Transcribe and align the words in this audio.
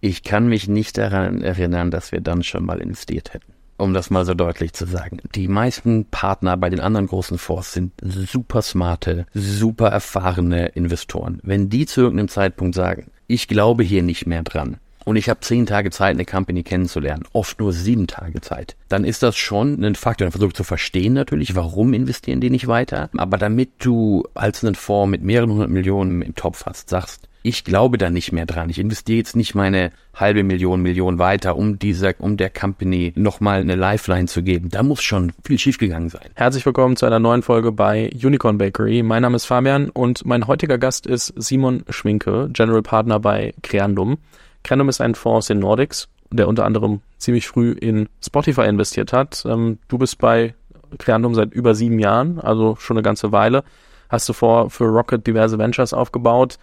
Ich 0.00 0.22
kann 0.22 0.48
mich 0.48 0.68
nicht 0.68 0.96
daran 0.98 1.42
erinnern, 1.42 1.90
dass 1.90 2.12
wir 2.12 2.20
dann 2.20 2.42
schon 2.42 2.64
mal 2.64 2.78
investiert 2.78 3.34
hätten. 3.34 3.52
Um 3.76 3.94
das 3.94 4.10
mal 4.10 4.24
so 4.24 4.34
deutlich 4.34 4.72
zu 4.72 4.86
sagen. 4.86 5.18
Die 5.34 5.46
meisten 5.46 6.04
Partner 6.06 6.56
bei 6.56 6.68
den 6.68 6.80
anderen 6.80 7.06
großen 7.06 7.38
Fonds 7.38 7.72
sind 7.72 7.92
super 8.02 8.60
smarte, 8.62 9.26
super 9.34 9.88
erfahrene 9.88 10.66
Investoren. 10.68 11.40
Wenn 11.44 11.68
die 11.68 11.86
zu 11.86 12.00
irgendeinem 12.00 12.28
Zeitpunkt 12.28 12.74
sagen, 12.74 13.10
ich 13.28 13.46
glaube 13.46 13.84
hier 13.84 14.02
nicht 14.02 14.26
mehr 14.26 14.42
dran, 14.42 14.78
und 15.04 15.16
ich 15.16 15.30
habe 15.30 15.40
zehn 15.40 15.64
Tage 15.64 15.90
Zeit, 15.90 16.16
eine 16.16 16.26
Company 16.26 16.62
kennenzulernen, 16.62 17.24
oft 17.32 17.60
nur 17.60 17.72
sieben 17.72 18.06
Tage 18.06 18.42
Zeit, 18.42 18.76
dann 18.90 19.04
ist 19.04 19.22
das 19.22 19.38
schon 19.38 19.82
ein 19.82 19.94
Faktor. 19.94 20.26
Dann 20.26 20.32
versuche 20.32 20.52
zu 20.52 20.64
verstehen 20.64 21.14
natürlich, 21.14 21.56
warum 21.56 21.94
investieren 21.94 22.42
die 22.42 22.50
nicht 22.50 22.66
weiter. 22.66 23.08
Aber 23.16 23.38
damit 23.38 23.70
du 23.78 24.24
als 24.34 24.62
einen 24.62 24.74
Fonds 24.74 25.10
mit 25.10 25.22
mehreren 25.22 25.52
hundert 25.52 25.70
Millionen 25.70 26.20
im 26.20 26.34
Topf 26.34 26.66
hast, 26.66 26.90
sagst, 26.90 27.27
ich 27.48 27.64
glaube 27.64 27.96
da 27.96 28.10
nicht 28.10 28.30
mehr 28.30 28.44
dran. 28.44 28.68
Ich 28.68 28.78
investiere 28.78 29.16
jetzt 29.16 29.34
nicht 29.34 29.54
meine 29.54 29.90
halbe 30.14 30.42
Million, 30.42 30.82
Million 30.82 31.18
weiter, 31.18 31.56
um 31.56 31.78
dieser, 31.78 32.12
um 32.18 32.36
der 32.36 32.50
Company 32.50 33.14
nochmal 33.16 33.60
eine 33.60 33.74
Lifeline 33.74 34.26
zu 34.26 34.42
geben. 34.42 34.68
Da 34.68 34.82
muss 34.82 35.02
schon 35.02 35.32
viel 35.44 35.58
schiefgegangen 35.58 36.10
sein. 36.10 36.28
Herzlich 36.34 36.66
willkommen 36.66 36.96
zu 36.96 37.06
einer 37.06 37.18
neuen 37.18 37.42
Folge 37.42 37.72
bei 37.72 38.10
Unicorn 38.22 38.58
Bakery. 38.58 39.02
Mein 39.02 39.22
Name 39.22 39.36
ist 39.36 39.46
Fabian 39.46 39.88
und 39.88 40.26
mein 40.26 40.46
heutiger 40.46 40.76
Gast 40.76 41.06
ist 41.06 41.32
Simon 41.36 41.84
Schwinke, 41.88 42.50
General 42.52 42.82
Partner 42.82 43.18
bei 43.18 43.54
Creandum. 43.62 44.18
Creandum 44.62 44.90
ist 44.90 45.00
ein 45.00 45.14
Fonds 45.14 45.38
aus 45.38 45.46
den 45.46 45.60
Nordics, 45.60 46.08
der 46.30 46.48
unter 46.48 46.66
anderem 46.66 47.00
ziemlich 47.16 47.48
früh 47.48 47.72
in 47.72 48.10
Spotify 48.22 48.66
investiert 48.66 49.14
hat. 49.14 49.42
Ähm, 49.48 49.78
du 49.88 49.96
bist 49.96 50.18
bei 50.18 50.54
Creandum 50.98 51.34
seit 51.34 51.54
über 51.54 51.74
sieben 51.74 51.98
Jahren, 51.98 52.40
also 52.40 52.76
schon 52.76 52.98
eine 52.98 53.02
ganze 53.02 53.32
Weile. 53.32 53.64
Hast 54.10 54.28
du 54.28 54.34
vor 54.34 54.68
für 54.68 54.84
Rocket 54.84 55.26
diverse 55.26 55.58
Ventures 55.58 55.94
aufgebaut 55.94 56.58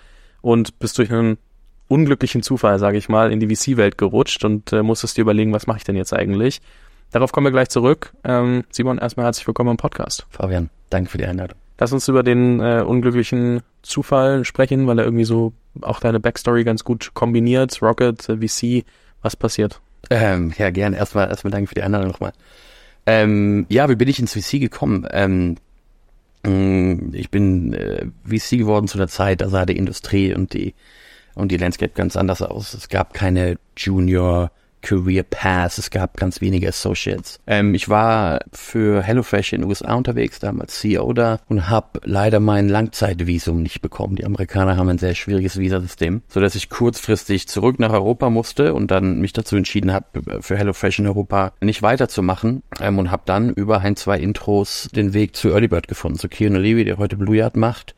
und 0.46 0.78
bist 0.78 1.00
durch 1.00 1.12
einen 1.12 1.40
unglücklichen 1.88 2.44
Zufall, 2.44 2.78
sage 2.78 3.00
ich 3.00 3.10
mal, 3.10 3.32
in 3.32 3.40
die 3.40 3.54
VC-Welt 3.54 3.98
gerutscht 3.98 4.46
und 4.46 4.72
äh, 4.74 4.84
musstest 4.84 5.18
dir 5.18 5.22
überlegen, 5.22 5.52
was 5.54 5.66
mache 5.66 5.80
ich 5.80 5.84
denn 5.86 5.96
jetzt 5.96 6.14
eigentlich? 6.14 6.62
Darauf 7.12 7.32
kommen 7.32 7.48
wir 7.48 7.52
gleich 7.52 7.70
zurück. 7.70 8.14
Ähm, 8.24 8.64
Simon, 8.70 9.00
erstmal 9.00 9.26
herzlich 9.26 9.48
willkommen 9.48 9.72
im 9.72 9.78
Podcast. 9.78 10.28
Fabian, 10.30 10.70
danke 10.92 11.10
für 11.10 11.18
die 11.18 11.26
Einladung. 11.26 11.58
Lass 11.80 11.92
uns 11.94 12.08
über 12.08 12.22
den 12.22 12.60
äh, 12.60 12.84
unglücklichen 12.86 13.62
Zufall 13.82 14.46
sprechen, 14.46 14.86
weil 14.86 15.00
er 15.00 15.06
irgendwie 15.06 15.26
so 15.26 15.54
auch 15.82 16.00
deine 16.00 16.20
Backstory 16.20 16.64
ganz 16.64 16.84
gut 16.84 17.16
kombiniert. 17.16 17.82
Rocket, 17.82 18.30
äh, 18.30 18.38
VC, 18.38 18.86
was 19.24 19.36
passiert? 19.36 19.82
Ähm, 20.12 20.54
ja, 20.60 20.70
gerne. 20.70 20.96
Erstmal, 20.96 21.28
erstmal 21.28 21.50
danke 21.50 21.70
für 21.70 21.76
die 21.76 21.82
Einladung 21.82 22.10
nochmal. 22.10 22.34
Ähm, 23.08 23.66
ja, 23.70 23.90
wie 23.90 23.96
bin 23.96 24.08
ich 24.08 24.20
ins 24.20 24.34
VC 24.34 24.60
gekommen? 24.60 25.08
Ähm, 25.10 25.56
ich 26.46 27.30
bin 27.32 27.74
äh, 27.74 28.08
VC 28.24 28.58
geworden 28.58 28.88
zu 28.88 28.98
der 28.98 29.08
Zeit, 29.08 29.42
da 29.42 29.50
sah 29.50 29.66
die 29.66 29.78
Industrie 29.78 30.34
und 30.34 30.54
die 30.54 30.76
und 31.34 31.52
die 31.52 31.58
Landscape 31.58 31.92
ganz 31.94 32.16
anders 32.16 32.42
aus. 32.42 32.74
Es 32.74 32.88
gab 32.88 33.14
keine 33.14 33.58
Junior 33.78 34.52
Career 34.86 35.24
Path. 35.24 35.80
Es 35.80 35.90
gab 35.90 36.16
ganz 36.16 36.42
wenige 36.42 36.68
Associates. 36.70 37.40
Ähm, 37.48 37.74
ich 37.74 37.90
war 37.90 38.40
für 38.54 39.02
HelloFresh 39.02 39.54
in 39.54 39.62
den 39.62 39.68
USA 39.70 39.96
unterwegs, 39.96 40.40
damals 40.40 40.80
CEO 40.80 41.12
da 41.14 41.40
und 41.50 41.70
habe 41.70 42.00
leider 42.04 42.40
mein 42.40 42.70
Langzeitvisum 42.70 43.64
nicht 43.64 43.82
bekommen. 43.82 44.16
Die 44.16 44.26
Amerikaner 44.26 44.78
haben 44.78 44.88
ein 44.88 45.00
sehr 45.00 45.16
schwieriges 45.16 45.58
Visasystem, 45.58 46.22
so 46.28 46.40
dass 46.40 46.54
ich 46.54 46.70
kurzfristig 46.70 47.48
zurück 47.48 47.80
nach 47.80 47.92
Europa 47.92 48.30
musste 48.30 48.76
und 48.76 48.92
dann 48.92 49.20
mich 49.20 49.34
dazu 49.34 49.56
entschieden 49.56 49.92
habe, 49.92 50.42
für 50.42 50.56
HelloFresh 50.56 51.00
in 51.00 51.08
Europa 51.08 51.54
nicht 51.62 51.82
weiterzumachen 51.82 52.62
ähm, 52.80 53.00
und 53.00 53.10
habe 53.10 53.24
dann 53.26 53.50
über 53.50 53.80
ein, 53.80 53.96
zwei 53.96 54.20
Intros 54.20 54.88
den 54.96 55.14
Weg 55.16 55.36
zu 55.36 55.50
Earlybird 55.50 55.88
gefunden, 55.88 56.20
zu 56.20 56.30
Keanu 56.30 56.60
Levy, 56.60 56.86
der 56.86 56.98
heute 57.00 57.18
Blue 57.18 57.36
Yard 57.36 57.58
macht. 57.58 57.96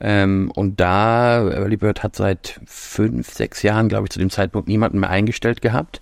Ähm, 0.00 0.50
und 0.54 0.80
da, 0.80 1.46
Earlybird 1.46 2.02
hat 2.02 2.16
seit 2.16 2.58
fünf, 2.64 3.30
sechs 3.34 3.62
Jahren, 3.62 3.90
glaube 3.90 4.06
ich, 4.06 4.10
zu 4.10 4.18
dem 4.18 4.30
Zeitpunkt 4.30 4.66
niemanden 4.66 4.98
mehr 4.98 5.10
eingestellt 5.10 5.60
gehabt 5.60 6.00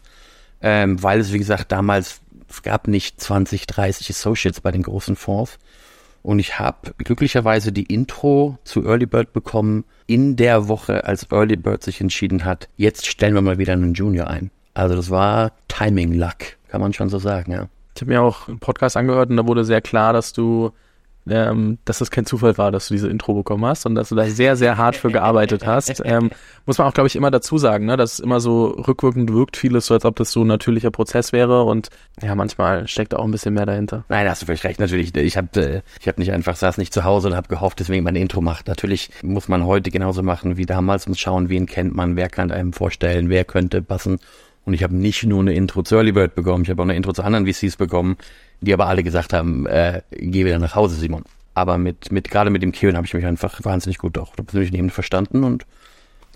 ähm, 0.62 1.02
weil 1.02 1.20
es, 1.20 1.32
wie 1.32 1.38
gesagt, 1.38 1.72
damals, 1.72 2.20
es 2.48 2.62
gab 2.62 2.88
nicht 2.88 3.20
20, 3.20 3.66
30 3.66 4.10
Associates 4.10 4.60
bei 4.60 4.72
den 4.72 4.82
großen 4.82 5.16
Fonds. 5.16 5.58
Und 6.22 6.38
ich 6.38 6.58
habe 6.58 6.92
glücklicherweise 6.98 7.72
die 7.72 7.84
Intro 7.84 8.58
zu 8.64 8.84
Early 8.84 9.06
Bird 9.06 9.32
bekommen 9.32 9.84
in 10.06 10.36
der 10.36 10.68
Woche, 10.68 11.04
als 11.04 11.30
Early 11.30 11.56
Bird 11.56 11.82
sich 11.82 12.00
entschieden 12.00 12.44
hat, 12.44 12.68
jetzt 12.76 13.06
stellen 13.06 13.34
wir 13.34 13.42
mal 13.42 13.58
wieder 13.58 13.72
einen 13.72 13.94
Junior 13.94 14.26
ein. 14.26 14.50
Also 14.74 14.96
das 14.96 15.08
war 15.08 15.52
Timing 15.68 16.14
Luck, 16.14 16.56
kann 16.68 16.80
man 16.80 16.92
schon 16.92 17.08
so 17.08 17.18
sagen, 17.18 17.52
ja. 17.52 17.68
Ich 17.94 18.02
habe 18.02 18.12
mir 18.12 18.22
auch 18.22 18.48
einen 18.48 18.58
Podcast 18.58 18.96
angehört 18.96 19.30
und 19.30 19.36
da 19.36 19.46
wurde 19.46 19.64
sehr 19.64 19.80
klar, 19.80 20.12
dass 20.12 20.32
du 20.32 20.72
ähm, 21.28 21.78
dass 21.84 21.98
das 21.98 22.10
kein 22.10 22.26
Zufall 22.26 22.56
war, 22.58 22.72
dass 22.72 22.88
du 22.88 22.94
diese 22.94 23.08
Intro 23.08 23.34
bekommen 23.34 23.64
hast 23.66 23.86
und 23.86 23.94
dass 23.94 24.08
du 24.08 24.14
da 24.14 24.24
sehr, 24.26 24.56
sehr 24.56 24.76
hart 24.76 24.96
für 24.96 25.10
gearbeitet 25.10 25.66
hast. 25.66 26.02
Ähm, 26.04 26.30
muss 26.66 26.78
man 26.78 26.86
auch, 26.86 26.94
glaube 26.94 27.08
ich, 27.08 27.16
immer 27.16 27.30
dazu 27.30 27.58
sagen, 27.58 27.86
ne, 27.86 27.96
dass 27.96 28.14
es 28.14 28.20
immer 28.20 28.40
so 28.40 28.66
rückwirkend 28.66 29.32
wirkt 29.32 29.56
vieles, 29.56 29.86
so 29.86 29.94
als 29.94 30.04
ob 30.04 30.16
das 30.16 30.32
so 30.32 30.42
ein 30.42 30.46
natürlicher 30.46 30.90
Prozess 30.90 31.32
wäre 31.32 31.64
und 31.64 31.88
ja, 32.22 32.34
manchmal 32.34 32.88
steckt 32.88 33.14
auch 33.14 33.24
ein 33.24 33.30
bisschen 33.30 33.54
mehr 33.54 33.66
dahinter. 33.66 34.04
Nein, 34.08 34.24
da 34.24 34.30
hast 34.32 34.42
du 34.42 34.46
völlig 34.46 34.64
recht, 34.64 34.80
natürlich. 34.80 35.14
Ich 35.14 35.36
habe 35.36 35.60
äh, 35.60 35.82
ich 36.00 36.08
hab 36.08 36.18
nicht 36.18 36.32
einfach, 36.32 36.56
saß 36.56 36.78
nicht 36.78 36.92
zu 36.92 37.04
Hause 37.04 37.28
und 37.28 37.36
habe 37.36 37.48
gehofft, 37.48 37.80
deswegen 37.80 38.04
mein 38.04 38.16
Intro 38.16 38.40
macht. 38.40 38.68
Natürlich 38.68 39.10
muss 39.22 39.48
man 39.48 39.64
heute 39.64 39.90
genauso 39.90 40.22
machen 40.22 40.56
wie 40.56 40.66
damals 40.66 41.06
und 41.06 41.18
schauen, 41.18 41.48
wen 41.48 41.66
kennt 41.66 41.94
man, 41.94 42.16
wer 42.16 42.28
kann 42.28 42.50
einem 42.50 42.72
vorstellen, 42.72 43.28
wer 43.28 43.44
könnte 43.44 43.82
passen. 43.82 44.18
Und 44.70 44.74
ich 44.74 44.84
habe 44.84 44.94
nicht 44.94 45.24
nur 45.24 45.40
eine 45.40 45.52
Intro 45.52 45.82
zu 45.82 45.96
Early 45.96 46.12
Bird 46.12 46.36
bekommen, 46.36 46.62
ich 46.62 46.70
habe 46.70 46.80
auch 46.80 46.86
eine 46.86 46.94
Intro 46.94 47.12
zu 47.12 47.24
anderen 47.24 47.44
VCs 47.44 47.74
bekommen, 47.74 48.16
die 48.60 48.72
aber 48.72 48.86
alle 48.86 49.02
gesagt 49.02 49.32
haben, 49.32 49.66
äh, 49.66 50.02
geh 50.12 50.44
wieder 50.44 50.60
nach 50.60 50.76
Hause, 50.76 50.94
Simon. 50.94 51.24
Aber 51.54 51.76
mit, 51.76 52.12
mit 52.12 52.30
gerade 52.30 52.50
mit 52.50 52.62
dem 52.62 52.70
Kevin 52.70 52.96
habe 52.96 53.04
ich 53.04 53.12
mich 53.12 53.26
einfach 53.26 53.64
wahnsinnig 53.64 53.98
gut 53.98 54.16
auch 54.16 54.32
persönlich 54.36 54.70
neben 54.70 54.90
verstanden 54.90 55.42
und 55.42 55.66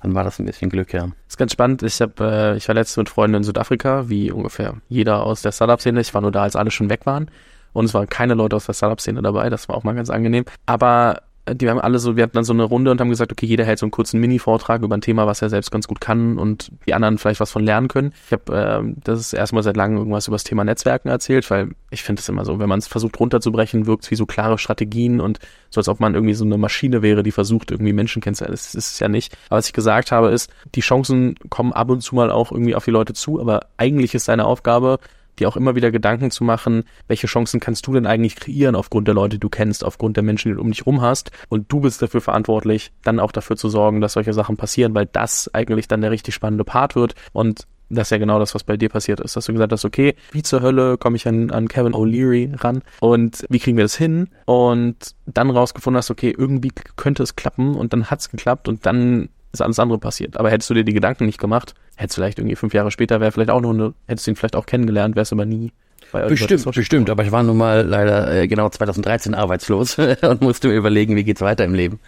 dann 0.03 0.17
war 0.17 0.25
das 0.25 0.41
ein 0.41 0.47
bisschen 0.47 0.69
Glück, 0.69 0.93
ja. 0.93 1.03
Das 1.03 1.15
ist 1.29 1.37
ganz 1.37 1.53
spannend. 1.53 1.85
Ich 1.85 2.01
habe, 2.01 2.13
äh, 2.25 2.57
ich 2.57 2.67
war 2.67 2.75
letztens 2.75 2.97
mit 2.97 3.09
Freunden 3.09 3.37
in 3.37 3.45
Südafrika, 3.45 4.09
wie 4.09 4.33
ungefähr 4.33 4.79
jeder 4.89 5.23
aus 5.23 5.43
der 5.43 5.53
Startup-Szene. 5.53 6.01
Ich 6.01 6.13
war 6.13 6.21
nur 6.21 6.33
da, 6.33 6.43
als 6.43 6.57
alle 6.57 6.73
schon 6.73 6.91
weg 6.91 7.07
waren. 7.07 7.31
Und 7.73 7.85
es 7.85 7.95
waren 7.95 8.09
keine 8.09 8.35
Leute 8.35 8.57
aus 8.57 8.67
der 8.67 8.73
Startup-Szene 8.73 9.23
dabei. 9.23 9.49
Das 9.49 9.69
war 9.69 9.77
auch 9.77 9.85
mal 9.85 9.95
ganz 9.95 10.11
angenehm. 10.11 10.45
Aber 10.67 11.23
die 11.53 11.69
haben 11.69 11.79
alle 11.79 11.99
so, 11.99 12.17
wir 12.17 12.23
hatten 12.23 12.35
dann 12.35 12.45
so 12.45 12.55
eine 12.55 12.63
Runde 12.63 12.91
und 12.91 13.01
haben 13.01 13.11
gesagt, 13.11 13.31
okay, 13.31 13.45
jeder 13.45 13.65
hält 13.65 13.79
so 13.79 13.85
einen 13.85 13.91
kurzen 13.91 14.19
Mini-Vortrag 14.19 14.83
über 14.83 14.97
ein 14.97 15.03
Thema, 15.03 15.27
was 15.27 15.43
er 15.43 15.51
selbst 15.51 15.71
ganz 15.71 15.87
gut 15.87 16.01
kann 16.01 16.39
und 16.39 16.71
die 16.87 16.95
anderen 16.95 17.19
vielleicht 17.19 17.41
was 17.41 17.51
von 17.51 17.63
lernen 17.63 17.89
können. 17.89 18.13
Ich 18.27 18.33
habe 18.33 18.85
äh, 18.87 18.95
das 19.05 19.21
ist 19.21 19.33
erstmal 19.35 19.63
seit 19.63 19.77
langem 19.77 19.99
irgendwas 19.99 20.27
über 20.27 20.37
das 20.37 20.45
Thema 20.45 20.65
Netzwerken 20.65 21.09
erzählt, 21.09 21.51
weil 21.51 21.71
ich 21.91 22.03
finde 22.03 22.21
es 22.21 22.29
immer 22.29 22.47
so, 22.47 22.59
wenn 22.59 22.69
man 22.69 22.79
es 22.79 22.87
versucht 22.87 23.21
runterzubrechen, 23.21 23.87
wirkt 23.87 24.05
es 24.05 24.11
wie 24.11 24.15
so 24.17 24.25
klare 24.25 24.57
Strategien 24.57 25.21
und 25.21 25.39
so 25.69 25.81
als 25.81 25.89
ob 25.89 26.01
man 26.01 26.15
irgendwie 26.15 26.35
so 26.35 26.45
eine 26.45 26.57
Maschine 26.57 27.03
wäre, 27.03 27.23
die 27.23 27.33
versucht, 27.33 27.71
irgendwie 27.71 27.93
Menschen 27.93 28.23
kennenzulernen. 28.23 28.55
Das 28.55 28.75
ist 28.75 28.95
es 28.95 29.01
ja 29.01 29.09
nicht. 29.09 29.37
Aber 29.49 29.59
was 29.59 29.67
ich 29.67 29.75
gesagt 29.75 30.13
habe, 30.13 30.31
ist, 30.31 30.51
die 30.75 30.81
Chancen 30.81 31.35
kommen 31.51 31.73
ab 31.73 31.91
und 31.91 32.01
zu 32.01 32.15
mal 32.15 32.31
auch 32.31 32.53
irgendwie 32.53 32.75
auf 32.75 32.85
die 32.85 32.91
Leute 32.91 33.13
zu, 33.13 33.41
aber 33.41 33.67
eigentlich 33.77 34.15
ist 34.15 34.25
seine 34.25 34.47
Aufgabe, 34.47 34.99
dir 35.39 35.49
auch 35.49 35.57
immer 35.57 35.75
wieder 35.75 35.91
Gedanken 35.91 36.31
zu 36.31 36.45
machen, 36.45 36.85
welche 37.09 37.27
Chancen 37.27 37.61
kannst 37.61 37.87
du 37.87 37.93
denn 37.93 38.07
eigentlich 38.07 38.37
kreieren 38.37 38.75
aufgrund 38.75 39.09
der 39.09 39.15
Leute, 39.15 39.37
die 39.37 39.41
du 39.41 39.49
kennst, 39.49 39.85
aufgrund 39.85 40.17
der 40.17 40.25
Menschen, 40.25 40.51
die 40.51 40.57
du 40.57 40.61
um 40.61 40.71
dich 40.71 40.87
rum 40.87 41.01
hast. 41.01 41.31
Und 41.49 41.71
du 41.71 41.81
bist 41.81 42.03
dafür 42.03 42.21
verantwortlich, 42.21 42.93
dann 43.03 43.21
auch 43.21 43.33
dafür 43.33 43.57
zu 43.57 43.69
sorgen, 43.69 44.01
dass 44.01 44.15
solche 44.15 44.33
Sachen 44.33 44.57
passieren, 44.57 44.95
weil 44.95 45.07
das 45.07 45.53
eigentlich 45.53 45.89
dann 45.89 46.01
der 46.01 46.11
richtig 46.11 46.35
spannende 46.35 46.65
Part 46.65 46.97
wird. 46.97 47.15
Und 47.33 47.67
das 47.91 48.09
ist 48.09 48.11
ja 48.11 48.19
genau 48.19 48.39
das, 48.39 48.55
was 48.55 48.65
bei 48.65 48.77
dir 48.77 48.89
passiert 48.89 49.21
ist, 49.21 49.37
dass 49.37 49.45
du 49.45 49.53
gesagt 49.53 49.73
hast, 49.73 49.85
okay, 49.85 50.15
wie 50.33 50.43
zur 50.43 50.63
Hölle 50.63 50.97
komme 50.99 51.17
ich 51.17 51.29
an, 51.29 51.51
an 51.51 51.69
Kevin 51.69 51.93
O'Leary 51.93 52.63
ran 52.63 52.83
und 53.01 53.45
wie 53.49 53.59
kriegen 53.59 53.77
wir 53.77 53.85
das 53.85 53.97
hin? 53.97 54.29
Und 54.47 55.15
dann 55.27 55.51
rausgefunden 55.51 55.99
hast, 55.99 56.11
okay, 56.11 56.35
irgendwie 56.37 56.71
könnte 56.97 57.23
es 57.23 57.37
klappen 57.37 57.75
und 57.75 57.93
dann 57.93 58.07
hat 58.07 58.21
es 58.21 58.31
geklappt 58.31 58.69
und 58.69 58.87
dann 58.87 59.29
ist 59.55 59.61
alles 59.61 59.79
andere 59.79 59.99
passiert. 59.99 60.37
Aber 60.37 60.51
hättest 60.51 60.69
du 60.71 60.75
dir 60.75 60.85
die 60.85 60.93
Gedanken 60.93 61.27
nicht 61.27 61.39
gemacht, 61.39 61.75
hättest 61.97 62.17
du 62.17 62.21
vielleicht 62.21 62.39
irgendwie 62.39 62.57
fünf 62.57 62.75
Jahre 62.75 62.91
später, 62.91 63.21
wäre 63.21 63.33
vielleicht 63.33 63.51
auch 63.51 63.61
noch 63.61 63.71
eine, 63.71 63.95
hättest 64.07 64.27
du 64.27 64.33
ihn 64.33 64.37
vielleicht 64.37 64.57
auch 64.57 64.67
kennengelernt, 64.67 65.17
wärst 65.17 65.33
aber 65.33 65.47
nie 65.47 65.73
Bestimmt, 66.13 66.65
bestimmt, 66.73 67.11
aber 67.11 67.25
ich 67.25 67.33
war 67.33 67.43
nun 67.43 67.57
mal 67.57 67.85
leider 67.85 68.33
äh, 68.33 68.47
genau 68.47 68.69
2013 68.69 69.35
arbeitslos 69.35 69.99
und 70.23 70.43
musste 70.43 70.69
mir 70.69 70.75
überlegen, 70.75 71.17
wie 71.17 71.25
geht's 71.25 71.41
weiter 71.41 71.65
im 71.65 71.75
Leben. 71.75 71.99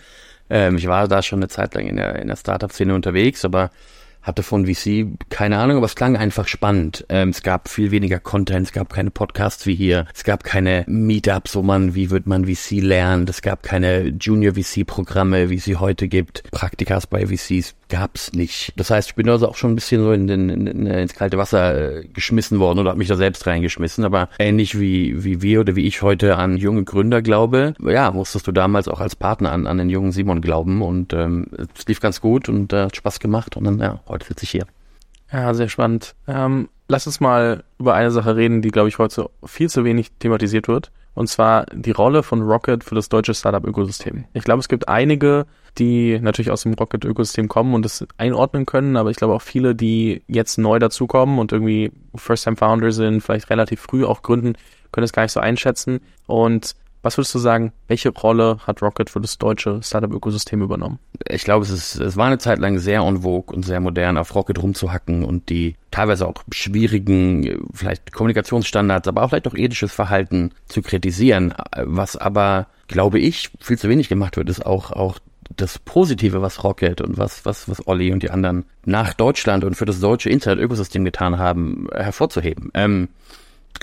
Ähm, 0.49 0.77
ich 0.77 0.87
war 0.87 1.09
da 1.09 1.23
schon 1.23 1.41
eine 1.41 1.49
Zeit 1.49 1.75
lang 1.75 1.89
in 1.89 1.97
der, 1.97 2.17
in 2.17 2.29
der 2.29 2.37
Startup-Szene 2.37 2.95
unterwegs, 2.95 3.45
aber 3.45 3.71
hatte 4.27 4.43
von 4.43 4.67
VC 4.67 5.07
keine 5.31 5.59
Ahnung, 5.59 5.77
aber 5.77 5.87
es 5.87 5.95
klang 5.95 6.17
einfach 6.17 6.49
spannend. 6.49 7.07
Ähm, 7.09 7.29
es 7.29 7.43
gab 7.43 7.69
viel 7.69 7.93
weniger 7.93 8.19
Content, 8.19 8.67
es 8.67 8.73
gab 8.73 8.93
keine 8.93 9.13
Podcasts 9.13 9.67
wie 9.67 9.77
hier, 9.77 10.07
es 10.15 10.25
gab 10.25 10.43
keine 10.43 10.85
Meetups, 10.89 11.55
wo 11.55 11.63
man, 11.63 11.95
wie 11.95 12.11
wird 12.11 12.27
man 12.27 12.47
VC 12.47 12.83
lernt, 12.83 13.31
es 13.31 13.41
gab 13.41 13.63
keine 13.63 14.09
Junior 14.09 14.55
VC-Programme, 14.55 15.49
wie 15.49 15.59
sie 15.59 15.77
heute 15.77 16.09
gibt. 16.09 16.43
Praktikas 16.51 17.07
bei 17.07 17.27
VCs 17.27 17.77
gab's 17.89 18.33
nicht. 18.33 18.73
Das 18.77 18.91
heißt, 18.91 19.11
ich 19.11 19.15
bin 19.15 19.29
also 19.29 19.49
auch 19.49 19.57
schon 19.57 19.73
ein 19.73 19.75
bisschen 19.75 20.03
so 20.03 20.13
in 20.13 20.27
den, 20.27 20.49
in, 20.49 20.67
in, 20.67 20.87
ins 20.87 21.15
kalte 21.15 21.39
Wasser 21.39 21.99
äh, 21.99 22.05
geschmissen 22.09 22.59
worden 22.59 22.81
oder 22.81 22.91
habe 22.91 22.99
mich 22.99 23.09
da 23.09 23.17
selbst 23.17 23.47
reingeschmissen. 23.47 24.05
Aber 24.05 24.29
ähnlich 24.39 24.79
wie, 24.79 25.25
wie 25.25 25.43
wir 25.43 25.61
oder 25.61 25.77
wie 25.77 25.87
ich 25.87 26.03
heute 26.03 26.37
an 26.37 26.57
junge 26.57 26.85
Gründer 26.85 27.23
glaube, 27.23 27.75
ja, 27.81 28.11
musstest 28.11 28.47
du 28.47 28.53
damals 28.53 28.89
auch 28.89 29.01
als 29.01 29.17
Partner 29.17 29.53
an, 29.53 29.67
an 29.67 29.79
den 29.79 29.91
jungen 29.91 30.13
Simon 30.13 30.41
glauben 30.41 30.83
und 30.83 31.13
ähm, 31.13 31.47
es 31.77 31.87
lief 31.87 32.01
ganz 32.01 32.21
gut 32.21 32.49
und 32.49 32.73
äh, 32.73 32.85
hat 32.85 32.97
Spaß 32.97 33.21
gemacht 33.21 33.57
und 33.57 33.65
dann, 33.65 33.79
ja, 33.79 34.01
heute 34.09 34.27
sitze 34.27 34.45
ich 34.45 34.51
hier. 34.51 34.67
Ja, 35.33 35.55
sehr 35.55 35.69
spannend. 35.69 36.15
Ähm, 36.29 36.69
lass 36.89 37.07
uns 37.07 37.21
mal 37.21 37.65
über 37.79 37.95
eine 37.95 38.11
Sache 38.11 38.37
reden, 38.37 38.63
die, 38.63 38.71
glaube 38.71 38.89
ich, 38.89 38.99
heute 38.99 39.29
viel 39.45 39.69
zu 39.69 39.85
wenig 39.85 40.13
thematisiert 40.19 40.69
wird. 40.69 40.91
Und 41.17 41.29
zwar 41.29 41.65
die 41.73 41.93
Rolle 41.93 42.23
von 42.23 42.43
Rocket 42.43 42.85
für 42.85 42.95
das 42.95 43.09
deutsche 43.09 43.33
Startup-Ökosystem. 43.33 44.27
Ich 44.35 44.45
glaube, 44.45 44.61
es 44.61 44.69
gibt 44.69 44.87
einige, 44.87 45.47
die 45.79 46.21
natürlich 46.21 46.51
aus 46.51 46.65
dem 46.65 46.75
Rocket-Ökosystem 46.75 47.49
kommen 47.49 47.73
und 47.73 47.87
das 47.87 48.07
einordnen 48.19 48.67
können, 48.67 48.99
aber 48.99 49.11
ich 49.11 49.17
glaube 49.17 49.33
auch 49.33 49.41
viele, 49.41 49.75
die 49.75 50.23
jetzt 50.29 50.59
neu 50.59 50.79
dazukommen 50.79 51.39
und 51.39 51.53
irgendwie 51.53 51.91
First-Time-Founder 52.15 52.93
sind, 52.93 53.23
vielleicht 53.23 53.49
relativ 53.49 53.81
früh 53.81 54.05
auch 54.05 54.21
gründen, 54.21 54.59
können 54.93 55.07
es 55.07 55.15
gar 55.15 55.23
nicht 55.23 55.33
so 55.33 55.41
einschätzen. 55.41 56.01
Und 56.27 56.77
was 57.07 57.17
würdest 57.17 57.35
du 57.37 57.39
sagen, 57.39 57.73
welche 57.87 58.11
Rolle 58.11 58.59
hat 58.67 58.83
Rocket 58.83 59.09
für 59.09 59.21
das 59.21 59.39
deutsche 59.39 59.81
Startup-Ökosystem 59.81 60.61
übernommen? 60.61 60.99
Ich 61.29 61.45
glaube, 61.45 61.65
es, 61.65 61.71
ist, 61.71 61.97
es 61.97 62.17
war 62.17 62.27
eine 62.27 62.39
Zeit 62.39 62.59
lang 62.59 62.79
sehr 62.79 63.01
en 63.01 63.23
vogue 63.23 63.55
und 63.55 63.65
sehr 63.65 63.79
modern, 63.79 64.19
auf 64.19 64.35
Rocket 64.35 64.61
rumzuhacken 64.61 65.25
und 65.25 65.49
die 65.49 65.77
teilweise 65.93 66.27
auch 66.27 66.43
schwierigen, 66.51 67.69
vielleicht 67.73 68.13
Kommunikationsstandards, 68.13 69.07
aber 69.07 69.23
auch 69.23 69.29
vielleicht 69.29 69.47
auch 69.47 69.55
ethisches 69.55 69.93
Verhalten 69.93 70.51
zu 70.67 70.83
kritisieren. 70.83 71.55
Was 71.77 72.17
aber, 72.17 72.67
glaube 72.89 73.21
ich, 73.21 73.51
viel 73.61 73.79
zu 73.79 73.89
wenig 73.89 74.09
gemacht 74.09 74.37
wird, 74.37 74.51
ist 74.51 74.67
auch, 74.67 74.91
auch 74.91 75.21
das 75.55 75.79
Positive, 75.79 76.43
was 76.43 76.65
Rocket 76.65 77.01
und 77.01 77.19
was, 77.19 77.45
was, 77.45 77.69
was 77.69 77.87
Olli 77.87 78.13
und 78.13 78.25
die 78.25 78.31
anderen 78.31 78.65
nach 78.85 79.15
Deutschland 79.15 79.63
und 79.63 79.77
für 79.77 79.87
das 79.87 80.01
deutsche 80.01 80.29
Internet-Ökosystem 80.29 81.05
getan 81.05 81.39
haben, 81.39 81.87
hervorzuheben. 81.95 82.71
Ähm, 82.75 83.09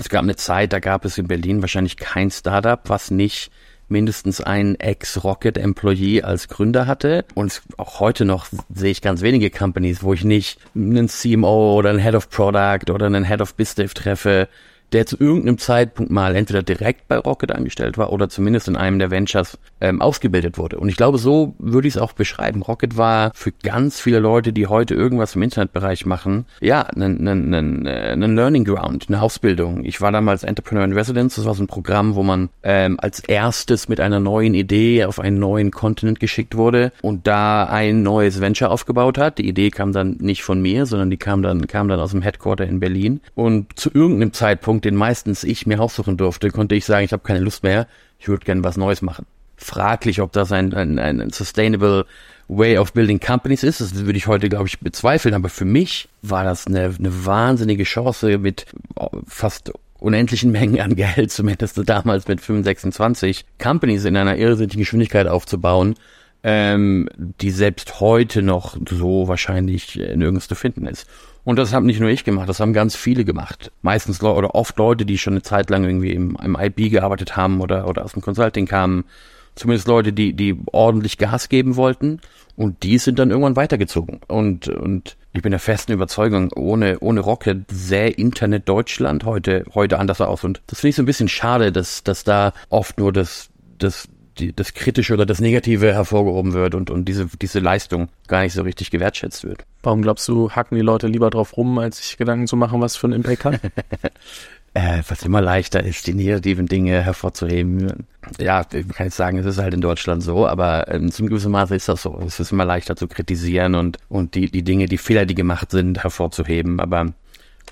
es 0.01 0.09
gab 0.09 0.23
eine 0.23 0.35
Zeit, 0.35 0.73
da 0.73 0.79
gab 0.79 1.05
es 1.05 1.17
in 1.17 1.27
Berlin 1.27 1.61
wahrscheinlich 1.61 1.97
kein 1.97 2.31
Startup, 2.31 2.79
was 2.87 3.11
nicht 3.11 3.51
mindestens 3.89 4.41
einen 4.41 4.75
Ex-Rocket-Employee 4.75 6.23
als 6.23 6.47
Gründer 6.47 6.87
hatte. 6.87 7.25
Und 7.35 7.61
auch 7.77 7.99
heute 7.99 8.25
noch 8.25 8.47
sehe 8.73 8.91
ich 8.91 9.01
ganz 9.01 9.21
wenige 9.21 9.49
Companies, 9.49 10.03
wo 10.03 10.13
ich 10.13 10.23
nicht 10.23 10.59
einen 10.75 11.07
CMO 11.07 11.75
oder 11.75 11.91
einen 11.91 11.99
Head 11.99 12.15
of 12.15 12.29
Product 12.29 12.91
oder 12.91 13.05
einen 13.05 13.25
Head 13.25 13.41
of 13.41 13.55
BizDev 13.55 13.93
treffe, 13.93 14.47
der 14.93 15.05
zu 15.05 15.17
irgendeinem 15.19 15.57
Zeitpunkt 15.57 16.11
mal 16.11 16.35
entweder 16.35 16.61
direkt 16.63 17.07
bei 17.07 17.17
Rocket 17.17 17.51
angestellt 17.51 17.97
war 17.97 18.11
oder 18.11 18.29
zumindest 18.29 18.67
in 18.67 18.75
einem 18.75 18.99
der 18.99 19.11
Ventures 19.11 19.57
ähm, 19.83 20.01
ausgebildet 20.01 20.57
wurde. 20.57 20.79
Und 20.79 20.87
ich 20.87 20.95
glaube, 20.95 21.17
so 21.17 21.55
würde 21.59 21.87
ich 21.87 21.95
es 21.95 22.01
auch 22.01 22.13
beschreiben. 22.13 22.61
Rocket 22.61 22.97
war 22.97 23.31
für 23.35 23.51
ganz 23.51 23.99
viele 23.99 24.19
Leute, 24.19 24.53
die 24.53 24.67
heute 24.67 24.95
irgendwas 24.95 25.35
im 25.35 25.41
Internetbereich 25.41 26.05
machen, 26.05 26.45
ja, 26.61 26.83
ein, 26.83 27.27
ein 27.27 28.35
Learning 28.35 28.63
Ground, 28.63 29.05
eine 29.09 29.21
Ausbildung. 29.21 29.83
Ich 29.83 29.99
war 29.99 30.13
damals 30.13 30.43
Entrepreneur 30.43 30.85
in 30.85 30.93
Residence, 30.93 31.35
das 31.35 31.45
war 31.45 31.53
so 31.53 31.63
ein 31.63 31.67
Programm, 31.67 32.15
wo 32.15 32.23
man 32.23 32.49
ähm, 32.63 32.97
als 32.99 33.19
erstes 33.19 33.89
mit 33.89 33.99
einer 33.99 34.21
neuen 34.21 34.53
Idee 34.53 35.03
auf 35.03 35.19
einen 35.19 35.37
neuen 35.37 35.71
Kontinent 35.71 36.21
geschickt 36.21 36.55
wurde 36.55 36.93
und 37.01 37.27
da 37.27 37.65
ein 37.65 38.03
neues 38.03 38.39
Venture 38.39 38.71
aufgebaut 38.71 39.17
hat. 39.17 39.37
Die 39.37 39.47
Idee 39.47 39.69
kam 39.69 39.91
dann 39.91 40.17
nicht 40.21 40.43
von 40.43 40.61
mir, 40.61 40.85
sondern 40.85 41.09
die 41.09 41.17
kam 41.17 41.43
dann, 41.43 41.67
kam 41.67 41.89
dann 41.89 41.99
aus 41.99 42.11
dem 42.11 42.21
Headquarter 42.21 42.65
in 42.65 42.79
Berlin. 42.79 43.19
Und 43.35 43.77
zu 43.77 43.91
irgendeinem 43.93 44.31
Zeitpunkt 44.31 44.85
den 44.85 44.95
meistens 44.95 45.43
ich 45.43 45.65
mir 45.65 45.81
aussuchen 45.81 46.15
durfte, 46.15 46.51
konnte 46.51 46.75
ich 46.75 46.85
sagen, 46.85 47.03
ich 47.03 47.11
habe 47.11 47.23
keine 47.23 47.39
Lust 47.39 47.63
mehr, 47.63 47.87
ich 48.19 48.29
würde 48.29 48.45
gerne 48.45 48.63
was 48.63 48.77
Neues 48.77 49.01
machen. 49.01 49.25
Fraglich, 49.55 50.21
ob 50.21 50.31
das 50.31 50.51
ein, 50.51 50.73
ein, 50.73 50.99
ein 50.99 51.29
sustainable 51.31 52.05
way 52.47 52.77
of 52.77 52.93
building 52.93 53.19
companies 53.19 53.63
ist, 53.63 53.81
das 53.81 53.95
würde 53.95 54.17
ich 54.17 54.27
heute, 54.27 54.49
glaube 54.49 54.67
ich, 54.67 54.79
bezweifeln, 54.79 55.33
aber 55.33 55.49
für 55.49 55.65
mich 55.65 56.09
war 56.21 56.43
das 56.43 56.67
eine, 56.67 56.93
eine 56.97 57.25
wahnsinnige 57.25 57.83
Chance 57.83 58.37
mit 58.37 58.65
fast 59.27 59.71
unendlichen 59.99 60.51
Mengen 60.51 60.81
an 60.81 60.95
Geld, 60.95 61.31
zumindest 61.31 61.79
damals 61.85 62.27
mit 62.27 62.41
25, 62.41 63.45
Companies 63.61 64.05
in 64.05 64.17
einer 64.17 64.35
irrsinnigen 64.35 64.79
Geschwindigkeit 64.79 65.27
aufzubauen, 65.27 65.95
ähm, 66.43 67.07
die 67.17 67.51
selbst 67.51 68.01
heute 68.01 68.41
noch 68.41 68.75
so 68.89 69.29
wahrscheinlich 69.29 69.95
nirgends 69.95 70.49
zu 70.49 70.55
finden 70.55 70.85
ist. 70.85 71.07
Und 71.45 71.57
das 71.57 71.73
haben 71.73 71.85
nicht 71.85 71.99
nur 71.99 72.09
ich 72.09 72.23
gemacht, 72.23 72.47
das 72.47 72.59
haben 72.59 72.73
ganz 72.73 72.95
viele 72.95 73.25
gemacht. 73.25 73.71
Meistens 73.81 74.21
oder 74.21 74.55
oft 74.55 74.77
Leute, 74.77 75.05
die 75.05 75.17
schon 75.17 75.33
eine 75.33 75.41
Zeit 75.41 75.69
lang 75.69 75.83
irgendwie 75.83 76.11
im, 76.11 76.37
im 76.41 76.57
IB 76.59 76.89
gearbeitet 76.89 77.35
haben 77.35 77.61
oder, 77.61 77.87
oder 77.87 78.03
aus 78.03 78.13
dem 78.13 78.21
Consulting 78.21 78.65
kamen. 78.65 79.05
Zumindest 79.55 79.87
Leute, 79.87 80.13
die, 80.13 80.33
die 80.33 80.57
ordentlich 80.71 81.17
Gas 81.17 81.49
geben 81.49 81.75
wollten. 81.75 82.19
Und 82.55 82.83
die 82.83 82.97
sind 82.97 83.19
dann 83.19 83.31
irgendwann 83.31 83.55
weitergezogen. 83.55 84.21
Und, 84.27 84.67
und 84.67 85.17
ich 85.33 85.41
bin 85.41 85.51
der 85.51 85.59
festen 85.59 85.91
Überzeugung, 85.91 86.51
ohne, 86.53 86.99
ohne 86.99 87.19
Rocket 87.19 87.65
sähe 87.71 88.09
Internet 88.09 88.69
Deutschland 88.69 89.25
heute, 89.25 89.63
heute 89.73 89.99
anders 89.99 90.21
aus. 90.21 90.43
Und 90.43 90.61
das 90.67 90.79
finde 90.79 90.89
ich 90.89 90.95
so 90.95 91.01
ein 91.01 91.07
bisschen 91.07 91.29
schade, 91.29 91.71
dass, 91.71 92.03
dass 92.03 92.23
da 92.23 92.53
oft 92.69 92.99
nur 92.99 93.11
das, 93.11 93.49
das 93.79 94.07
die, 94.37 94.55
das 94.55 94.73
Kritische 94.73 95.13
oder 95.13 95.25
das 95.25 95.39
Negative 95.39 95.93
hervorgehoben 95.93 96.53
wird 96.53 96.75
und, 96.75 96.89
und 96.89 97.05
diese, 97.05 97.27
diese 97.41 97.59
Leistung 97.59 98.09
gar 98.27 98.41
nicht 98.41 98.53
so 98.53 98.63
richtig 98.63 98.91
gewertschätzt 98.91 99.43
wird. 99.43 99.65
Warum 99.83 100.01
glaubst 100.01 100.27
du, 100.27 100.51
hacken 100.51 100.75
die 100.75 100.83
Leute 100.83 101.07
lieber 101.07 101.29
drauf 101.29 101.57
rum, 101.57 101.77
als 101.77 101.97
sich 101.97 102.17
Gedanken 102.17 102.47
zu 102.47 102.55
machen, 102.55 102.81
was 102.81 102.95
für 102.95 103.07
ein 103.07 103.13
Impact 103.13 103.45
hat? 103.45 103.59
äh, 104.73 105.03
was 105.07 105.23
immer 105.23 105.41
leichter 105.41 105.83
ist, 105.83 106.07
die 106.07 106.13
negativen 106.13 106.65
Dinge 106.65 107.01
hervorzuheben. 107.01 108.07
Ja, 108.39 108.65
ich 108.71 108.87
kann 108.89 109.07
jetzt 109.07 109.17
sagen, 109.17 109.37
es 109.37 109.45
ist 109.45 109.59
halt 109.59 109.73
in 109.73 109.81
Deutschland 109.81 110.23
so, 110.23 110.47
aber 110.47 110.87
ähm, 110.87 111.11
zum 111.11 111.27
gewissen 111.27 111.51
Maße 111.51 111.75
ist 111.75 111.89
das 111.89 112.01
so. 112.01 112.19
Es 112.25 112.39
ist 112.39 112.51
immer 112.51 112.65
leichter 112.65 112.95
zu 112.95 113.07
kritisieren 113.07 113.75
und, 113.75 113.99
und 114.09 114.35
die, 114.35 114.49
die 114.49 114.63
Dinge, 114.63 114.87
die 114.87 114.97
Fehler, 114.97 115.25
die 115.25 115.35
gemacht 115.35 115.71
sind, 115.71 116.01
hervorzuheben. 116.03 116.79
Aber 116.79 117.13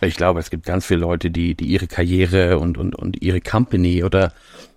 ich 0.02 0.16
glaube, 0.16 0.40
es 0.40 0.50
gibt 0.52 0.66
ganz 0.66 0.86
viele 0.86 1.00
Leute, 1.02 1.32
die, 1.32 1.56
die 1.56 1.66
ihre 1.66 1.88
Karriere 1.88 2.60
und, 2.60 2.78
und, 2.78 2.96
und 2.96 3.22
ihre 3.22 3.42
Company 3.42 4.04
oder 4.04 4.34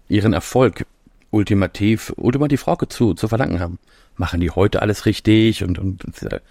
ihren 0.08 0.32
Erfolg 0.32 0.86
ultimativ, 1.30 2.12
ultimativ 2.16 2.66
Rocke 2.66 2.88
zu, 2.88 3.14
zu 3.14 3.28
verdanken 3.28 3.60
haben. 3.60 3.78
Machen 4.16 4.40
die 4.40 4.50
heute 4.50 4.80
alles 4.80 5.06
richtig 5.06 5.64
und, 5.64 5.78
und 5.78 6.04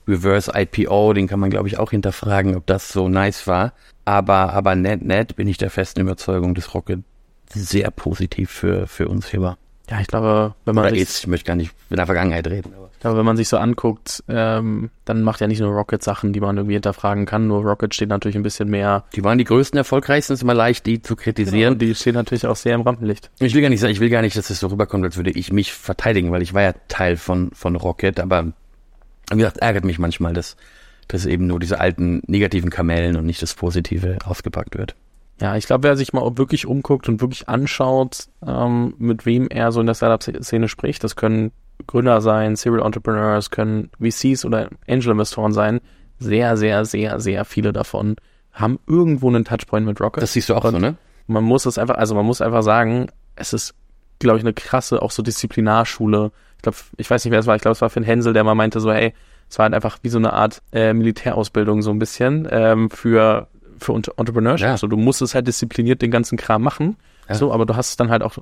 Reverse 0.08 0.52
IPO, 0.54 1.14
den 1.14 1.28
kann 1.28 1.40
man 1.40 1.50
glaube 1.50 1.70
ich 1.70 1.80
auch 1.80 1.92
hinterfragen, 1.92 2.58
ob 2.58 2.66
das 2.68 2.90
so 2.90 3.08
nice 3.08 3.48
war. 3.48 3.72
Aber, 4.06 4.54
aber 4.54 4.76
net, 4.76 5.02
net 5.02 5.36
bin 5.36 5.48
ich 5.48 5.58
der 5.58 5.70
festen 5.70 6.02
Überzeugung, 6.02 6.56
dass 6.56 6.74
Rocket 6.74 7.04
sehr 7.54 7.92
positiv 7.92 8.52
für, 8.52 8.88
für 8.88 9.08
uns 9.08 9.30
hier 9.30 9.42
war. 9.42 9.58
Ja, 9.90 10.00
ich 10.00 10.08
glaube, 10.08 10.56
wenn 10.66 10.76
man 10.76 10.86
Oder 10.86 10.96
ist, 10.96 11.20
ich 11.20 11.28
möchte 11.28 11.46
gar 11.46 11.56
nicht 11.56 11.74
in 11.90 11.98
der 11.98 12.06
Vergangenheit 12.06 12.48
reden. 12.48 12.74
Aber. 12.76 12.90
Ich 12.94 13.00
glaube, 13.00 13.18
wenn 13.18 13.26
man 13.26 13.36
sich 13.36 13.50
so 13.50 13.58
anguckt, 13.58 14.24
ähm, 14.30 14.90
dann 15.04 15.24
macht 15.24 15.42
ja 15.42 15.48
nicht 15.48 15.60
nur 15.60 15.72
Rocket 15.72 16.02
Sachen, 16.02 16.32
die 16.32 16.40
man 16.40 16.56
irgendwie 16.56 16.76
hinterfragen 16.76 17.26
kann. 17.26 17.48
Nur 17.48 17.64
Rocket 17.64 17.94
steht 17.94 18.08
natürlich 18.08 18.38
ein 18.38 18.44
bisschen 18.44 18.70
mehr. 18.70 19.04
Die 19.14 19.26
waren 19.26 19.38
die 19.38 19.44
größten, 19.44 19.78
erfolgreichsten, 19.78 20.34
ist 20.34 20.42
immer 20.42 20.54
leicht, 20.54 20.86
die 20.86 21.02
zu 21.02 21.18
kritisieren. 21.18 21.78
Genau, 21.78 21.92
die 21.92 21.96
stehen 21.96 22.16
natürlich 22.16 22.48
auch 22.48 22.56
sehr 22.56 22.76
im 22.76 22.82
Rampenlicht. 22.82 23.30
Ich 23.40 23.54
will 23.54 23.62
gar 23.62 23.70
nicht 23.70 23.82
sagen, 23.82 23.92
ich 23.92 24.00
will 24.00 24.10
gar 24.10 24.22
nicht, 24.22 24.38
dass 24.38 24.50
es 24.50 24.62
so 24.62 24.68
rüberkommt, 24.68 25.04
als 25.04 25.18
würde 25.18 25.32
ich 25.32 25.52
mich 25.52 25.74
verteidigen, 25.74 26.32
weil 26.32 26.42
ich 26.42 26.54
war 26.54 26.62
ja 26.62 26.74
Teil 26.88 27.18
von, 27.18 27.52
von 27.54 27.76
Rocket, 27.76 28.22
aber 28.22 28.54
wie 29.32 29.38
gesagt, 29.38 29.58
ärgert 29.58 29.84
mich 29.84 30.00
manchmal, 30.00 30.34
dass, 30.34 30.56
dass 31.08 31.26
eben 31.26 31.48
nur 31.48 31.60
diese 31.60 31.80
alten 31.80 32.22
negativen 32.28 32.70
Kamellen 32.70 33.16
und 33.16 33.26
nicht 33.26 33.42
das 33.42 33.54
Positive 33.54 34.18
ausgepackt 34.26 34.78
wird. 34.78 34.96
Ja, 35.42 35.56
ich 35.56 35.66
glaube, 35.66 35.84
wer 35.84 35.98
sich 35.98 36.14
mal 36.14 36.38
wirklich 36.38 36.66
umguckt 36.66 37.10
und 37.10 37.22
wirklich 37.22 37.50
anschaut, 37.50 38.28
ähm, 38.46 38.94
mit 38.98 39.26
wem 39.26 39.48
er 39.50 39.72
so 39.72 39.82
in 39.82 39.88
der 39.88 39.96
Startup-Szene 39.96 40.68
spricht, 40.68 41.04
das 41.04 41.16
können 41.16 41.52
Gründer 41.88 42.22
sein, 42.22 42.56
Serial 42.56 42.86
Entrepreneurs, 42.86 43.50
können 43.50 43.90
VCs 44.00 44.46
oder 44.46 44.70
Angel-Investoren 44.88 45.52
sein. 45.52 45.82
Sehr, 46.20 46.56
sehr, 46.56 46.86
sehr, 46.86 47.20
sehr 47.20 47.46
viele 47.46 47.74
davon 47.74 48.16
haben 48.54 48.80
irgendwo 48.88 49.30
einen 49.30 49.46
Touchpoint 49.46 49.86
mit 49.86 50.00
Rocket. 50.00 50.22
Das 50.22 50.34
siehst 50.34 50.50
du 50.50 50.56
auch 50.56 50.64
und 50.64 50.74
so, 50.74 50.80
ne? 50.80 50.96
Man 51.26 51.44
muss 51.44 51.66
es 51.66 51.78
einfach, 51.78 51.96
also 51.96 52.16
man 52.16 52.26
muss 52.26 52.42
einfach 52.42 52.62
sagen, 52.62 53.08
es 53.36 53.54
ist, 53.54 53.74
glaube 54.20 54.38
ich, 54.38 54.44
eine 54.44 54.54
krasse, 54.54 55.02
auch 55.02 55.12
so 55.12 55.24
Disziplinarschule. 55.24 56.32
Ich 56.58 56.62
glaube, 56.62 56.78
ich 56.98 57.10
weiß 57.10 57.26
nicht, 57.26 57.32
wer 57.32 57.40
es 57.40 57.48
war, 57.48 57.56
ich 57.56 57.62
glaube, 57.62 57.74
es 57.74 57.82
war 57.82 57.90
Finn 57.90 58.04
Hensel, 58.04 58.34
der 58.34 58.44
mal 58.44 58.56
meinte 58.56 58.80
so, 58.80 58.92
hey, 58.94 59.14
es 59.50 59.58
war 59.60 59.64
halt 59.64 59.74
einfach 59.74 60.00
wie 60.02 60.10
so 60.10 60.18
eine 60.18 60.34
Art 60.34 60.62
äh, 60.72 60.94
Militärausbildung 60.94 61.82
so 61.82 61.92
ein 61.92 62.00
bisschen 62.00 62.48
ähm, 62.50 62.90
für 62.90 63.48
für 63.78 63.94
Entrepreneurship. 63.94 64.68
Ja. 64.68 64.78
So, 64.78 64.88
du 64.88 64.98
musst 64.98 65.22
es 65.22 65.36
halt 65.36 65.48
diszipliniert 65.48 66.02
den 66.02 66.12
ganzen 66.12 66.38
Kram 66.38 66.62
machen. 66.62 66.98
Ja. 67.28 67.36
So, 67.36 67.54
aber 67.54 67.66
du 67.66 67.76
hast 67.76 67.90
es 67.92 67.98
dann 67.98 68.10
halt 68.10 68.24
auch 68.24 68.38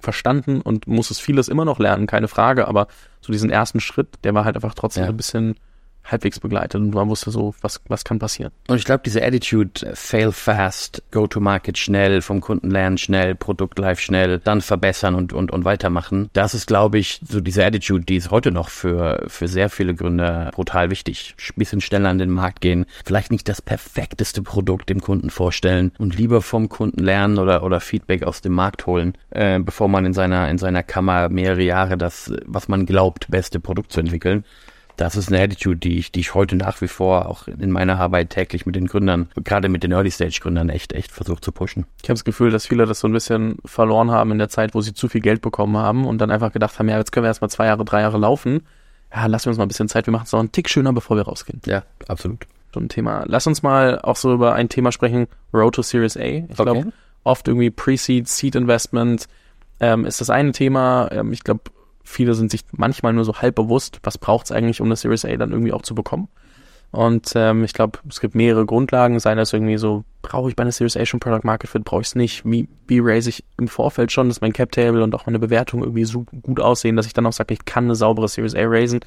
verstanden 0.00 0.60
und 0.60 0.86
musstest 0.86 1.20
vieles 1.20 1.48
immer 1.48 1.64
noch 1.64 1.78
lernen, 1.78 2.06
keine 2.06 2.28
Frage. 2.28 2.68
Aber 2.68 2.88
so 3.20 3.32
diesen 3.32 3.50
ersten 3.50 3.80
Schritt, 3.80 4.08
der 4.24 4.34
war 4.34 4.44
halt 4.44 4.56
einfach 4.56 4.74
trotzdem 4.74 5.04
ja. 5.04 5.10
ein 5.10 5.16
bisschen 5.16 5.56
halbwegs 6.04 6.40
begleitet 6.40 6.80
und 6.80 6.94
man 6.94 7.08
wusste 7.08 7.30
so, 7.30 7.54
was, 7.60 7.80
was 7.88 8.04
kann 8.04 8.18
passieren. 8.18 8.52
Und 8.68 8.76
ich 8.76 8.84
glaube, 8.84 9.02
diese 9.04 9.22
Attitude, 9.22 9.94
fail 9.94 10.32
fast, 10.32 11.02
go 11.10 11.26
to 11.26 11.40
market 11.40 11.78
schnell, 11.78 12.22
vom 12.22 12.40
Kunden 12.40 12.70
lernen 12.70 12.98
schnell, 12.98 13.34
Produkt 13.34 13.78
live 13.78 14.00
schnell, 14.00 14.38
dann 14.38 14.60
verbessern 14.60 15.14
und, 15.14 15.32
und, 15.32 15.50
und 15.50 15.64
weitermachen. 15.64 16.30
Das 16.32 16.54
ist, 16.54 16.66
glaube 16.66 16.98
ich, 16.98 17.20
so 17.28 17.40
diese 17.40 17.64
Attitude, 17.64 18.04
die 18.04 18.16
ist 18.16 18.30
heute 18.30 18.50
noch 18.50 18.68
für, 18.68 19.24
für 19.28 19.48
sehr 19.48 19.70
viele 19.70 19.94
Gründer 19.94 20.50
brutal 20.52 20.90
wichtig. 20.90 21.34
bisschen 21.56 21.80
schneller 21.80 22.08
an 22.08 22.18
den 22.18 22.30
Markt 22.30 22.60
gehen, 22.60 22.86
vielleicht 23.04 23.30
nicht 23.30 23.48
das 23.48 23.62
perfekteste 23.62 24.42
Produkt 24.42 24.88
dem 24.88 25.00
Kunden 25.00 25.30
vorstellen 25.30 25.92
und 25.98 26.16
lieber 26.16 26.42
vom 26.42 26.68
Kunden 26.68 27.02
lernen 27.02 27.38
oder, 27.38 27.62
oder 27.62 27.80
Feedback 27.80 28.22
aus 28.22 28.40
dem 28.40 28.52
Markt 28.52 28.86
holen, 28.86 29.14
äh, 29.30 29.58
bevor 29.58 29.88
man 29.88 30.04
in 30.04 30.12
seiner, 30.12 30.48
in 30.48 30.58
seiner 30.58 30.82
Kammer 30.82 31.28
mehrere 31.28 31.62
Jahre 31.62 31.96
das, 31.96 32.32
was 32.46 32.68
man 32.68 32.86
glaubt, 32.86 33.30
beste 33.30 33.60
Produkt 33.60 33.92
zu 33.92 34.00
entwickeln 34.00 34.44
das 35.00 35.16
ist 35.16 35.32
eine 35.32 35.42
Attitude, 35.42 35.78
die 35.78 35.98
ich, 35.98 36.12
die 36.12 36.20
ich 36.20 36.34
heute 36.34 36.56
nach 36.56 36.82
wie 36.82 36.88
vor 36.88 37.26
auch 37.26 37.48
in 37.48 37.70
meiner 37.70 37.98
Arbeit 37.98 38.28
täglich 38.28 38.66
mit 38.66 38.76
den 38.76 38.86
Gründern, 38.86 39.30
gerade 39.42 39.70
mit 39.70 39.82
den 39.82 39.92
Early-Stage-Gründern 39.92 40.68
echt, 40.68 40.92
echt 40.92 41.10
versuche 41.10 41.40
zu 41.40 41.52
pushen. 41.52 41.86
Ich 42.02 42.10
habe 42.10 42.16
das 42.16 42.24
Gefühl, 42.24 42.50
dass 42.50 42.66
viele 42.66 42.84
das 42.84 43.00
so 43.00 43.08
ein 43.08 43.12
bisschen 43.12 43.56
verloren 43.64 44.10
haben 44.10 44.30
in 44.30 44.36
der 44.36 44.50
Zeit, 44.50 44.74
wo 44.74 44.82
sie 44.82 44.92
zu 44.92 45.08
viel 45.08 45.22
Geld 45.22 45.40
bekommen 45.40 45.78
haben 45.78 46.04
und 46.06 46.18
dann 46.18 46.30
einfach 46.30 46.52
gedacht 46.52 46.78
haben, 46.78 46.90
ja, 46.90 46.98
jetzt 46.98 47.12
können 47.12 47.24
wir 47.24 47.28
erstmal 47.28 47.48
zwei 47.48 47.64
Jahre, 47.64 47.86
drei 47.86 48.02
Jahre 48.02 48.18
laufen. 48.18 48.66
Ja, 49.10 49.24
lassen 49.24 49.46
wir 49.46 49.50
uns 49.52 49.58
mal 49.58 49.64
ein 49.64 49.68
bisschen 49.68 49.88
Zeit, 49.88 50.06
wir 50.06 50.12
machen 50.12 50.24
es 50.26 50.32
noch 50.32 50.40
einen 50.40 50.52
Tick 50.52 50.68
schöner, 50.68 50.92
bevor 50.92 51.16
wir 51.16 51.22
rausgehen. 51.22 51.62
Ja, 51.64 51.82
absolut. 52.06 52.46
So 52.74 52.78
ein 52.78 52.90
Thema. 52.90 53.24
Lass 53.26 53.46
uns 53.46 53.62
mal 53.62 54.00
auch 54.02 54.16
so 54.16 54.34
über 54.34 54.54
ein 54.54 54.68
Thema 54.68 54.92
sprechen, 54.92 55.28
Road 55.54 55.76
to 55.76 55.82
Series 55.82 56.18
A. 56.18 56.20
Ich 56.20 56.44
okay. 56.50 56.62
glaube, 56.62 56.92
oft 57.24 57.48
irgendwie 57.48 57.70
Pre-Seed, 57.70 58.28
Seed-Investment 58.28 59.28
ähm, 59.80 60.04
ist 60.04 60.20
das 60.20 60.28
eine 60.28 60.52
Thema. 60.52 61.08
Ähm, 61.10 61.32
ich 61.32 61.42
glaube, 61.42 61.62
viele 62.10 62.34
sind 62.34 62.50
sich 62.50 62.62
manchmal 62.72 63.12
nur 63.12 63.24
so 63.24 63.36
halb 63.36 63.54
bewusst, 63.54 64.00
was 64.02 64.18
braucht 64.18 64.46
es 64.46 64.52
eigentlich, 64.52 64.80
um 64.80 64.86
eine 64.86 64.96
Series 64.96 65.24
A 65.24 65.36
dann 65.36 65.52
irgendwie 65.52 65.72
auch 65.72 65.82
zu 65.82 65.94
bekommen. 65.94 66.28
Und 66.92 67.32
ähm, 67.36 67.62
ich 67.62 67.72
glaube, 67.72 68.00
es 68.08 68.20
gibt 68.20 68.34
mehrere 68.34 68.66
Grundlagen, 68.66 69.20
seien 69.20 69.38
das 69.38 69.52
irgendwie 69.52 69.78
so, 69.78 70.04
brauche 70.22 70.48
ich 70.48 70.56
bei 70.56 70.62
einer 70.62 70.72
Series 70.72 70.96
A 70.96 71.06
schon 71.06 71.20
Product 71.20 71.44
Market 71.44 71.70
Fit, 71.70 71.84
brauche 71.84 72.00
ich 72.00 72.08
es 72.08 72.14
nicht, 72.16 72.44
wie, 72.44 72.68
wie 72.88 72.98
raise 72.98 73.28
ich 73.28 73.44
im 73.58 73.68
Vorfeld 73.68 74.10
schon, 74.10 74.28
dass 74.28 74.40
mein 74.40 74.52
Cap 74.52 74.72
Table 74.72 75.04
und 75.04 75.14
auch 75.14 75.26
meine 75.26 75.38
Bewertung 75.38 75.82
irgendwie 75.82 76.04
so 76.04 76.24
gut 76.42 76.58
aussehen, 76.58 76.96
dass 76.96 77.06
ich 77.06 77.12
dann 77.12 77.26
auch 77.26 77.32
sage, 77.32 77.54
ich 77.54 77.64
kann 77.64 77.84
eine 77.84 77.94
saubere 77.94 78.26
Series 78.26 78.56
A 78.56 78.62
raisen. 78.64 79.00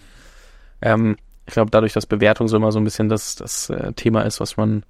Ähm, 0.82 1.18
ich 1.46 1.54
glaube, 1.54 1.72
dadurch, 1.72 1.92
dass 1.92 2.06
Bewertung 2.06 2.48
so 2.48 2.56
immer 2.56 2.72
so 2.72 2.80
ein 2.80 2.86
bisschen 2.86 3.10
das, 3.10 3.36
das 3.36 3.70
äh, 3.70 3.92
Thema 3.94 4.22
ist, 4.22 4.40
was 4.40 4.56
man 4.56 4.84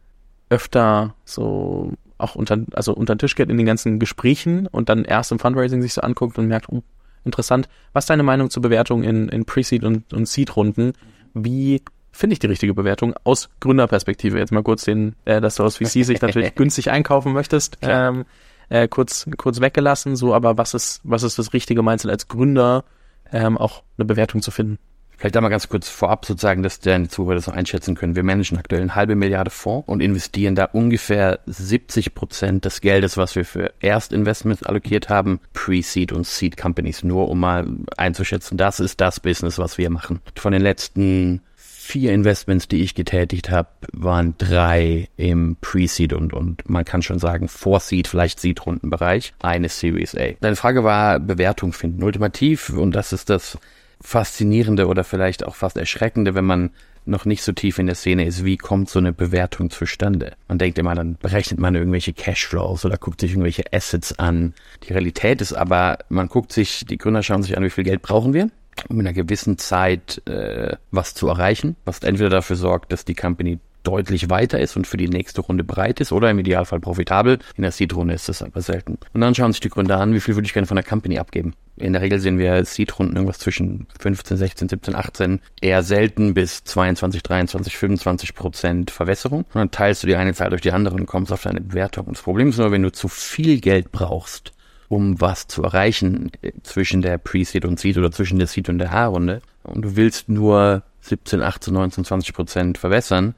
öfter 0.50 1.16
so 1.26 1.94
auch 2.20 2.36
unter, 2.36 2.60
also 2.74 2.94
unter 2.94 3.16
den 3.16 3.20
Tisch 3.20 3.36
geht 3.36 3.50
in 3.50 3.58
den 3.58 3.66
ganzen 3.66 3.98
Gesprächen 3.98 4.68
und 4.68 4.90
dann 4.90 5.04
erst 5.04 5.32
im 5.32 5.40
Fundraising 5.40 5.82
sich 5.82 5.94
so 5.94 6.02
anguckt 6.02 6.38
und 6.38 6.48
merkt, 6.48 6.70
oh, 6.70 6.84
interessant. 7.26 7.70
Was 7.94 8.04
ist 8.04 8.10
deine 8.10 8.24
Meinung 8.24 8.50
zur 8.50 8.62
Bewertung 8.62 9.04
in, 9.04 9.30
in 9.30 9.46
Pre-Seed 9.46 9.84
und, 9.84 10.14
und 10.14 10.28
Seed-Runden? 10.28 10.94
Wie 11.34 11.82
finde 12.14 12.34
ich 12.34 12.40
die 12.40 12.48
richtige 12.48 12.74
Bewertung 12.74 13.16
aus 13.24 13.50
Gründerperspektive. 13.60 14.38
Jetzt 14.38 14.52
mal 14.52 14.64
kurz 14.64 14.86
den, 14.86 15.16
äh, 15.26 15.42
dass 15.42 15.56
du 15.56 15.64
aus 15.64 15.78
VC 15.78 16.06
sich 16.06 16.22
natürlich 16.22 16.56
günstig 16.56 16.92
einkaufen 16.92 17.34
möchtest, 17.34 17.80
ähm, 17.82 18.26
äh, 18.70 18.88
kurz, 18.88 19.28
kurz 19.38 19.60
weggelassen, 19.60 20.16
so, 20.16 20.34
aber 20.34 20.58
was 20.58 20.74
ist, 20.74 21.02
was 21.04 21.24
ist 21.24 21.40
das 21.40 21.54
richtige 21.54 21.82
Mindset 21.82 22.12
als 22.12 22.28
Gründer, 22.28 22.86
ähm, 23.32 23.58
auch 23.58 23.84
eine 23.98 24.06
Bewertung 24.06 24.42
zu 24.42 24.52
finden? 24.52 24.78
Vielleicht 25.18 25.36
da 25.36 25.42
mal 25.42 25.50
ganz 25.50 25.70
kurz 25.70 25.90
vorab 25.90 26.26
sozusagen, 26.26 26.64
dass 26.64 26.80
deine 26.80 27.08
Zuhörer 27.08 27.36
das 27.36 27.48
noch 27.48 27.56
einschätzen 27.56 27.96
können. 27.96 28.16
Wir 28.16 28.24
managen 28.24 28.58
aktuell 28.58 28.82
eine 28.82 28.96
halbe 28.96 29.16
Milliarde 29.16 29.52
Fonds 29.52 29.88
und 29.88 30.02
investieren 30.02 30.56
da 30.56 30.66
ungefähr 30.66 31.40
70 31.46 32.14
Prozent 32.14 32.66
des 32.66 32.82
Geldes, 32.82 33.18
was 33.18 33.36
wir 33.36 33.46
für 33.46 33.74
Erstinvestments 33.80 34.64
allokiert 34.64 35.10
haben, 35.10 35.40
Pre-Seed 35.54 36.12
und 36.12 36.28
Seed 36.28 36.58
Companies, 36.58 37.04
nur 37.04 37.30
um 37.30 37.40
mal 37.40 37.68
einzuschätzen, 37.98 38.58
das 38.58 38.80
ist 38.80 39.00
das 39.02 39.20
Business, 39.20 39.58
was 39.58 39.78
wir 39.78 39.90
machen. 39.90 40.20
Von 40.36 40.54
den 40.54 40.62
letzten 40.62 41.42
vier 41.84 42.14
Investments, 42.14 42.70
die 42.70 42.82
ich 42.82 42.96
getätigt 42.96 43.50
habe, 43.50 43.68
waren 43.92 44.36
drei 44.38 45.10
im 45.18 45.58
Pre-Seed 45.60 46.14
und, 46.14 46.34
und 46.34 46.68
man 46.70 46.86
kann 46.86 47.02
schon 47.02 47.20
sagen 47.20 47.50
Vor-Seed, 47.50 48.08
vielleicht 48.08 48.40
Seed-Rundenbereich, 48.40 49.34
eine 49.42 49.68
Series 49.68 50.16
A. 50.16 50.32
Deine 50.40 50.56
Frage 50.56 50.84
war 50.84 51.20
Bewertung 51.20 51.74
finden. 51.74 52.02
Ultimativ, 52.04 52.70
und 52.70 52.94
das 52.94 53.12
ist 53.12 53.30
das 53.30 53.58
Faszinierende 54.04 54.88
oder 54.88 55.04
vielleicht 55.04 55.46
auch 55.46 55.56
fast 55.56 55.78
Erschreckende, 55.78 56.36
wenn 56.36 56.46
man 56.46 56.70
noch 57.06 57.26
nicht 57.26 57.44
so 57.44 57.52
tief 57.52 57.80
in 57.80 57.86
der 57.86 57.96
Szene 57.96 58.26
ist, 58.26 58.46
wie 58.46 58.58
kommt 58.58 58.90
so 58.90 59.00
eine 59.00 59.12
Bewertung 59.12 59.70
zustande? 59.70 60.34
Man 60.48 60.58
denkt 60.58 60.78
immer, 60.78 60.96
dann 60.96 61.16
berechnet 61.16 61.60
man 61.60 61.76
irgendwelche 61.76 62.14
Cashflows 62.14 62.86
oder 62.86 62.98
guckt 62.98 63.20
sich 63.20 63.32
irgendwelche 63.32 63.64
Assets 63.74 64.20
an. 64.20 64.54
Die 64.84 64.94
Realität 64.94 65.42
ist 65.42 65.54
aber, 65.54 65.98
man 66.10 66.28
guckt 66.28 66.54
sich, 66.54 66.86
die 66.86 66.98
Gründer 66.98 67.24
schauen 67.24 67.44
sich 67.44 67.58
an, 67.58 67.64
wie 67.64 67.70
viel 67.70 67.84
Geld 67.84 68.02
brauchen 68.02 68.34
wir 68.34 68.50
um 68.90 69.00
in 69.00 69.08
einer 69.08 69.14
gewissen 69.14 69.58
Zeit 69.58 70.22
äh, 70.28 70.76
was 70.92 71.14
zu 71.14 71.28
erreichen, 71.28 71.76
was 71.86 72.00
entweder 72.00 72.30
dafür 72.30 72.56
sorgt, 72.56 72.92
dass 72.92 73.06
die 73.06 73.16
Company 73.16 73.60
deutlich 73.84 74.30
weiter 74.30 74.60
ist 74.60 74.76
und 74.76 74.88
für 74.88 74.98
die 74.98 75.10
nächste 75.10 75.42
Runde 75.42 75.64
bereit 75.64 76.00
ist 76.00 76.12
oder 76.12 76.30
im 76.30 76.40
Idealfall 76.40 76.80
profitabel. 76.80 77.40
In 77.56 77.64
der 77.64 77.72
Seed-Runde 77.72 78.14
ist 78.14 78.30
das 78.30 78.42
aber 78.42 78.62
selten. 78.62 78.98
Und 79.14 79.22
dann 79.22 79.36
schauen 79.36 79.52
sich 79.52 79.60
die 79.60 79.70
Gründer 79.70 80.00
an, 80.00 80.14
wie 80.14 80.20
viel 80.20 80.36
würde 80.36 80.46
ich 80.46 80.54
gerne 80.54 80.68
von 80.68 80.76
der 80.76 80.84
Company 80.84 81.20
abgeben. 81.20 81.54
In 81.76 81.94
der 81.94 82.02
Regel 82.02 82.20
sehen 82.20 82.38
wir 82.38 82.64
Seed-Runden 82.64 83.16
irgendwas 83.16 83.40
zwischen 83.40 83.88
15, 84.00 84.38
16, 84.38 84.70
17, 84.70 84.96
18, 84.96 85.40
eher 85.60 85.84
selten 85.84 86.34
bis 86.34 86.64
22, 86.64 87.24
23, 87.24 87.78
25 87.78 88.36
Prozent 88.36 88.92
Verwässerung. 88.92 89.42
Und 89.42 89.56
dann 89.56 89.72
teilst 89.72 90.04
du 90.04 90.08
die 90.08 90.16
eine 90.16 90.34
Zahl 90.34 90.52
durch 90.52 90.62
die 90.62 90.72
andere 90.72 90.96
und 90.96 91.08
kommst 91.08 91.32
auf 91.32 91.44
deine 91.44 91.62
Bewertung. 91.62 92.06
Und 92.06 92.18
das 92.18 92.24
Problem 92.24 92.50
ist 92.50 92.58
nur, 92.58 92.72
wenn 92.72 92.84
du 92.84 92.92
zu 92.92 93.08
viel 93.08 93.60
Geld 93.60 93.92
brauchst, 93.92 94.54
um 94.88 95.20
was 95.20 95.48
zu 95.48 95.64
erreichen 95.64 96.32
äh, 96.42 96.52
zwischen 96.62 97.02
der 97.02 97.18
Pre-Seed 97.18 97.66
und 97.66 97.80
Seed 97.80 97.98
oder 97.98 98.12
zwischen 98.12 98.38
der 98.38 98.48
Seed 98.48 98.70
und 98.70 98.78
der 98.78 98.92
H-Runde 98.92 99.42
und 99.64 99.82
du 99.84 99.96
willst 99.96 100.30
nur 100.30 100.84
17, 101.02 101.42
18, 101.42 101.74
19, 101.74 102.06
20 102.06 102.34
Prozent 102.34 102.78
verwässern, 102.78 103.36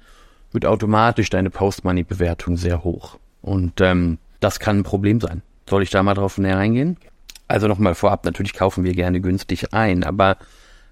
wird 0.56 0.66
automatisch 0.66 1.30
deine 1.30 1.52
Post-Money-Bewertung 1.52 2.58
sehr 2.58 2.84
hoch. 2.84 3.20
Und 3.42 3.80
ähm, 3.82 4.18
das 4.40 4.60
kann 4.60 4.80
ein 4.80 4.84
Problem 4.84 5.22
sein. 5.22 5.44
Soll 5.70 5.84
ich 5.84 5.92
da 5.92 6.02
mal 6.02 6.16
drauf 6.16 6.40
näher 6.40 6.58
eingehen? 6.58 6.98
Also 7.48 7.68
nochmal 7.68 7.94
vorab, 7.94 8.26
natürlich 8.26 8.54
kaufen 8.54 8.84
wir 8.84 8.94
gerne 8.94 9.22
günstig 9.22 9.72
ein, 9.72 10.04
aber 10.04 10.38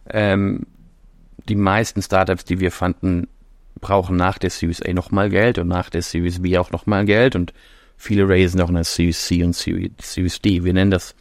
ähm, 0.08 0.67
die 1.50 1.55
meisten 1.55 2.03
Startups, 2.03 2.46
die 2.46 2.60
wir 2.60 2.72
fanden, 2.72 3.27
brauchen 3.82 4.15
nach 4.15 4.38
der 4.38 4.51
Series 4.51 4.84
A 4.84 4.93
nochmal 4.93 5.32
Geld 5.32 5.58
und 5.58 5.67
nach 5.67 5.89
der 5.89 6.03
Series 6.03 6.43
B 6.43 6.60
auch 6.60 6.70
nochmal 6.70 7.05
Geld 7.05 7.36
und 7.36 7.53
Viele 8.03 8.27
raisen 8.27 8.60
auch 8.60 8.67
eine 8.67 8.84
Series 8.84 9.25
C 9.25 9.43
und 9.43 9.55
Series 9.55 10.41
D. 10.41 10.65
Wir 10.65 10.74
nennen 10.74 10.91
das 10.91 11.15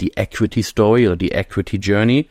die 0.00 0.12
Equity 0.14 0.62
Story 0.62 1.08
oder 1.08 1.16
die 1.16 1.32
Equity 1.32 1.78
Journey, 1.78 2.28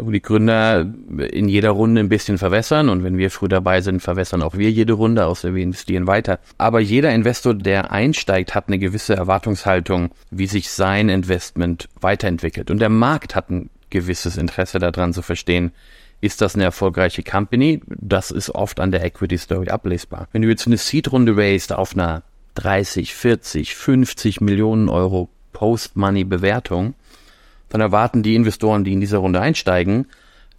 wo 0.00 0.10
die 0.10 0.20
Gründer 0.20 0.86
in 1.30 1.48
jeder 1.48 1.70
Runde 1.70 2.00
ein 2.00 2.08
bisschen 2.08 2.36
verwässern 2.36 2.88
und 2.90 3.02
wenn 3.02 3.16
wir 3.16 3.30
früh 3.30 3.48
dabei 3.48 3.80
sind, 3.80 4.00
verwässern 4.00 4.42
auch 4.42 4.56
wir 4.56 4.70
jede 4.70 4.92
Runde, 4.92 5.24
außer 5.24 5.54
wir 5.54 5.62
investieren 5.62 6.06
weiter. 6.06 6.38
Aber 6.58 6.80
jeder 6.80 7.14
Investor, 7.14 7.54
der 7.54 7.90
einsteigt, 7.90 8.54
hat 8.54 8.68
eine 8.68 8.78
gewisse 8.78 9.16
Erwartungshaltung, 9.16 10.10
wie 10.30 10.46
sich 10.46 10.70
sein 10.70 11.08
Investment 11.08 11.88
weiterentwickelt. 12.00 12.70
Und 12.70 12.78
der 12.78 12.90
Markt 12.90 13.34
hat 13.34 13.50
ein 13.50 13.70
gewisses 13.88 14.36
Interesse 14.36 14.78
daran 14.78 15.12
zu 15.12 15.22
verstehen, 15.22 15.72
ist 16.20 16.42
das 16.42 16.54
eine 16.54 16.64
erfolgreiche 16.64 17.22
Company? 17.22 17.80
Das 17.86 18.30
ist 18.30 18.50
oft 18.50 18.78
an 18.78 18.90
der 18.90 19.02
Equity 19.02 19.38
Story 19.38 19.70
ablesbar. 19.70 20.28
Wenn 20.32 20.42
du 20.42 20.48
jetzt 20.48 20.66
eine 20.66 20.76
Seed-Runde 20.76 21.34
raised 21.34 21.72
auf 21.72 21.94
einer 21.94 22.22
30, 22.56 23.14
40, 23.14 23.74
50 23.74 24.42
Millionen 24.42 24.90
Euro 24.90 25.30
Post-Money-Bewertung, 25.54 26.94
dann 27.70 27.80
erwarten 27.80 28.22
die 28.22 28.34
Investoren, 28.34 28.84
die 28.84 28.92
in 28.92 29.00
dieser 29.00 29.18
Runde 29.18 29.40
einsteigen, 29.40 30.06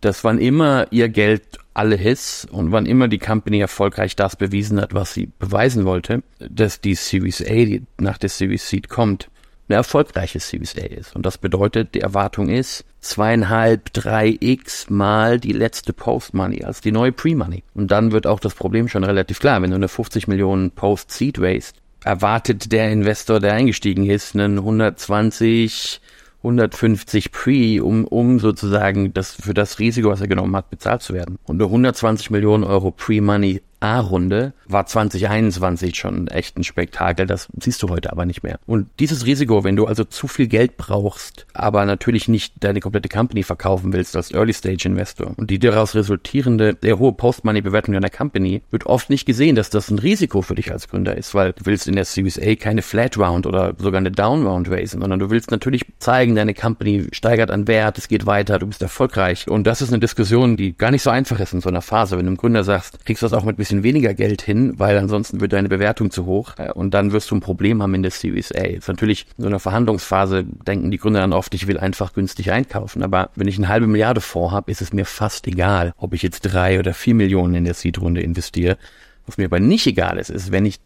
dass 0.01 0.23
wann 0.23 0.39
immer 0.39 0.87
ihr 0.91 1.09
Geld 1.09 1.43
alle 1.73 1.95
ist 1.95 2.45
und 2.51 2.71
wann 2.71 2.85
immer 2.85 3.07
die 3.07 3.19
Company 3.19 3.59
erfolgreich 3.59 4.15
das 4.15 4.35
bewiesen 4.35 4.81
hat, 4.81 4.93
was 4.93 5.13
sie 5.13 5.29
beweisen 5.39 5.85
wollte, 5.85 6.23
dass 6.39 6.81
die 6.81 6.95
Series 6.95 7.41
A, 7.41 7.53
die 7.53 7.83
nach 7.99 8.17
der 8.17 8.29
Series 8.29 8.67
Seed 8.67 8.89
kommt, 8.89 9.29
eine 9.69 9.77
erfolgreiche 9.77 10.39
Series 10.39 10.75
A 10.75 10.85
ist. 10.85 11.15
Und 11.15 11.25
das 11.25 11.37
bedeutet, 11.37 11.95
die 11.95 12.01
Erwartung 12.01 12.49
ist 12.49 12.83
zweieinhalb, 12.99 13.93
drei 13.93 14.35
x 14.39 14.89
mal 14.89 15.39
die 15.39 15.53
letzte 15.53 15.93
Post-Money 15.93 16.63
als 16.63 16.81
die 16.81 16.91
neue 16.91 17.11
Pre-Money. 17.11 17.63
Und 17.73 17.89
dann 17.91 18.11
wird 18.11 18.27
auch 18.27 18.39
das 18.39 18.53
Problem 18.53 18.89
schon 18.89 19.03
relativ 19.03 19.39
klar. 19.39 19.61
Wenn 19.61 19.71
du 19.71 19.77
eine 19.77 19.87
50 19.87 20.27
Millionen 20.27 20.71
Post-Seed 20.71 21.39
raised, 21.39 21.75
erwartet 22.03 22.71
der 22.71 22.91
Investor, 22.91 23.39
der 23.39 23.53
eingestiegen 23.53 24.09
ist, 24.09 24.35
einen 24.35 24.57
120, 24.57 26.01
150 26.43 27.31
Pre, 27.31 27.83
um, 27.83 28.05
um 28.05 28.39
sozusagen 28.39 29.13
das, 29.13 29.33
für 29.33 29.53
das 29.53 29.79
Risiko, 29.79 30.09
was 30.09 30.21
er 30.21 30.27
genommen 30.27 30.55
hat, 30.55 30.69
bezahlt 30.69 31.01
zu 31.01 31.13
werden. 31.13 31.37
Und 31.45 31.61
eine 31.61 31.65
120 31.65 32.31
Millionen 32.31 32.63
Euro 32.63 32.91
Pre-Money 32.91 33.61
A-Runde 33.81 34.53
war 34.67 34.85
2021 34.85 35.95
schon 35.95 36.27
echt 36.27 36.57
ein 36.57 36.63
Spektakel. 36.63 37.25
Das 37.25 37.47
siehst 37.59 37.81
du 37.83 37.89
heute 37.89 38.11
aber 38.11 38.25
nicht 38.25 38.43
mehr. 38.43 38.59
Und 38.65 38.87
dieses 38.99 39.25
Risiko, 39.25 39.63
wenn 39.63 39.75
du 39.75 39.85
also 39.85 40.03
zu 40.03 40.27
viel 40.27 40.47
Geld 40.47 40.77
brauchst, 40.77 41.47
aber 41.53 41.85
natürlich 41.85 42.27
nicht 42.27 42.53
deine 42.63 42.79
komplette 42.79 43.09
Company 43.09 43.43
verkaufen 43.43 43.93
willst 43.93 44.15
als 44.15 44.31
Early-Stage-Investor 44.31 45.33
und 45.37 45.49
die 45.49 45.59
daraus 45.59 45.95
resultierende 45.95 46.77
sehr 46.81 46.99
hohe 46.99 47.13
Post-Money-Bewertung 47.13 47.93
deiner 47.93 48.09
Company, 48.09 48.61
wird 48.71 48.85
oft 48.85 49.09
nicht 49.09 49.25
gesehen, 49.25 49.55
dass 49.55 49.69
das 49.69 49.89
ein 49.89 49.99
Risiko 49.99 50.41
für 50.41 50.55
dich 50.55 50.71
als 50.71 50.87
Gründer 50.87 51.17
ist, 51.17 51.33
weil 51.33 51.53
du 51.53 51.65
willst 51.65 51.87
in 51.87 51.95
der 51.95 52.05
Series 52.05 52.39
A 52.39 52.55
keine 52.55 52.81
Flat 52.81 53.17
Round 53.17 53.47
oder 53.47 53.73
sogar 53.77 53.99
eine 53.99 54.11
Down 54.11 54.45
Round 54.45 54.69
raisen, 54.69 55.01
sondern 55.01 55.19
du 55.19 55.29
willst 55.29 55.51
natürlich 55.51 55.85
zeigen, 55.99 56.35
deine 56.35 56.53
Company 56.53 57.07
steigert 57.11 57.51
an 57.51 57.67
Wert, 57.67 57.97
es 57.97 58.07
geht 58.07 58.25
weiter, 58.25 58.59
du 58.59 58.67
bist 58.67 58.81
erfolgreich. 58.81 59.47
Und 59.47 59.65
das 59.65 59.81
ist 59.81 59.89
eine 59.89 59.99
Diskussion, 59.99 60.55
die 60.55 60.77
gar 60.77 60.91
nicht 60.91 61.01
so 61.01 61.09
einfach 61.09 61.39
ist 61.39 61.53
in 61.53 61.61
so 61.61 61.69
einer 61.69 61.81
Phase. 61.81 62.17
Wenn 62.17 62.25
du 62.25 62.29
einem 62.29 62.37
Gründer 62.37 62.63
sagst, 62.63 63.03
kriegst 63.05 63.23
du 63.23 63.25
das 63.25 63.33
auch 63.33 63.43
mit 63.43 63.57
bisschen 63.57 63.70
bisschen 63.71 63.83
weniger 63.83 64.13
Geld 64.13 64.41
hin, 64.41 64.73
weil 64.77 64.97
ansonsten 64.97 65.39
wird 65.39 65.53
deine 65.53 65.69
Bewertung 65.69 66.11
zu 66.11 66.25
hoch 66.25 66.53
äh, 66.57 66.71
und 66.71 66.93
dann 66.93 67.11
wirst 67.11 67.31
du 67.31 67.35
ein 67.35 67.39
Problem 67.39 67.81
haben 67.81 67.93
in 67.95 68.01
der 68.01 68.11
Series 68.11 68.51
A. 68.51 68.63
Ist 68.63 68.87
natürlich 68.87 69.25
in 69.37 69.43
so 69.43 69.47
einer 69.47 69.59
Verhandlungsphase 69.59 70.43
denken 70.43 70.91
die 70.91 70.97
Gründer 70.97 71.21
dann 71.21 71.33
oft, 71.33 71.53
ich 71.53 71.67
will 71.67 71.77
einfach 71.77 72.13
günstig 72.13 72.51
einkaufen. 72.51 73.03
Aber 73.03 73.29
wenn 73.35 73.47
ich 73.47 73.57
eine 73.57 73.69
halbe 73.69 73.87
Milliarde 73.87 74.21
vorhabe, 74.21 74.71
ist 74.71 74.81
es 74.81 74.93
mir 74.93 75.05
fast 75.05 75.47
egal, 75.47 75.93
ob 75.97 76.13
ich 76.13 76.21
jetzt 76.21 76.41
drei 76.41 76.79
oder 76.79 76.93
vier 76.93 77.15
Millionen 77.15 77.55
in 77.55 77.65
der 77.65 77.73
Seed-Runde 77.73 78.21
investiere. 78.21 78.77
Was 79.25 79.37
mir 79.37 79.45
aber 79.45 79.59
nicht 79.59 79.87
egal 79.87 80.17
ist, 80.17 80.29
ist, 80.29 80.51
wenn 80.51 80.65
ich, 80.65 80.79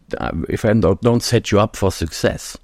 if 0.48 0.64
I 0.64 0.68
don't 0.68 1.22
set 1.22 1.48
you 1.48 1.58
up 1.58 1.76
for 1.76 1.90
success. 1.90 2.58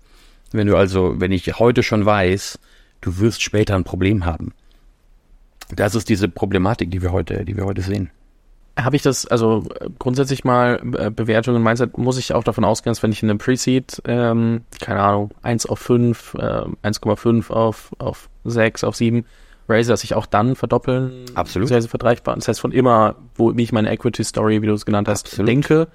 Wenn 0.53 0.67
du 0.67 0.77
also, 0.77 1.19
wenn 1.19 1.33
ich 1.33 1.59
heute 1.59 1.83
schon 1.83 2.05
weiß, 2.05 2.59
du 3.01 3.19
wirst 3.19 3.43
später 3.43 3.75
ein 3.75 3.85
Problem 3.85 4.25
haben. 4.27 4.53
Das 5.75 5.95
ist 5.95 6.11
diese 6.11 6.29
Problematik, 6.29 6.91
die 6.91 7.01
wir 7.01 7.11
heute, 7.11 7.45
die 7.45 7.57
wir 7.57 7.65
heute 7.65 7.81
sehen 7.81 8.11
habe 8.79 8.97
ich 8.97 9.03
das, 9.03 9.27
also 9.27 9.65
grundsätzlich 9.99 10.45
mal 10.45 10.81
äh, 10.97 11.11
Bewertungen 11.11 11.63
Mindset, 11.63 11.99
muss 11.99 12.19
ich 12.19 12.35
auch 12.35 12.45
davon 12.45 12.65
ausgehen, 12.65 12.93
dass 12.93 13.03
wenn 13.03 13.13
ich 13.13 13.23
in 13.23 13.29
einem 13.29 13.39
Pre-Seed, 13.39 14.03
ähm, 14.07 14.63
keine 14.81 15.01
Ahnung, 15.01 15.31
1 15.43 15.67
auf 15.67 15.79
5, 15.79 16.35
äh, 16.35 16.65
1,5 16.83 17.51
auf, 17.51 17.91
auf 17.99 18.29
6, 18.45 18.85
auf 18.85 18.97
7 18.97 19.25
raise, 19.69 19.91
dass 19.91 20.05
ich 20.05 20.15
auch 20.15 20.27
dann 20.27 20.57
verdoppeln, 20.57 21.25
Absolut. 21.35 21.69
sehr, 21.69 21.81
sehr 21.81 21.91
verdreichbar. 21.91 22.35
Das 22.35 22.49
heißt, 22.49 22.61
von 22.61 22.73
immer, 22.73 23.17
wo 23.35 23.57
wie 23.57 23.63
ich 23.63 23.73
meine 23.73 23.91
Equity 23.91 24.25
Story, 24.25 24.63
wie 24.63 24.67
du 24.67 24.73
es 24.73 24.87
genannt 24.87 25.09
hast, 25.09 25.27
Absolut. 25.27 25.49
denke, 25.49 25.89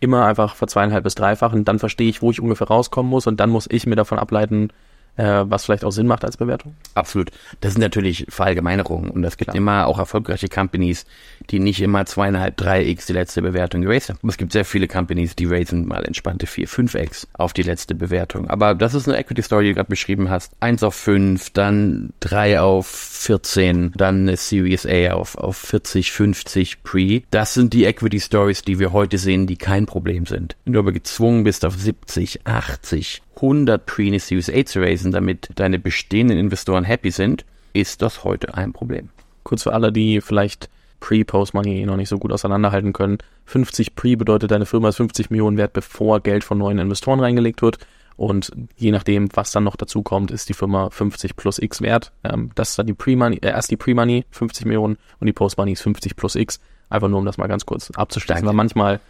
immer 0.00 0.24
einfach 0.24 0.54
verzweieinhalb 0.54 1.04
bis 1.04 1.14
dreifachen. 1.14 1.64
Dann 1.64 1.78
verstehe 1.78 2.08
ich, 2.08 2.22
wo 2.22 2.30
ich 2.30 2.40
ungefähr 2.40 2.68
rauskommen 2.68 3.10
muss 3.10 3.26
und 3.26 3.38
dann 3.38 3.50
muss 3.50 3.68
ich 3.70 3.86
mir 3.86 3.96
davon 3.96 4.18
ableiten, 4.18 4.70
äh, 5.16 5.44
was 5.44 5.64
vielleicht 5.64 5.84
auch 5.84 5.90
Sinn 5.90 6.06
macht 6.06 6.24
als 6.24 6.36
Bewertung. 6.36 6.74
Absolut. 6.94 7.30
Das 7.60 7.72
sind 7.72 7.82
natürlich 7.82 8.26
Verallgemeinerungen 8.28 9.10
und 9.10 9.24
es 9.24 9.36
gibt 9.36 9.50
Klar. 9.50 9.56
immer 9.56 9.86
auch 9.86 9.98
erfolgreiche 9.98 10.48
Companies, 10.48 11.06
die 11.50 11.58
nicht 11.58 11.80
immer 11.80 12.06
zweieinhalb, 12.06 12.56
drei 12.56 12.84
X 12.84 13.06
die 13.06 13.12
letzte 13.12 13.42
Bewertung 13.42 13.82
geraced 13.82 14.10
haben. 14.10 14.28
Es 14.28 14.36
gibt 14.36 14.52
sehr 14.52 14.64
viele 14.64 14.88
Companies, 14.88 15.36
die 15.36 15.46
raisen 15.46 15.86
mal 15.86 16.04
entspannte 16.04 16.46
vier, 16.46 16.68
fünf 16.68 16.94
X 16.94 17.28
auf 17.34 17.52
die 17.52 17.62
letzte 17.62 17.94
Bewertung. 17.94 18.48
Aber 18.48 18.74
das 18.74 18.94
ist 18.94 19.08
eine 19.08 19.18
Equity 19.18 19.42
Story, 19.42 19.64
die 19.64 19.70
du 19.70 19.74
gerade 19.76 19.88
beschrieben 19.88 20.30
hast. 20.30 20.52
Eins 20.60 20.82
auf 20.82 20.94
fünf, 20.94 21.50
dann 21.50 22.12
drei 22.20 22.60
auf 22.60 22.86
14, 22.86 23.92
dann 23.96 24.22
eine 24.22 24.36
Series 24.36 24.86
A 24.86 25.12
auf, 25.12 25.36
auf 25.36 25.56
40, 25.56 26.12
50 26.12 26.82
Pre. 26.82 27.22
Das 27.30 27.54
sind 27.54 27.72
die 27.72 27.84
Equity 27.84 28.20
Stories, 28.20 28.62
die 28.62 28.78
wir 28.78 28.92
heute 28.92 29.18
sehen, 29.18 29.46
die 29.46 29.56
kein 29.56 29.86
Problem 29.86 30.26
sind. 30.26 30.56
Wenn 30.64 30.74
du 30.74 30.78
aber 30.78 30.92
gezwungen 30.92 31.44
bist 31.44 31.64
auf 31.64 31.74
70, 31.74 32.46
80, 32.46 33.22
100 33.42 33.86
Pre 33.86 34.18
Series 34.18 34.50
A 34.50 34.64
zu 34.64 34.80
raisen, 34.80 35.12
damit 35.12 35.50
deine 35.54 35.78
bestehenden 35.78 36.38
Investoren 36.38 36.84
happy 36.84 37.10
sind, 37.10 37.44
ist 37.72 38.02
das 38.02 38.24
heute 38.24 38.54
ein 38.54 38.72
Problem. 38.72 39.10
Kurz 39.44 39.62
für 39.62 39.72
alle, 39.72 39.92
die 39.92 40.20
vielleicht 40.20 40.68
Pre-Post-Money 41.00 41.86
noch 41.86 41.96
nicht 41.96 42.08
so 42.08 42.18
gut 42.18 42.32
auseinanderhalten 42.32 42.92
können. 42.92 43.18
50 43.46 43.94
Pre 43.94 44.16
bedeutet, 44.16 44.50
deine 44.50 44.66
Firma 44.66 44.90
ist 44.90 44.96
50 44.96 45.30
Millionen 45.30 45.56
wert, 45.56 45.72
bevor 45.72 46.20
Geld 46.20 46.44
von 46.44 46.58
neuen 46.58 46.78
Investoren 46.78 47.20
reingelegt 47.20 47.62
wird. 47.62 47.78
Und 48.16 48.52
je 48.76 48.90
nachdem, 48.90 49.28
was 49.34 49.50
dann 49.50 49.64
noch 49.64 49.76
dazu 49.76 50.02
kommt, 50.02 50.30
ist 50.30 50.50
die 50.50 50.54
Firma 50.54 50.90
50 50.90 51.36
plus 51.36 51.58
X 51.58 51.80
wert. 51.80 52.12
Ähm, 52.22 52.50
das 52.54 52.70
ist 52.70 52.78
dann 52.78 52.86
die 52.86 52.92
Pre-Money, 52.92 53.38
äh, 53.38 53.48
erst 53.48 53.70
die 53.70 53.78
Pre-Money, 53.78 54.26
50 54.30 54.66
Millionen, 54.66 54.98
und 55.20 55.26
die 55.26 55.32
Post-Money 55.32 55.72
ist 55.72 55.80
50 55.80 56.16
plus 56.16 56.36
X. 56.36 56.60
Einfach 56.90 57.08
nur, 57.08 57.18
um 57.18 57.24
das 57.24 57.38
mal 57.38 57.46
ganz 57.46 57.64
kurz 57.64 57.90
abzuschließen, 57.90 58.44
weil 58.46 58.52
manchmal 58.52 59.00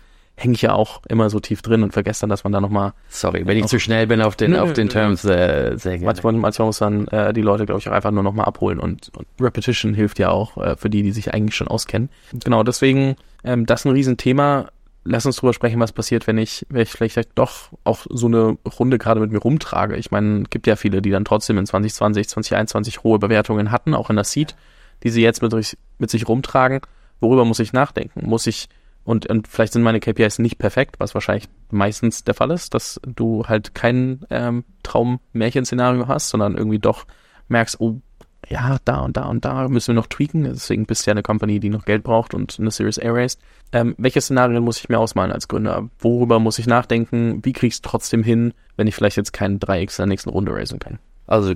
hänge 0.41 0.55
ich 0.55 0.63
ja 0.63 0.73
auch 0.73 1.03
immer 1.09 1.29
so 1.29 1.39
tief 1.39 1.61
drin 1.61 1.83
und 1.83 1.93
vergesse 1.93 2.23
dann, 2.23 2.31
dass 2.31 2.45
man 2.45 2.53
da 2.53 2.61
nochmal. 2.61 2.95
Sorry, 3.09 3.47
wenn 3.47 3.59
ich 3.59 3.67
zu 3.67 3.79
schnell 3.79 4.07
bin 4.07 4.23
auf 4.23 4.37
den, 4.37 4.53
nö, 4.53 4.61
auf 4.61 4.73
den 4.73 4.87
nö, 4.87 4.93
Terms, 4.93 5.25
äh, 5.25 5.77
sehr 5.77 5.99
gerne. 5.99 6.07
Manchmal, 6.07 6.33
manchmal 6.33 6.67
muss 6.67 6.81
man 6.81 7.07
äh, 7.09 7.33
die 7.35 7.43
Leute, 7.43 7.67
glaube 7.67 7.81
ich, 7.81 7.89
auch 7.89 7.93
einfach 7.93 8.11
nur 8.11 8.23
nochmal 8.23 8.47
abholen 8.47 8.81
und, 8.81 9.13
und 9.17 9.27
Repetition 9.39 9.93
hilft 9.93 10.19
ja 10.19 10.31
auch 10.31 10.57
äh, 10.57 10.77
für 10.77 10.89
die, 10.89 11.03
die 11.03 11.13
sich 11.13 11.35
eigentlich 11.35 11.55
schon 11.55 11.69
auskennen. 11.69 12.09
Genau, 12.33 12.63
deswegen, 12.63 13.17
ähm, 13.45 13.67
das 13.67 13.83
ist 13.83 13.85
ein 13.85 13.93
Riesenthema. 13.93 14.69
Lass 15.05 15.27
uns 15.27 15.37
drüber 15.37 15.53
sprechen, 15.53 15.81
was 15.81 15.93
passiert, 15.93 16.27
wenn 16.27 16.39
ich, 16.39 16.67
wenn 16.71 16.83
ich 16.83 16.91
vielleicht 16.91 17.31
doch 17.35 17.71
auch 17.85 18.07
so 18.09 18.27
eine 18.27 18.57
Runde 18.79 18.99
gerade 18.99 19.21
mit 19.21 19.33
mir 19.33 19.39
rumtrage. 19.39 19.97
Ich 19.97 20.11
meine, 20.11 20.45
gibt 20.45 20.67
ja 20.67 20.77
viele, 20.77 21.03
die 21.03 21.11
dann 21.11 21.25
trotzdem 21.25 21.59
in 21.59 21.67
2020, 21.67 22.29
2021 22.29 23.03
hohe 23.03 23.19
Bewertungen 23.19 23.71
hatten, 23.71 23.95
auch 23.95 24.11
in 24.11 24.17
der 24.17 24.25
Seed, 24.25 24.57
die 25.03 25.11
sie 25.11 25.23
jetzt 25.23 25.43
mit, 25.43 25.77
mit 25.99 26.11
sich 26.11 26.29
rumtragen. 26.29 26.81
Worüber 27.21 27.45
muss 27.45 27.59
ich 27.59 27.73
nachdenken? 27.73 28.27
Muss 28.27 28.47
ich 28.47 28.69
und, 29.11 29.27
und 29.27 29.49
vielleicht 29.49 29.73
sind 29.73 29.83
meine 29.83 29.99
KPIs 29.99 30.39
nicht 30.39 30.59
perfekt, 30.59 31.01
was 31.01 31.15
wahrscheinlich 31.15 31.49
meistens 31.73 32.23
der 32.23 32.35
Fall 32.35 32.53
ist, 32.53 32.75
dass 32.75 33.01
du 33.05 33.45
halt 33.45 33.75
kein 33.75 34.25
ähm, 34.31 34.63
Traum-Märchen-Szenario 34.85 36.07
hast, 36.07 36.29
sondern 36.29 36.57
irgendwie 36.57 36.79
doch 36.79 37.07
merkst, 37.49 37.81
oh, 37.81 38.01
ja, 38.49 38.79
da 38.85 39.01
und 39.01 39.17
da 39.17 39.25
und 39.25 39.45
da 39.45 39.67
müssen 39.69 39.89
wir 39.89 40.01
noch 40.01 40.07
tweaken. 40.07 40.45
Deswegen 40.45 40.87
bist 40.87 41.05
du 41.05 41.11
ja 41.11 41.15
eine 41.15 41.25
Company, 41.25 41.59
die 41.59 41.71
noch 41.71 41.87
Geld 41.87 42.05
braucht 42.05 42.35
und 42.35 42.57
eine 42.61 42.71
Series 42.71 43.01
A 43.01 43.11
raised. 43.11 43.41
Ähm, 43.73 43.97
welche 43.99 44.21
Szenarien 44.21 44.63
muss 44.63 44.79
ich 44.79 44.89
mir 44.89 45.01
ausmalen 45.01 45.33
als 45.33 45.49
Gründer? 45.49 45.89
Worüber 45.99 46.39
muss 46.39 46.61
ich 46.61 46.69
nachdenken? 46.69 47.45
Wie 47.45 47.53
krieg 47.53 47.67
ich 47.67 47.75
es 47.75 47.83
trotzdem 47.83 48.23
hin, 48.23 48.55
wenn 48.77 48.87
ich 48.87 48.95
vielleicht 48.95 49.17
jetzt 49.17 49.33
keinen 49.33 49.59
3x 49.59 49.99
in 49.99 50.03
der 50.03 50.07
nächsten 50.07 50.31
Runde 50.31 50.53
raisen 50.53 50.79
kann? 50.79 51.01
Also, 51.27 51.55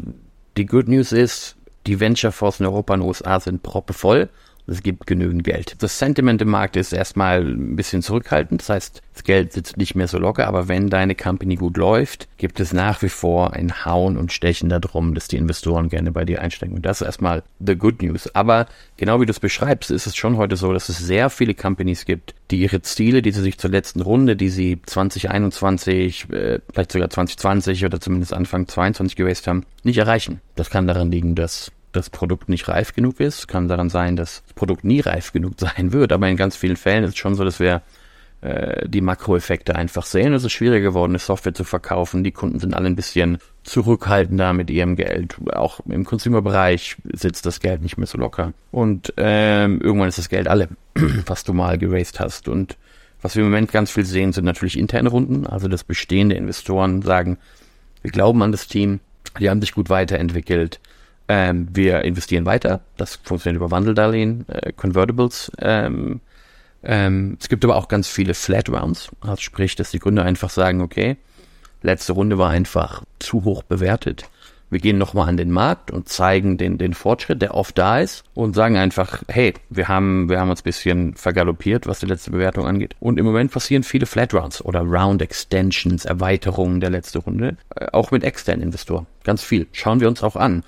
die 0.57 0.67
Good 0.67 0.89
News 0.89 1.13
ist, 1.13 1.57
die 1.87 2.01
Venture 2.01 2.33
Force 2.33 2.59
in 2.59 2.67
Europa 2.67 2.95
und 2.95 3.03
USA 3.03 3.39
sind 3.39 3.63
proppevoll 3.63 4.29
es 4.67 4.83
gibt 4.83 5.07
genügend 5.07 5.45
Geld. 5.45 5.77
Das 5.81 5.99
Sentiment 5.99 6.41
im 6.41 6.49
Markt 6.49 6.77
ist 6.77 6.93
erstmal 6.93 7.43
ein 7.43 7.77
bisschen 7.77 8.03
zurückhaltend. 8.03 8.63
Das 8.63 8.71
heißt, 8.71 9.03
das 9.13 9.25
Geld 9.25 9.53
sitzt 9.53 9.77
nicht 9.77 9.95
mehr 9.95 10.09
so 10.09 10.19
locker, 10.19 10.47
aber 10.47 10.69
wenn 10.69 10.89
deine 10.89 11.15
Company 11.15 11.57
gut 11.57 11.77
läuft, 11.77 12.29
gibt 12.39 12.61
es 12.61 12.73
nach 12.73 13.03
wie 13.03 13.09
vor 13.09 13.53
ein 13.53 13.85
Hauen 13.85 14.17
und 14.17 14.33
Stechen 14.33 14.69
darum, 14.69 15.15
dass 15.15 15.29
die 15.29 15.37
Investoren 15.37 15.89
gerne 15.89 16.13
bei 16.13 16.25
dir 16.25 16.41
einsteigen. 16.41 16.77
Und 16.77 16.87
das 16.87 17.01
ist 17.01 17.07
erstmal 17.07 17.43
the 17.61 17.77
good 17.77 18.03
news. 18.03 18.35
Aber 18.35 18.67
genau 18.97 19.21
wie 19.21 19.27
du 19.27 19.33
es 19.33 19.41
beschreibst, 19.41 19.91
ist 19.91 20.07
es 20.07 20.17
schon 20.17 20.37
heute 20.37 20.57
so, 20.57 20.73
dass 20.73 20.89
es 20.89 20.99
sehr 20.99 21.31
viele 21.31 21.55
Companies 21.55 22.07
gibt, 22.07 22.35
die 22.51 22.61
ihre 22.61 22.83
Ziele, 22.83 23.23
die 23.23 23.33
sie 23.33 23.43
sich 23.43 23.59
zur 23.59 23.71
letzten 23.71 24.01
Runde, 24.01 24.37
die 24.37 24.49
sie 24.49 24.81
2021, 24.85 26.31
äh, 26.31 26.61
vielleicht 26.73 26.93
sogar 26.93 27.11
2020 27.11 27.85
oder 27.85 28.01
zumindest 28.01 28.33
Anfang 28.33 28.67
22 28.67 29.17
gewesen 29.17 29.47
haben, 29.47 29.67
nicht 29.83 29.99
erreichen. 29.99 30.41
Das 30.57 30.71
kann 30.71 30.87
daran 30.87 31.11
liegen, 31.11 31.35
dass 31.35 31.71
das 31.95 32.11
Produkt 32.11 32.49
nicht 32.49 32.69
reif 32.69 32.95
genug 32.95 33.21
ist. 33.21 33.49
Kann 33.49 33.69
daran 33.69 33.89
sein, 33.89 34.17
dass 34.17 34.43
das 34.45 34.53
Produkt 34.55 34.85
nie 34.85 35.01
reif 35.01 35.33
genug 35.33 35.55
sein 35.59 35.93
wird. 35.93 36.13
Aber 36.13 36.29
in 36.29 36.37
ganz 36.37 36.57
vielen 36.57 36.77
Fällen 36.77 37.05
ist 37.05 37.11
es 37.11 37.17
schon 37.17 37.35
so, 37.35 37.45
dass 37.45 37.61
wir 37.61 37.83
äh, 38.45 38.89
die 38.89 39.01
Makroeffekte 39.01 39.75
einfach 39.75 40.05
sehen. 40.05 40.35
Es 40.35 40.45
ist 40.45 40.53
schwieriger 40.53 40.89
geworden, 40.89 41.17
Software 41.19 41.55
zu 41.55 41.65
verkaufen. 41.65 42.25
Die 42.25 42.33
Kunden 42.33 42.59
sind 42.59 42.75
alle 42.75 42.87
ein 42.87 42.97
bisschen 42.97 43.39
zurückhaltender 43.63 44.53
mit 44.53 44.71
ihrem 44.71 44.97
Geld. 44.97 45.37
Auch 45.55 45.81
im 45.89 46.05
Consumer-Bereich 46.05 46.97
sitzt 47.13 47.47
das 47.47 47.61
Geld 47.61 47.81
nicht 47.81 47.97
mehr 47.97 48.07
so 48.07 48.19
locker. 48.19 48.53
Und 48.71 49.15
ähm, 49.17 49.81
irgendwann 49.81 50.09
ist 50.09 50.19
das 50.19 50.29
Geld 50.29 50.49
alle, 50.49 50.69
was 51.27 51.45
du 51.45 51.55
mal 51.55 51.79
geraced 51.79 52.21
hast. 52.21 52.49
Und 52.49 52.77
was 53.23 53.35
wir 53.35 53.43
im 53.43 53.51
Moment 53.51 53.73
ganz 53.73 53.91
viel 53.91 54.05
sehen, 54.05 54.35
sind 54.35 54.45
natürlich 54.45 54.79
interne 54.79 55.09
Runden. 55.09 55.47
Also 55.47 55.69
dass 55.69 55.83
bestehende 55.83 56.35
Investoren 56.35 57.01
sagen, 57.01 57.39
wir 58.03 58.11
glauben 58.11 58.43
an 58.43 58.53
das 58.53 58.67
Team, 58.67 59.01
die 59.41 59.49
haben 59.49 59.63
sich 59.63 59.73
gut 59.73 59.89
weiterentwickelt 59.89 60.81
ähm, 61.29 61.69
wir 61.73 62.03
investieren 62.03 62.47
weiter. 62.47 62.81
Das 62.97 63.17
funktioniert 63.23 63.57
über 63.57 63.71
Wandeldarlehen, 63.71 64.47
äh, 64.49 64.73
Convertibles. 64.73 65.51
Ähm, 65.59 66.21
ähm, 66.83 67.39
es 67.41 67.49
gibt 67.49 67.65
aber 67.65 67.77
auch 67.77 67.89
ganz 67.89 68.09
viele 68.09 68.35
Flat 68.35 68.69
Rounds, 68.69 69.11
also 69.21 69.41
sprich, 69.41 69.75
dass 69.75 69.91
die 69.91 69.99
Gründer 69.99 70.25
einfach 70.25 70.51
sagen, 70.51 70.83
okay, 70.83 71.17
letzte 71.83 72.13
Runde 72.13 72.39
war 72.39 72.51
einfach 72.51 73.05
zu 73.19 73.45
hoch 73.45 73.63
bewertet. 73.63 74.29
Wir 74.71 74.81
gehen 74.81 74.99
nochmal 74.99 75.29
an 75.29 75.37
den 75.37 75.51
Markt 75.51 75.91
und 75.91 76.09
zeigen 76.09 76.59
den, 76.59 76.79
den 76.79 76.95
Fortschritt, 76.95 77.41
der 77.41 77.55
oft 77.55 77.79
da 77.79 78.01
ist 78.01 78.25
und 78.35 78.55
sagen 78.55 78.77
einfach, 78.77 79.23
hey, 79.29 79.55
wir 79.71 79.89
haben, 79.89 80.29
wir 80.29 80.41
haben 80.41 80.51
uns 80.51 80.63
bisschen 80.63 81.15
vergaloppiert, 81.15 81.87
was 81.87 82.01
die 82.01 82.07
letzte 82.07 82.33
Bewertung 82.33 82.67
angeht. 82.67 82.97
Und 82.99 83.19
im 83.19 83.25
Moment 83.25 83.53
passieren 83.53 83.83
viele 83.83 84.07
Flat 84.07 84.35
Rounds 84.35 84.63
oder 84.65 84.81
Round 84.81 85.23
Extensions, 85.23 86.07
Erweiterungen 86.07 86.81
der 86.81 86.91
letzten 86.91 87.19
Runde, 87.19 87.57
äh, 87.77 87.87
auch 87.93 88.11
mit 88.11 88.25
externen 88.25 88.65
Investoren. 88.65 89.07
Ganz 89.23 89.43
viel. 89.43 89.69
Schauen 89.73 90.01
wir 90.01 90.09
uns 90.09 90.23
auch 90.23 90.37
an 90.37 90.65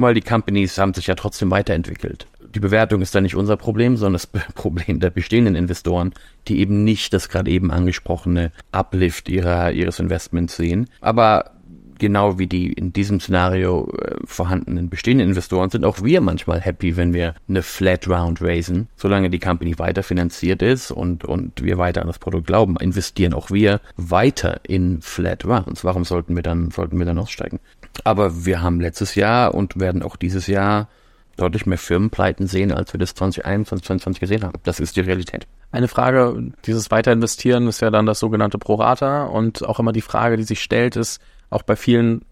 weil 0.00 0.14
die 0.14 0.20
Companies 0.20 0.78
haben 0.78 0.94
sich 0.94 1.06
ja 1.06 1.14
trotzdem 1.14 1.50
weiterentwickelt. 1.50 2.26
Die 2.54 2.60
Bewertung 2.60 3.00
ist 3.00 3.14
da 3.14 3.20
nicht 3.20 3.36
unser 3.36 3.56
Problem, 3.56 3.96
sondern 3.96 4.14
das 4.14 4.26
Problem 4.54 5.00
der 5.00 5.10
bestehenden 5.10 5.54
Investoren, 5.54 6.12
die 6.48 6.60
eben 6.60 6.84
nicht 6.84 7.12
das 7.12 7.28
gerade 7.28 7.50
eben 7.50 7.70
angesprochene 7.70 8.52
Uplift 8.72 9.28
ihrer, 9.28 9.72
ihres 9.72 10.00
Investments 10.00 10.56
sehen. 10.56 10.88
Aber 11.00 11.52
genau 12.00 12.38
wie 12.38 12.48
die 12.48 12.72
in 12.72 12.92
diesem 12.92 13.20
Szenario 13.20 13.92
äh, 13.92 14.16
vorhandenen 14.24 14.88
bestehenden 14.88 15.28
Investoren 15.28 15.70
sind 15.70 15.84
auch 15.84 16.02
wir 16.02 16.20
manchmal 16.20 16.60
happy, 16.60 16.96
wenn 16.96 17.14
wir 17.14 17.34
eine 17.48 17.62
Flat 17.62 18.08
Round 18.08 18.42
raisen. 18.42 18.88
Solange 18.96 19.30
die 19.30 19.38
Company 19.38 19.78
weiter 19.78 20.02
finanziert 20.02 20.62
ist 20.62 20.90
und, 20.90 21.24
und 21.24 21.62
wir 21.62 21.78
weiter 21.78 22.00
an 22.00 22.08
das 22.08 22.18
Produkt 22.18 22.48
glauben, 22.48 22.76
investieren 22.78 23.34
auch 23.34 23.50
wir 23.50 23.80
weiter 23.96 24.60
in 24.64 25.00
Flat 25.02 25.44
Rounds. 25.44 25.84
Warum 25.84 26.04
sollten 26.04 26.34
wir 26.34 26.42
dann, 26.42 26.72
sollten 26.72 26.98
wir 26.98 27.06
dann 27.06 27.18
aussteigen? 27.18 27.60
Aber 28.04 28.44
wir 28.44 28.62
haben 28.62 28.80
letztes 28.80 29.14
Jahr 29.14 29.54
und 29.54 29.78
werden 29.78 30.02
auch 30.02 30.16
dieses 30.16 30.46
Jahr 30.46 30.88
deutlich 31.36 31.66
mehr 31.66 31.78
Firmenpleiten 31.78 32.46
sehen, 32.46 32.72
als 32.72 32.92
wir 32.92 32.98
das 32.98 33.14
2021, 33.14 33.86
2022 33.86 34.20
gesehen 34.20 34.44
haben. 34.44 34.58
Das 34.64 34.80
ist 34.80 34.96
die 34.96 35.00
Realität. 35.00 35.46
Eine 35.72 35.88
Frage, 35.88 36.52
dieses 36.66 36.90
Weiterinvestieren 36.90 37.66
ist 37.66 37.80
ja 37.80 37.90
dann 37.90 38.06
das 38.06 38.18
sogenannte 38.18 38.58
Prorata 38.58 39.24
und 39.24 39.66
auch 39.66 39.78
immer 39.78 39.92
die 39.92 40.00
Frage, 40.02 40.36
die 40.36 40.42
sich 40.42 40.60
stellt, 40.60 40.96
ist 40.96 41.20
auch 41.48 41.62
bei 41.62 41.76
vielen 41.76 42.22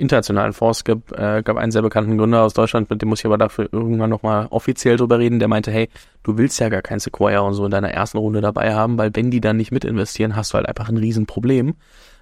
internationalen 0.00 0.54
Fonds 0.54 0.84
gab, 0.84 1.12
äh, 1.12 1.42
gab 1.42 1.58
einen 1.58 1.72
sehr 1.72 1.82
bekannten 1.82 2.16
Gründer 2.16 2.42
aus 2.42 2.54
Deutschland, 2.54 2.88
mit 2.88 3.02
dem 3.02 3.10
muss 3.10 3.20
ich 3.20 3.26
aber 3.26 3.36
dafür 3.36 3.68
irgendwann 3.70 4.08
nochmal 4.08 4.46
offiziell 4.48 4.96
drüber 4.96 5.18
reden, 5.18 5.38
der 5.38 5.48
meinte, 5.48 5.70
hey, 5.70 5.90
du 6.22 6.38
willst 6.38 6.58
ja 6.58 6.70
gar 6.70 6.80
kein 6.80 7.00
Sequoia 7.00 7.40
und 7.40 7.52
so 7.52 7.66
in 7.66 7.70
deiner 7.70 7.90
ersten 7.90 8.16
Runde 8.16 8.40
dabei 8.40 8.74
haben, 8.74 8.96
weil 8.96 9.10
wenn 9.14 9.30
die 9.30 9.42
dann 9.42 9.58
nicht 9.58 9.72
mitinvestieren, 9.72 10.36
hast 10.36 10.52
du 10.52 10.54
halt 10.56 10.68
einfach 10.68 10.88
ein 10.88 10.96
Riesenproblem. 10.96 11.74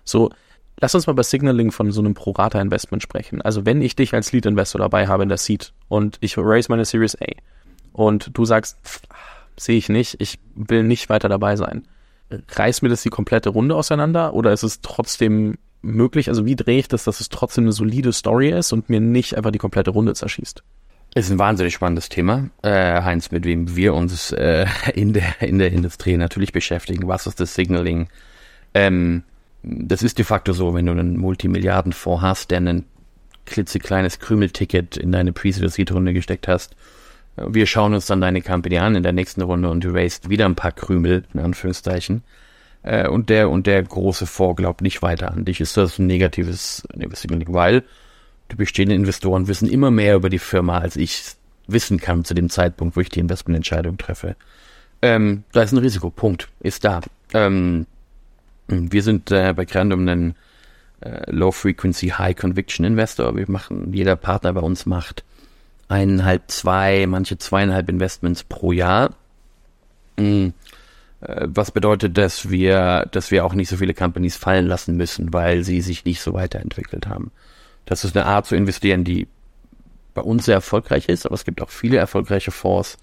So, 0.05 0.31
Lass 0.81 0.95
uns 0.95 1.07
mal 1.07 1.13
bei 1.13 1.23
Signaling 1.23 1.73
von 1.73 1.91
so 1.91 2.01
einem 2.01 2.15
Pro-Rata-Investment 2.15 3.03
sprechen. 3.03 3.43
Also 3.43 3.67
wenn 3.67 3.83
ich 3.83 3.97
dich 3.97 4.15
als 4.15 4.33
Lead-Investor 4.33 4.81
dabei 4.81 5.09
habe 5.09 5.25
in 5.25 5.29
der 5.29 5.39
Seed 5.39 5.73
und 5.89 6.19
ich 6.21 6.39
raise 6.39 6.71
meine 6.71 6.85
Series 6.85 7.17
A 7.21 7.27
und 7.93 8.31
du 8.35 8.45
sagst, 8.45 8.79
sehe 9.57 9.77
ich 9.77 9.89
nicht, 9.89 10.21
ich 10.21 10.39
will 10.55 10.85
nicht 10.85 11.09
weiter 11.09 11.29
dabei 11.29 11.57
sein, 11.57 11.89
reißt 12.31 12.83
mir 12.83 12.89
das 12.89 13.03
die 13.03 13.11
komplette 13.11 13.51
Runde 13.51 13.75
auseinander 13.75 14.35
oder 14.35 14.53
ist 14.53 14.63
es 14.63 14.81
trotzdem 14.81 15.59
möglich? 15.83 16.29
Also 16.29 16.47
wie 16.47 16.57
drehe 16.57 16.79
ich 16.79 16.89
das, 16.89 17.05
dass 17.05 17.21
es 17.21 17.29
trotzdem 17.29 17.65
eine 17.65 17.73
solide 17.73 18.13
Story 18.13 18.51
ist 18.51 18.73
und 18.73 18.89
mir 18.89 19.01
nicht 19.01 19.37
einfach 19.37 19.51
die 19.51 19.59
komplette 19.59 19.91
Runde 19.91 20.15
zerschießt? 20.15 20.63
Ist 21.15 21.31
ein 21.31 21.39
wahnsinnig 21.39 21.75
spannendes 21.75 22.11
Thema, 22.11 22.51
äh, 22.63 23.03
Heinz, 23.03 23.31
mit 23.31 23.45
wem 23.45 23.75
wir 23.75 23.95
uns 23.95 24.31
äh, 24.33 24.67
in 24.95 25.15
der 25.15 25.41
in 25.41 25.59
der 25.59 25.73
Industrie 25.73 26.17
natürlich 26.17 26.53
beschäftigen. 26.53 27.09
Was 27.09 27.27
ist 27.27 27.41
das 27.41 27.55
Signaling? 27.55 28.09
Ähm, 28.75 29.25
das 29.63 30.03
ist 30.03 30.19
de 30.19 30.25
facto 30.25 30.53
so, 30.53 30.75
wenn 30.75 30.87
du 30.87 30.93
einen 30.93 31.17
Multimilliardenfonds 31.17 32.23
hast, 32.23 32.51
der 32.51 32.61
ein 32.61 32.85
klitzekleines 33.47 34.19
Krümelticket 34.19 34.97
in 34.97 35.13
deine 35.13 35.33
Pre-Seed-Runde 35.33 36.13
gesteckt 36.13 36.49
hast. 36.49 36.77
Wir 37.37 37.67
schauen 37.67 37.95
uns 37.95 38.07
dann 38.07 38.21
deine 38.21 38.43
Company 38.43 38.79
an 38.79 38.97
in 38.97 39.03
der 39.03 39.13
nächsten 39.13 39.43
Runde 39.43 39.71
und 39.71 39.85
du 39.85 39.91
raised 39.91 40.29
wieder 40.29 40.45
ein 40.45 40.57
paar 40.57 40.73
Krümel, 40.73 41.25
in 41.33 41.41
Anführungszeichen. 41.41 42.23
äh, 42.83 43.09
und 43.09 43.29
der 43.29 43.51
und 43.51 43.67
der 43.67 43.83
große 43.83 44.27
Fonds 44.27 44.57
glaubt 44.57 44.83
nicht 44.83 45.03
weiter 45.03 45.31
an 45.33 45.45
dich, 45.45 45.61
ist 45.61 45.77
das 45.77 45.99
ein 45.99 46.07
negatives 46.07 46.87
Signaling, 47.15 47.53
weil 47.53 47.85
die 48.51 48.57
bestehenden 48.57 48.99
Investoren 48.99 49.47
wissen 49.49 49.69
immer 49.69 49.91
mehr 49.91 50.17
über 50.17 50.31
die 50.31 50.39
Firma, 50.39 50.79
als 50.79 50.97
ich 50.97 51.23
wissen 51.67 51.99
kann 51.99 52.25
zu 52.25 52.35
dem 52.35 52.49
Zeitpunkt, 52.49 52.97
wo 52.97 53.01
ich 53.01 53.11
die 53.11 53.21
Investmententscheidung 53.21 53.99
treffe. 53.99 54.37
Ähm, 55.03 55.45
da 55.53 55.63
ist 55.63 55.73
ein 55.73 55.79
Risiko, 55.79 56.11
Punkt, 56.11 56.49
ist 56.61 56.85
da. 56.85 57.01
Ähm, 57.35 57.87
wir 58.69 59.03
sind 59.03 59.31
äh, 59.31 59.53
bei 59.55 59.65
Grandum 59.65 60.07
ein 60.09 60.35
äh, 61.01 61.31
Low 61.31 61.53
Frequency 61.53 62.09
High 62.09 62.37
Conviction 62.37 62.85
Investor. 62.85 63.37
Wir 63.37 63.51
machen, 63.51 63.93
jeder 63.93 64.17
Partner 64.17 64.53
bei 64.53 64.61
uns 64.61 64.87
macht 64.87 65.25
eineinhalb, 65.89 66.51
zwei, 66.51 67.07
manche 67.07 67.39
zweieinhalb 67.39 67.89
Investments 67.89 68.45
pro 68.45 68.73
Jahr. 68.73 69.15
Mhm. 70.19 70.53
Was 71.21 71.73
bedeutet, 71.73 72.17
dass 72.17 72.49
wir, 72.49 73.09
dass 73.11 73.33
wir 73.33 73.45
auch 73.45 73.55
nicht 73.55 73.69
so 73.69 73.77
viele 73.77 73.93
Companies 73.93 74.37
fallen 74.37 74.67
lassen 74.67 74.97
müssen, 74.97 75.33
weil 75.33 75.65
sie 75.65 75.81
sich 75.81 76.05
nicht 76.05 76.21
so 76.21 76.33
weiterentwickelt 76.33 77.09
haben. 77.09 77.33
Das 77.87 78.05
ist 78.05 78.17
eine 78.17 78.27
Art 78.27 78.47
zu 78.47 78.55
investieren, 78.55 79.03
die 79.03 79.27
bei 80.15 80.21
uns 80.21 80.45
sehr 80.45 80.55
erfolgreich 80.55 81.09
ist, 81.09 81.27
aber 81.27 81.35
es 81.35 81.45
gibt 81.45 81.61
auch 81.61 81.71
viele 81.71 81.97
erfolgreiche 81.97 82.51
Fonds. 82.51 82.99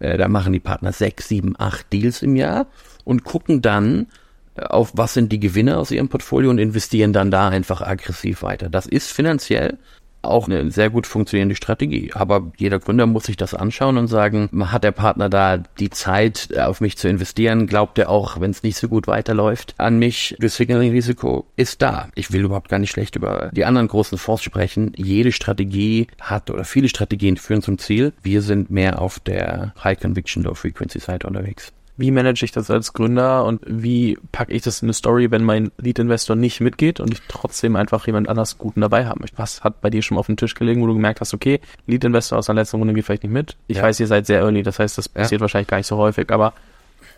Äh, 0.00 0.16
da 0.16 0.26
machen 0.26 0.52
die 0.52 0.60
Partner 0.60 0.92
sechs, 0.92 1.28
sieben, 1.28 1.54
acht 1.58 1.92
Deals 1.92 2.22
im 2.22 2.34
Jahr 2.34 2.66
und 3.04 3.24
gucken 3.24 3.62
dann, 3.62 4.06
auf 4.56 4.92
was 4.94 5.14
sind 5.14 5.32
die 5.32 5.40
Gewinne 5.40 5.78
aus 5.78 5.90
ihrem 5.90 6.08
Portfolio 6.08 6.50
und 6.50 6.58
investieren 6.58 7.12
dann 7.12 7.30
da 7.30 7.48
einfach 7.48 7.80
aggressiv 7.80 8.42
weiter. 8.42 8.68
Das 8.68 8.86
ist 8.86 9.10
finanziell 9.10 9.78
auch 10.22 10.46
eine 10.46 10.70
sehr 10.70 10.88
gut 10.88 11.06
funktionierende 11.06 11.56
Strategie. 11.56 12.12
Aber 12.14 12.52
jeder 12.56 12.78
Gründer 12.78 13.06
muss 13.06 13.24
sich 13.24 13.36
das 13.36 13.54
anschauen 13.54 13.98
und 13.98 14.06
sagen, 14.06 14.48
hat 14.70 14.84
der 14.84 14.92
Partner 14.92 15.28
da 15.28 15.58
die 15.58 15.90
Zeit, 15.90 16.56
auf 16.56 16.80
mich 16.80 16.96
zu 16.96 17.08
investieren? 17.08 17.66
Glaubt 17.66 17.98
er 17.98 18.08
auch, 18.08 18.40
wenn 18.40 18.50
es 18.50 18.62
nicht 18.62 18.76
so 18.76 18.88
gut 18.88 19.06
weiterläuft, 19.06 19.74
an 19.78 19.98
mich? 19.98 20.36
Das 20.38 20.56
Signaling-Risiko 20.56 21.46
ist 21.56 21.82
da. 21.82 22.08
Ich 22.14 22.32
will 22.32 22.44
überhaupt 22.44 22.68
gar 22.68 22.78
nicht 22.78 22.90
schlecht 22.90 23.16
über 23.16 23.50
die 23.52 23.64
anderen 23.64 23.88
großen 23.88 24.18
Fonds 24.18 24.42
sprechen. 24.42 24.92
Jede 24.96 25.32
Strategie 25.32 26.06
hat 26.20 26.50
oder 26.50 26.64
viele 26.64 26.88
Strategien 26.88 27.36
führen 27.36 27.62
zum 27.62 27.78
Ziel. 27.78 28.12
Wir 28.22 28.42
sind 28.42 28.70
mehr 28.70 29.00
auf 29.00 29.18
der 29.18 29.74
High 29.82 29.98
Conviction 29.98 30.44
Low 30.44 30.54
Frequency 30.54 31.00
Seite 31.00 31.26
unterwegs 31.26 31.72
wie 31.96 32.10
manage 32.10 32.44
ich 32.44 32.52
das 32.52 32.70
als 32.70 32.94
Gründer 32.94 33.44
und 33.44 33.60
wie 33.66 34.18
packe 34.32 34.52
ich 34.52 34.62
das 34.62 34.80
in 34.80 34.86
eine 34.86 34.94
Story, 34.94 35.30
wenn 35.30 35.44
mein 35.44 35.70
Lead-Investor 35.78 36.36
nicht 36.36 36.60
mitgeht 36.60 37.00
und 37.00 37.12
ich 37.12 37.20
trotzdem 37.28 37.76
einfach 37.76 38.06
jemand 38.06 38.28
anders 38.28 38.56
Guten 38.56 38.80
dabei 38.80 39.06
haben 39.06 39.20
möchte? 39.20 39.38
Was 39.38 39.62
hat 39.62 39.80
bei 39.82 39.90
dir 39.90 40.00
schon 40.02 40.16
auf 40.16 40.26
dem 40.26 40.36
Tisch 40.36 40.54
gelegen, 40.54 40.80
wo 40.82 40.86
du 40.86 40.94
gemerkt 40.94 41.20
hast, 41.20 41.34
okay, 41.34 41.60
Lead-Investor 41.86 42.38
aus 42.38 42.46
der 42.46 42.54
letzten 42.54 42.78
Runde 42.78 42.94
geht 42.94 43.04
vielleicht 43.04 43.24
nicht 43.24 43.32
mit? 43.32 43.56
Ich 43.66 43.76
ja. 43.76 43.82
weiß, 43.82 44.00
ihr 44.00 44.06
seid 44.06 44.26
sehr 44.26 44.40
early, 44.40 44.62
das 44.62 44.78
heißt, 44.78 44.96
das 44.96 45.08
passiert 45.08 45.40
ja. 45.40 45.42
wahrscheinlich 45.42 45.68
gar 45.68 45.76
nicht 45.76 45.86
so 45.86 45.98
häufig, 45.98 46.30
aber 46.30 46.54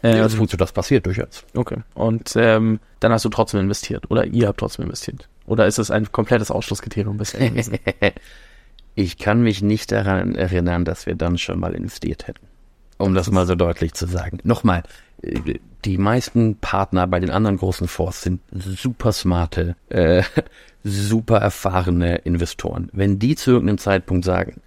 äh, 0.03 0.17
ja, 0.17 0.29
das, 0.29 0.37
das 0.37 0.73
passiert 0.73 1.07
durchaus. 1.07 1.45
Okay. 1.55 1.79
Und 1.95 2.35
ähm, 2.37 2.81
dann 2.99 3.13
hast 3.13 3.25
du 3.25 3.29
trotzdem 3.29 3.61
investiert 3.61 4.11
oder 4.11 4.27
ihr 4.27 4.49
habt 4.49 4.59
trotzdem 4.59 4.87
investiert? 4.87 5.29
Oder 5.47 5.67
ist 5.67 5.79
es 5.79 5.91
ein 5.91 6.11
komplettes 6.11 6.51
Ausschlusskriterium 6.51 7.17
bisher? 7.17 7.53
ich 8.97 9.19
kann 9.19 9.43
mich 9.43 9.63
nicht 9.63 9.93
daran 9.93 10.35
erinnern, 10.35 10.85
dass 10.85 11.07
wir 11.07 11.15
dann 11.15 11.39
schon 11.39 11.61
mal 11.61 11.75
investiert 11.75 12.27
hätten 12.27 12.54
um 12.99 13.15
das 13.15 13.31
mal 13.31 13.47
so 13.47 13.55
deutlich 13.55 13.95
zu 13.95 14.07
sagen. 14.07 14.39
Nochmal, 14.45 14.83
die 15.85 15.99
meisten 15.99 16.57
Partner 16.57 17.07
bei 17.07 17.21
den 17.21 17.31
anderen 17.31 17.57
großen 17.57 17.89
Fonds 17.89 18.23
sind 18.23 18.41
super 18.53 19.13
smarte, 19.13 19.77
äh, 19.89 20.23
super 20.85 21.39
erfahrene 21.39 22.17
Investoren. 22.17 22.91
Wenn 22.93 23.19
die 23.19 23.37
zu 23.37 23.53
irgendeinem 23.53 23.79
Zeitpunkt 23.79 24.25
sagen, 24.25 24.61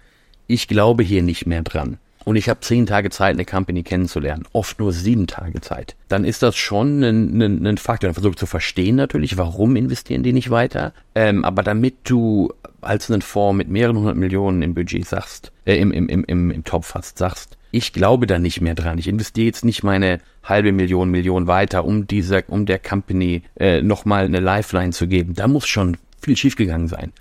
ich 0.46 0.68
glaube 0.68 1.02
hier 1.02 1.22
nicht 1.22 1.46
mehr 1.46 1.62
dran 1.62 1.98
und 2.24 2.36
ich 2.36 2.48
habe 2.48 2.60
zehn 2.60 2.86
Tage 2.86 3.10
Zeit, 3.10 3.34
eine 3.34 3.44
Company 3.44 3.82
kennenzulernen, 3.82 4.46
oft 4.52 4.80
nur 4.80 4.92
sieben 4.92 5.26
Tage 5.26 5.60
Zeit, 5.60 5.96
dann 6.08 6.24
ist 6.24 6.42
das 6.42 6.56
schon 6.56 7.02
ein, 7.02 7.40
ein, 7.40 7.66
ein 7.66 7.78
Faktor. 7.78 8.08
Dann 8.08 8.14
versucht 8.14 8.38
zu 8.38 8.46
verstehen 8.46 8.96
natürlich, 8.96 9.36
warum 9.36 9.76
investieren 9.76 10.22
die 10.22 10.32
nicht 10.32 10.50
weiter. 10.50 10.92
Ähm, 11.14 11.44
aber 11.44 11.62
damit 11.62 11.96
du 12.04 12.52
als 12.80 13.10
einen 13.10 13.22
Fonds 13.22 13.58
mit 13.58 13.68
mehreren 13.68 13.98
hundert 13.98 14.16
Millionen 14.16 14.62
im 14.62 14.74
Budget 14.74 15.06
sagst, 15.06 15.52
äh, 15.64 15.76
im, 15.76 15.92
im, 15.92 16.08
im, 16.08 16.24
im, 16.24 16.50
im 16.50 16.64
Topf 16.64 16.94
hast, 16.94 17.18
sagst, 17.18 17.57
ich 17.70 17.92
glaube 17.92 18.26
da 18.26 18.38
nicht 18.38 18.60
mehr 18.60 18.74
dran. 18.74 18.98
Ich 18.98 19.08
investiere 19.08 19.46
jetzt 19.46 19.64
nicht 19.64 19.82
meine 19.82 20.20
halbe 20.42 20.72
Million, 20.72 21.10
Million 21.10 21.46
weiter, 21.46 21.84
um 21.84 22.06
dieser, 22.06 22.42
um 22.48 22.66
der 22.66 22.78
Company 22.78 23.42
äh, 23.58 23.82
nochmal 23.82 24.24
eine 24.24 24.40
Lifeline 24.40 24.92
zu 24.92 25.06
geben. 25.06 25.34
Da 25.34 25.48
muss 25.48 25.66
schon 25.66 25.96
viel 26.20 26.36
schiefgegangen 26.36 26.88
sein. 26.88 27.12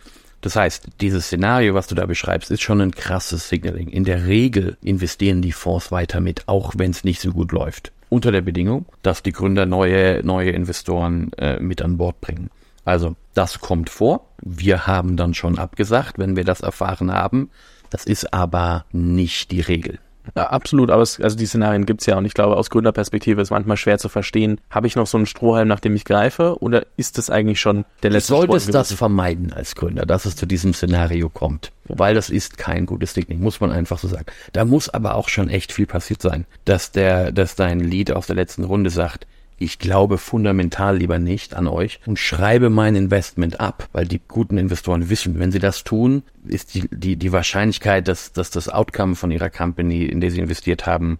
Das 0.41 0.55
heißt, 0.55 0.87
dieses 1.01 1.25
Szenario, 1.25 1.73
was 1.73 1.87
du 1.87 1.95
da 1.95 2.05
beschreibst, 2.05 2.51
ist 2.51 2.61
schon 2.61 2.79
ein 2.79 2.91
krasses 2.91 3.49
Signaling. 3.49 3.89
In 3.89 4.03
der 4.03 4.27
Regel 4.27 4.77
investieren 4.83 5.41
die 5.41 5.51
Fonds 5.51 5.91
weiter 5.91 6.21
mit, 6.21 6.47
auch 6.47 6.73
wenn 6.77 6.91
es 6.91 7.03
nicht 7.03 7.19
so 7.19 7.31
gut 7.31 7.51
läuft. 7.51 7.91
Unter 8.09 8.31
der 8.31 8.41
Bedingung, 8.41 8.85
dass 9.01 9.23
die 9.23 9.33
Gründer 9.33 9.65
neue, 9.65 10.23
neue 10.23 10.51
Investoren 10.51 11.33
äh, 11.33 11.59
mit 11.59 11.81
an 11.81 11.97
Bord 11.97 12.21
bringen. 12.21 12.49
Also, 12.85 13.15
das 13.33 13.59
kommt 13.59 13.89
vor. 13.89 14.29
Wir 14.41 14.87
haben 14.87 15.17
dann 15.17 15.33
schon 15.33 15.57
abgesagt, 15.57 16.17
wenn 16.17 16.37
wir 16.37 16.45
das 16.45 16.61
erfahren 16.61 17.11
haben. 17.11 17.49
Das 17.89 18.05
ist 18.05 18.33
aber 18.33 18.85
nicht 18.93 19.51
die 19.51 19.59
Regel. 19.59 19.99
Ja, 20.35 20.47
absolut, 20.47 20.91
aber 20.91 21.01
es, 21.01 21.19
also 21.19 21.37
die 21.37 21.45
Szenarien 21.45 21.85
gibt's 21.85 22.05
ja 22.05 22.17
und 22.17 22.25
ich 22.25 22.33
glaube, 22.33 22.57
aus 22.57 22.69
Gründerperspektive 22.69 23.41
ist 23.41 23.51
manchmal 23.51 23.77
schwer 23.77 23.97
zu 23.97 24.09
verstehen, 24.09 24.59
habe 24.69 24.87
ich 24.87 24.95
noch 24.95 25.07
so 25.07 25.17
einen 25.17 25.25
Strohhalm, 25.25 25.67
nach 25.67 25.79
dem 25.79 25.95
ich 25.95 26.05
greife 26.05 26.61
oder 26.61 26.85
ist 26.97 27.17
das 27.17 27.29
eigentlich 27.29 27.59
schon 27.59 27.85
der 28.03 28.11
letzte 28.11 28.33
Du 28.33 28.39
solltest 28.39 28.73
das 28.73 28.91
vermeiden 28.93 29.53
als 29.53 29.75
Gründer, 29.75 30.05
dass 30.05 30.25
es 30.25 30.35
zu 30.35 30.45
diesem 30.45 30.73
Szenario 30.73 31.29
kommt, 31.29 31.71
ja. 31.87 31.99
weil 31.99 32.15
das 32.15 32.29
ist 32.29 32.57
kein 32.57 32.85
gutes 32.85 33.13
Ding, 33.13 33.39
muss 33.39 33.59
man 33.59 33.71
einfach 33.71 33.99
so 33.99 34.07
sagen. 34.07 34.25
Da 34.53 34.65
muss 34.65 34.89
aber 34.89 35.15
auch 35.15 35.29
schon 35.29 35.49
echt 35.49 35.71
viel 35.71 35.85
passiert 35.85 36.21
sein, 36.21 36.45
dass 36.65 36.91
der, 36.91 37.31
dass 37.31 37.55
dein 37.55 37.79
Lead 37.79 38.11
aus 38.11 38.27
der 38.27 38.35
letzten 38.35 38.63
Runde 38.63 38.89
sagt, 38.89 39.27
ich 39.59 39.79
glaube 39.79 40.17
fundamental 40.17 40.97
lieber 40.97 41.19
nicht 41.19 41.55
an 41.55 41.67
euch 41.67 41.99
und 42.05 42.19
schreibe 42.19 42.69
mein 42.69 42.95
Investment 42.95 43.59
ab, 43.59 43.89
weil 43.91 44.05
die 44.05 44.21
guten 44.27 44.57
Investoren 44.57 45.09
wissen, 45.09 45.39
wenn 45.39 45.51
sie 45.51 45.59
das 45.59 45.83
tun, 45.83 46.23
ist 46.45 46.75
die, 46.75 46.87
die, 46.91 47.15
die 47.15 47.31
Wahrscheinlichkeit, 47.31 48.07
dass, 48.07 48.31
dass 48.31 48.51
das 48.51 48.69
Outcome 48.69 49.15
von 49.15 49.31
ihrer 49.31 49.49
Company, 49.49 50.05
in 50.05 50.21
der 50.21 50.31
sie 50.31 50.39
investiert 50.39 50.85
haben, 50.85 51.17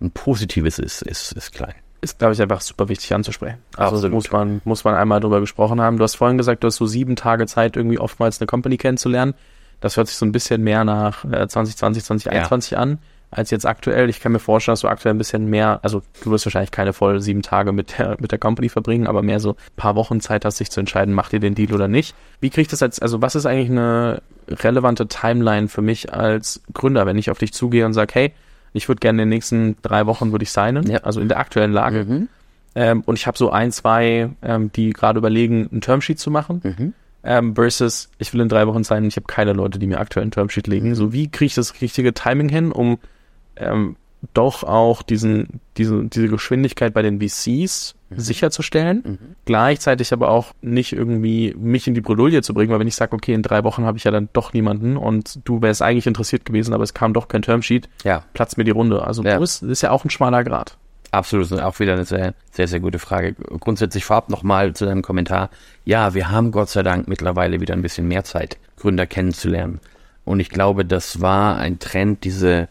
ein 0.00 0.10
positives 0.10 0.78
ist, 0.78 1.02
ist, 1.02 1.32
ist 1.32 1.52
klein. 1.52 1.74
Ist, 2.00 2.18
glaube 2.18 2.34
ich, 2.34 2.42
einfach 2.42 2.60
super 2.60 2.88
wichtig 2.88 3.14
anzusprechen. 3.14 3.58
Also 3.76 3.96
Absolut. 3.96 4.14
muss 4.14 4.30
man, 4.30 4.60
muss 4.64 4.84
man 4.84 4.94
einmal 4.94 5.20
drüber 5.20 5.40
gesprochen 5.40 5.80
haben. 5.80 5.96
Du 5.96 6.04
hast 6.04 6.16
vorhin 6.16 6.36
gesagt, 6.36 6.62
du 6.62 6.66
hast 6.66 6.76
so 6.76 6.86
sieben 6.86 7.16
Tage 7.16 7.46
Zeit, 7.46 7.76
irgendwie 7.76 7.98
oftmals 7.98 8.40
eine 8.40 8.46
Company 8.46 8.76
kennenzulernen. 8.76 9.34
Das 9.80 9.96
hört 9.96 10.08
sich 10.08 10.16
so 10.16 10.26
ein 10.26 10.32
bisschen 10.32 10.62
mehr 10.62 10.84
nach 10.84 11.24
äh, 11.24 11.48
2020, 11.48 12.04
2021 12.04 12.72
ja. 12.72 12.78
an 12.78 12.98
als 13.30 13.50
jetzt 13.50 13.66
aktuell. 13.66 14.08
Ich 14.08 14.20
kann 14.20 14.32
mir 14.32 14.38
vorstellen, 14.38 14.74
dass 14.74 14.80
du 14.80 14.88
aktuell 14.88 15.14
ein 15.14 15.18
bisschen 15.18 15.48
mehr, 15.50 15.80
also 15.82 16.02
du 16.22 16.30
wirst 16.30 16.46
wahrscheinlich 16.46 16.70
keine 16.70 16.92
voll 16.92 17.20
sieben 17.20 17.42
Tage 17.42 17.72
mit 17.72 17.98
der, 17.98 18.16
mit 18.20 18.32
der 18.32 18.38
Company 18.38 18.68
verbringen, 18.68 19.06
aber 19.06 19.22
mehr 19.22 19.40
so 19.40 19.50
ein 19.50 19.56
paar 19.76 19.96
Wochen 19.96 20.20
Zeit 20.20 20.44
hast, 20.44 20.58
sich 20.58 20.70
zu 20.70 20.80
entscheiden, 20.80 21.14
macht 21.14 21.32
ihr 21.32 21.40
den 21.40 21.54
Deal 21.54 21.74
oder 21.74 21.88
nicht. 21.88 22.14
Wie 22.40 22.50
kriegt 22.50 22.72
das 22.72 22.82
als, 22.82 23.00
also 23.00 23.22
was 23.22 23.34
ist 23.34 23.46
eigentlich 23.46 23.70
eine 23.70 24.22
relevante 24.48 25.08
Timeline 25.08 25.68
für 25.68 25.82
mich 25.82 26.12
als 26.12 26.62
Gründer, 26.72 27.06
wenn 27.06 27.18
ich 27.18 27.30
auf 27.30 27.38
dich 27.38 27.52
zugehe 27.52 27.84
und 27.84 27.92
sage, 27.92 28.14
hey, 28.14 28.32
ich 28.72 28.88
würde 28.88 29.00
gerne 29.00 29.22
in 29.22 29.28
den 29.28 29.34
nächsten 29.34 29.76
drei 29.82 30.06
Wochen 30.06 30.32
würde 30.32 30.44
ich 30.44 30.50
signen, 30.50 30.88
ja. 30.88 30.98
also 30.98 31.20
in 31.20 31.28
der 31.28 31.38
aktuellen 31.38 31.72
Lage. 31.72 32.04
Mhm. 32.04 32.28
Ähm, 32.74 33.02
und 33.06 33.18
ich 33.18 33.26
habe 33.26 33.38
so 33.38 33.50
ein, 33.50 33.72
zwei, 33.72 34.30
ähm, 34.42 34.70
die 34.72 34.90
gerade 34.90 35.18
überlegen, 35.18 35.68
ein 35.72 35.80
Termsheet 35.80 36.18
zu 36.18 36.30
machen. 36.30 36.60
Mhm. 36.62 36.92
Ähm, 37.24 37.54
versus, 37.56 38.10
ich 38.18 38.32
will 38.32 38.40
in 38.40 38.48
drei 38.48 38.68
Wochen 38.68 38.84
sein 38.84 39.02
und 39.02 39.08
ich 39.08 39.16
habe 39.16 39.26
keine 39.26 39.52
Leute, 39.52 39.80
die 39.80 39.86
mir 39.88 39.98
aktuell 39.98 40.26
ein 40.26 40.30
Termsheet 40.30 40.68
legen. 40.68 40.94
So, 40.94 41.12
wie 41.12 41.28
kriege 41.28 41.46
ich 41.46 41.54
das 41.54 41.80
richtige 41.80 42.14
Timing 42.14 42.48
hin, 42.48 42.70
um 42.70 42.98
ähm, 43.56 43.96
doch 44.34 44.64
auch 44.64 45.02
diesen, 45.02 45.60
diese, 45.76 46.04
diese 46.04 46.28
Geschwindigkeit 46.28 46.94
bei 46.94 47.02
den 47.02 47.20
VCs 47.20 47.94
mhm. 48.10 48.18
sicherzustellen, 48.18 49.02
mhm. 49.04 49.18
gleichzeitig 49.44 50.12
aber 50.12 50.30
auch 50.30 50.52
nicht 50.62 50.92
irgendwie 50.92 51.54
mich 51.58 51.86
in 51.86 51.94
die 51.94 52.00
Bredouille 52.00 52.42
zu 52.42 52.54
bringen, 52.54 52.72
weil 52.72 52.80
wenn 52.80 52.88
ich 52.88 52.96
sage, 52.96 53.14
okay, 53.14 53.34
in 53.34 53.42
drei 53.42 53.64
Wochen 53.64 53.84
habe 53.84 53.98
ich 53.98 54.04
ja 54.04 54.10
dann 54.10 54.28
doch 54.32 54.52
niemanden 54.52 54.96
und 54.96 55.40
du 55.44 55.62
wärst 55.62 55.82
eigentlich 55.82 56.06
interessiert 56.06 56.44
gewesen, 56.44 56.74
aber 56.74 56.84
es 56.84 56.94
kam 56.94 57.12
doch 57.12 57.28
kein 57.28 57.42
Termsheet, 57.42 57.88
ja. 58.04 58.22
platzt 58.34 58.58
mir 58.58 58.64
die 58.64 58.70
Runde. 58.70 59.04
Also 59.04 59.22
ja. 59.22 59.38
das 59.38 59.62
ist 59.62 59.82
ja 59.82 59.90
auch 59.90 60.04
ein 60.04 60.10
schmaler 60.10 60.44
Grad. 60.44 60.76
Absolut, 61.12 61.52
auch 61.52 61.78
wieder 61.78 61.94
eine 61.94 62.04
sehr, 62.04 62.34
sehr, 62.50 62.68
sehr 62.68 62.80
gute 62.80 62.98
Frage. 62.98 63.34
Grundsätzlich 63.60 64.04
vorab 64.04 64.28
nochmal 64.28 64.74
zu 64.74 64.84
deinem 64.84 65.02
Kommentar. 65.02 65.50
Ja, 65.84 66.14
wir 66.14 66.30
haben 66.30 66.50
Gott 66.50 66.68
sei 66.68 66.82
Dank 66.82 67.08
mittlerweile 67.08 67.60
wieder 67.60 67.74
ein 67.74 67.82
bisschen 67.82 68.08
mehr 68.08 68.24
Zeit, 68.24 68.58
Gründer 68.76 69.06
kennenzulernen. 69.06 69.80
Und 70.24 70.40
ich 70.40 70.50
glaube, 70.50 70.84
das 70.84 71.20
war 71.20 71.56
ein 71.56 71.78
Trend, 71.78 72.24
diese 72.24 72.68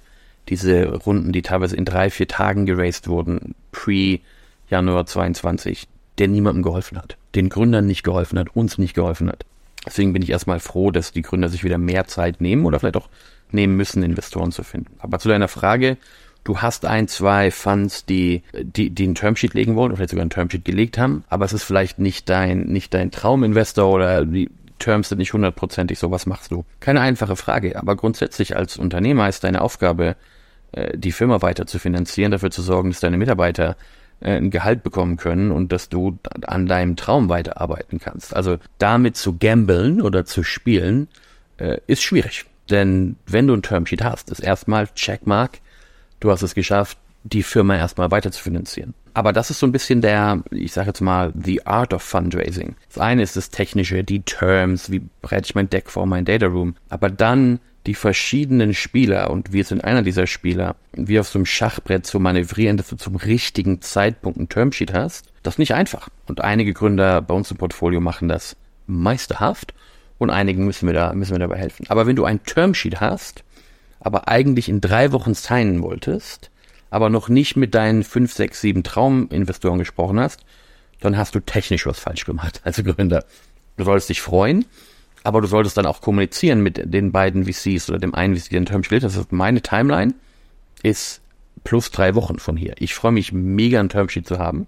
diese 0.50 0.94
Runden, 0.94 1.32
die 1.32 1.42
teilweise 1.42 1.76
in 1.76 1.86
drei, 1.86 2.10
vier 2.10 2.28
Tagen 2.28 2.66
geraced 2.66 3.08
wurden, 3.08 3.56
pre-Januar 3.72 5.06
22, 5.06 5.88
der 6.18 6.28
niemandem 6.28 6.64
geholfen 6.64 6.98
hat. 6.98 7.18
Den 7.34 7.50
Gründern 7.50 7.86
nicht 7.86 8.04
geholfen 8.04 8.40
hat, 8.40 8.56
uns 8.56 8.78
nicht 8.78 8.94
geholfen 8.94 9.30
hat. 9.30 9.46
Deswegen 9.86 10.14
bin 10.14 10.22
ich 10.22 10.30
erstmal 10.30 10.60
froh, 10.60 10.92
dass 10.92 11.12
die 11.12 11.22
Gründer 11.22 11.50
sich 11.50 11.64
wieder 11.64 11.78
mehr 11.78 12.08
Zeit 12.08 12.42
nehmen 12.42 12.66
oder 12.66 12.80
vielleicht 12.80 12.98
auch 12.98 13.10
nehmen 13.52 13.76
müssen, 13.76 14.04
Investoren 14.04 14.52
zu 14.52 14.64
finden. 14.64 14.96
Aber 15.00 15.20
zu 15.20 15.30
deiner 15.30 15.48
Frage, 15.48 15.98
du 16.44 16.60
hast 16.60 16.86
ein, 16.86 17.08
zwei 17.08 17.52
Funds, 17.52 18.06
die, 18.06 18.42
die, 18.54 18.90
die 18.90 19.04
einen 19.04 19.16
Termsheet 19.16 19.54
legen 19.54 19.76
wollen 19.76 19.92
oder 19.92 19.98
vielleicht 19.98 20.12
sogar 20.12 20.24
einen 20.24 20.32
Termsheet 20.32 20.66
gelegt 20.66 20.98
haben, 20.98 21.24
aber 21.30 21.46
es 21.46 21.54
ist 21.54 21.64
vielleicht 21.64 22.00
nicht 22.00 22.30
dein, 22.30 22.62
nicht 22.66 22.94
dein 22.94 23.12
Trauminvestor 23.12 23.92
oder 23.92 24.26
die 24.26 24.50
Terms 24.80 25.10
sind 25.10 25.20
nicht 25.20 25.34
hundertprozentig 25.34 26.00
so, 26.00 26.12
was 26.12 26.26
machst 26.26 26.52
du? 26.52 26.66
Keine 26.80 27.02
einfache 27.02 27.36
Frage, 27.36 27.78
aber 27.78 27.96
grundsätzlich 27.96 28.56
als 28.56 28.78
Unternehmer 28.78 29.30
ist 29.30 29.44
deine 29.44 29.62
Aufgabe, 29.62 30.16
die 30.96 31.12
Firma 31.12 31.42
weiter 31.42 31.68
zu 31.68 31.80
finanzieren, 31.80 32.32
dafür 32.32 32.52
zu 32.52 32.62
sorgen, 32.62 32.90
dass 32.90 33.00
deine 33.00 33.18
Mitarbeiter 33.18 33.76
äh, 34.22 34.38
ein 34.38 34.50
Gehalt 34.50 34.84
bekommen 34.84 35.18
können 35.18 35.52
und 35.52 35.72
dass 35.72 35.90
du 35.90 36.18
an 36.46 36.68
deinem 36.68 36.96
Traum 36.96 37.30
weiterarbeiten 37.30 38.00
kannst. 38.00 38.36
Also 38.36 38.58
damit 38.78 39.18
zu 39.18 39.38
gamblen 39.38 40.02
oder 40.02 40.26
zu 40.26 40.44
spielen, 40.44 41.08
äh, 41.58 41.80
ist 41.88 42.02
schwierig. 42.02 42.46
Denn 42.70 43.18
wenn 43.28 43.48
du 43.48 43.54
ein 43.54 43.62
Termsheet 43.62 44.04
hast, 44.04 44.32
ist 44.32 44.40
erstmal 44.40 44.88
Checkmark, 44.88 45.60
du 46.20 46.32
hast 46.32 46.42
es 46.42 46.56
geschafft, 46.56 46.98
die 47.24 47.44
Firma 47.44 47.76
erstmal 47.76 48.12
weiter 48.12 48.32
zu 48.32 48.42
finanzieren. 48.42 48.94
Aber 49.14 49.34
das 49.34 49.50
ist 49.50 49.60
so 49.60 49.66
ein 49.66 49.72
bisschen 49.72 50.02
der, 50.02 50.44
ich 50.52 50.74
sage 50.74 50.88
jetzt 50.88 51.02
mal, 51.02 51.32
the 51.42 51.66
art 51.66 51.94
of 51.94 52.04
fundraising. 52.04 52.76
Das 52.90 53.00
eine 53.00 53.24
ist 53.24 53.36
das 53.36 53.50
Technische, 53.50 54.04
die 54.04 54.22
Terms, 54.22 54.92
wie 54.92 55.02
bereite 55.22 55.46
ich 55.46 55.56
mein 55.56 55.70
Deck 55.70 55.90
vor, 55.90 56.06
mein 56.06 56.26
Data 56.26 56.48
Room. 56.48 56.76
Aber 56.90 57.10
dann 57.10 57.60
die 57.86 57.94
verschiedenen 57.94 58.74
Spieler, 58.74 59.30
und 59.30 59.54
wir 59.54 59.64
sind 59.64 59.84
einer 59.84 60.02
dieser 60.02 60.28
Spieler, 60.28 60.76
wie 60.94 61.20
auf 61.20 61.28
so 61.28 61.38
einem 61.38 61.46
Schachbrett 61.46 62.06
zu 62.06 62.20
manövrieren, 62.20 62.78
dass 62.78 62.90
du 62.90 62.96
zum 62.96 63.16
richtigen 63.16 63.82
Zeitpunkt 63.82 64.40
ein 64.40 64.50
Termsheet 64.50 64.94
hast, 64.94 65.28
das 65.44 65.56
ist 65.56 65.60
nicht 65.60 65.74
einfach. 65.76 66.10
Und 66.28 66.42
einige 66.42 66.74
Gründer 66.74 67.22
bei 67.22 67.34
uns 67.34 67.52
im 67.52 67.58
Portfolio 67.58 68.02
machen 68.02 68.28
das 68.28 68.56
meisterhaft 68.88 69.74
und 70.18 70.30
einigen 70.30 70.66
müssen 70.66 70.88
wir 70.88 70.94
da, 70.94 71.14
müssen 71.14 71.34
wir 71.34 71.40
dabei 71.40 71.58
helfen. 71.58 71.86
Aber 71.90 72.08
wenn 72.08 72.16
du 72.16 72.26
ein 72.26 72.44
Termsheet 72.44 73.00
hast, 73.00 73.44
aber 74.00 74.28
eigentlich 74.28 74.70
in 74.70 74.82
drei 74.82 75.12
Wochen 75.12 75.34
signen 75.34 75.82
wolltest, 75.82 76.50
aber 76.90 77.10
noch 77.10 77.30
nicht 77.30 77.56
mit 77.56 77.76
deinen 77.76 78.04
fünf, 78.04 78.34
sechs, 78.34 78.62
sieben 78.62 78.84
Trauminvestoren 78.84 79.80
gesprochen 79.80 80.20
hast, 80.20 80.46
dann 81.02 81.18
hast 81.18 81.36
du 81.36 81.40
technisch 81.40 81.86
was 81.86 82.00
falsch 82.00 82.26
gemacht 82.26 82.62
als 82.64 82.84
Gründer. 82.84 83.26
Du 83.78 83.84
solltest 83.84 84.10
dich 84.10 84.22
freuen, 84.22 84.66
aber 85.26 85.42
du 85.42 85.48
solltest 85.48 85.76
dann 85.78 85.88
auch 85.88 86.02
kommunizieren 86.02 86.62
mit 86.62 86.82
den 86.94 87.12
beiden 87.12 87.46
VCs 87.46 87.90
oder 87.90 88.00
dem 88.00 88.14
einen 88.14 88.36
VC, 88.36 88.52
den 88.52 88.66
Termsheet. 88.66 89.04
Das 89.04 89.16
ist 89.16 89.32
meine 89.32 89.62
Timeline 89.62 90.14
ist 90.84 91.22
plus 91.64 91.90
drei 91.90 92.14
Wochen 92.14 92.38
von 92.38 92.56
hier. 92.56 92.76
Ich 92.78 92.94
freue 92.94 93.12
mich 93.12 93.32
mega, 93.34 93.80
ein 93.80 93.90
Termsheet 93.90 94.28
zu 94.28 94.38
haben. 94.38 94.68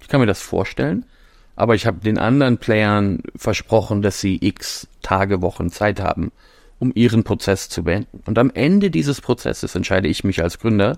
Ich 0.00 0.08
kann 0.08 0.20
mir 0.20 0.26
das 0.26 0.42
vorstellen. 0.42 1.06
Aber 1.54 1.74
ich 1.74 1.86
habe 1.86 1.98
den 1.98 2.18
anderen 2.18 2.58
Playern 2.58 3.22
versprochen, 3.36 4.02
dass 4.02 4.20
sie 4.20 4.38
x 4.40 4.88
Tage, 5.02 5.42
Wochen 5.42 5.70
Zeit 5.70 6.00
haben, 6.00 6.32
um 6.80 6.90
ihren 6.94 7.22
Prozess 7.22 7.68
zu 7.68 7.84
beenden. 7.84 8.22
Und 8.26 8.38
am 8.38 8.50
Ende 8.52 8.90
dieses 8.90 9.20
Prozesses 9.20 9.74
entscheide 9.74 10.08
ich 10.08 10.24
mich 10.24 10.42
als 10.42 10.58
Gründer, 10.58 10.96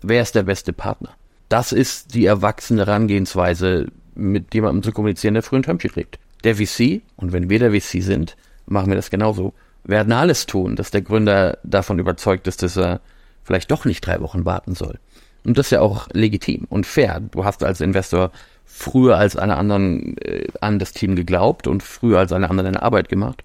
wer 0.00 0.22
ist 0.22 0.34
der 0.34 0.42
beste 0.42 0.72
Partner. 0.72 1.10
Das 1.48 1.70
ist 1.70 2.14
die 2.14 2.26
erwachsene 2.26 2.86
Herangehensweise, 2.86 3.86
mit 4.14 4.52
jemandem 4.54 4.82
zu 4.82 4.92
kommunizieren, 4.92 5.34
der 5.34 5.42
frühen 5.42 5.62
Termsheet 5.62 5.92
kriegt. 5.92 6.18
Der 6.44 6.56
VC, 6.56 7.02
und 7.16 7.32
wenn 7.32 7.48
wir 7.50 7.58
der 7.58 7.72
VC 7.72 8.02
sind, 8.02 8.36
machen 8.66 8.88
wir 8.88 8.96
das 8.96 9.10
genauso, 9.10 9.54
werden 9.84 10.12
alles 10.12 10.46
tun, 10.46 10.76
dass 10.76 10.90
der 10.90 11.02
Gründer 11.02 11.58
davon 11.64 11.98
überzeugt 11.98 12.46
ist, 12.46 12.62
dass 12.62 12.76
er 12.76 13.00
vielleicht 13.42 13.70
doch 13.70 13.84
nicht 13.84 14.06
drei 14.06 14.20
Wochen 14.20 14.44
warten 14.44 14.74
soll. 14.74 14.98
Und 15.44 15.58
das 15.58 15.66
ist 15.66 15.70
ja 15.72 15.80
auch 15.80 16.08
legitim 16.12 16.66
und 16.68 16.86
fair. 16.86 17.20
Du 17.20 17.44
hast 17.44 17.64
als 17.64 17.80
Investor 17.80 18.30
früher 18.64 19.18
als 19.18 19.36
alle 19.36 19.56
anderen 19.56 20.16
äh, 20.18 20.46
an 20.60 20.78
das 20.78 20.92
Team 20.92 21.16
geglaubt 21.16 21.66
und 21.66 21.82
früher 21.82 22.18
als 22.18 22.32
alle 22.32 22.48
anderen 22.48 22.68
eine 22.68 22.82
Arbeit 22.82 23.08
gemacht. 23.08 23.42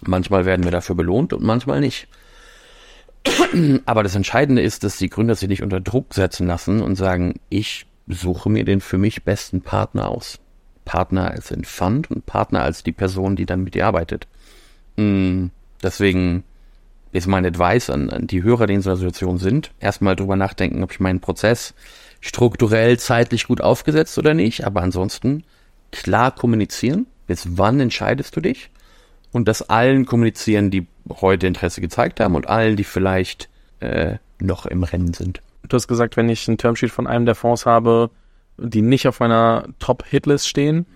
Manchmal 0.00 0.44
werden 0.44 0.64
wir 0.64 0.70
dafür 0.70 0.94
belohnt 0.94 1.32
und 1.32 1.42
manchmal 1.42 1.80
nicht. 1.80 2.08
Aber 3.86 4.02
das 4.02 4.14
Entscheidende 4.14 4.62
ist, 4.62 4.84
dass 4.84 4.96
die 4.96 5.10
Gründer 5.10 5.34
sich 5.34 5.48
nicht 5.48 5.62
unter 5.62 5.80
Druck 5.80 6.14
setzen 6.14 6.46
lassen 6.46 6.80
und 6.80 6.94
sagen, 6.96 7.34
ich 7.48 7.86
suche 8.06 8.48
mir 8.48 8.64
den 8.64 8.80
für 8.80 8.98
mich 8.98 9.24
besten 9.24 9.62
Partner 9.62 10.08
aus. 10.08 10.38
Partner 10.86 11.30
als 11.30 11.52
ein 11.52 11.64
Fund 11.64 12.10
und 12.10 12.24
Partner 12.24 12.62
als 12.62 12.82
die 12.82 12.92
Person, 12.92 13.36
die 13.36 13.44
dann 13.44 13.62
mit 13.62 13.74
dir 13.74 13.86
arbeitet. 13.86 14.26
Mm, 14.96 15.48
deswegen 15.82 16.44
ist 17.12 17.26
mein 17.26 17.44
Advice 17.44 17.90
an, 17.90 18.08
an 18.08 18.26
die 18.26 18.42
Hörer, 18.42 18.66
die 18.66 18.74
in 18.74 18.80
so 18.80 18.90
einer 18.90 18.96
Situation 18.96 19.36
sind, 19.36 19.72
erstmal 19.80 20.16
drüber 20.16 20.36
nachdenken, 20.36 20.82
ob 20.82 20.92
ich 20.92 21.00
meinen 21.00 21.20
Prozess 21.20 21.74
strukturell 22.20 22.98
zeitlich 22.98 23.46
gut 23.46 23.60
aufgesetzt 23.60 24.16
oder 24.16 24.32
nicht, 24.32 24.64
aber 24.64 24.80
ansonsten 24.80 25.44
klar 25.92 26.34
kommunizieren. 26.34 27.06
Bis 27.26 27.58
wann 27.58 27.80
entscheidest 27.80 28.36
du 28.36 28.40
dich? 28.40 28.70
Und 29.32 29.48
das 29.48 29.68
allen 29.68 30.06
kommunizieren, 30.06 30.70
die 30.70 30.86
heute 31.20 31.46
Interesse 31.46 31.80
gezeigt 31.80 32.20
haben 32.20 32.36
und 32.36 32.48
allen, 32.48 32.76
die 32.76 32.84
vielleicht 32.84 33.48
äh, 33.80 34.16
noch 34.38 34.66
im 34.66 34.82
Rennen 34.82 35.12
sind. 35.12 35.42
Du 35.68 35.74
hast 35.74 35.88
gesagt, 35.88 36.16
wenn 36.16 36.28
ich 36.28 36.46
ein 36.46 36.58
Termsheet 36.58 36.90
von 36.90 37.06
einem 37.06 37.26
der 37.26 37.34
Fonds 37.34 37.66
habe, 37.66 38.10
die 38.58 38.82
nicht 38.82 39.08
auf 39.08 39.20
meiner 39.20 39.66
Top-Hitlist 39.78 40.48
stehen 40.48 40.86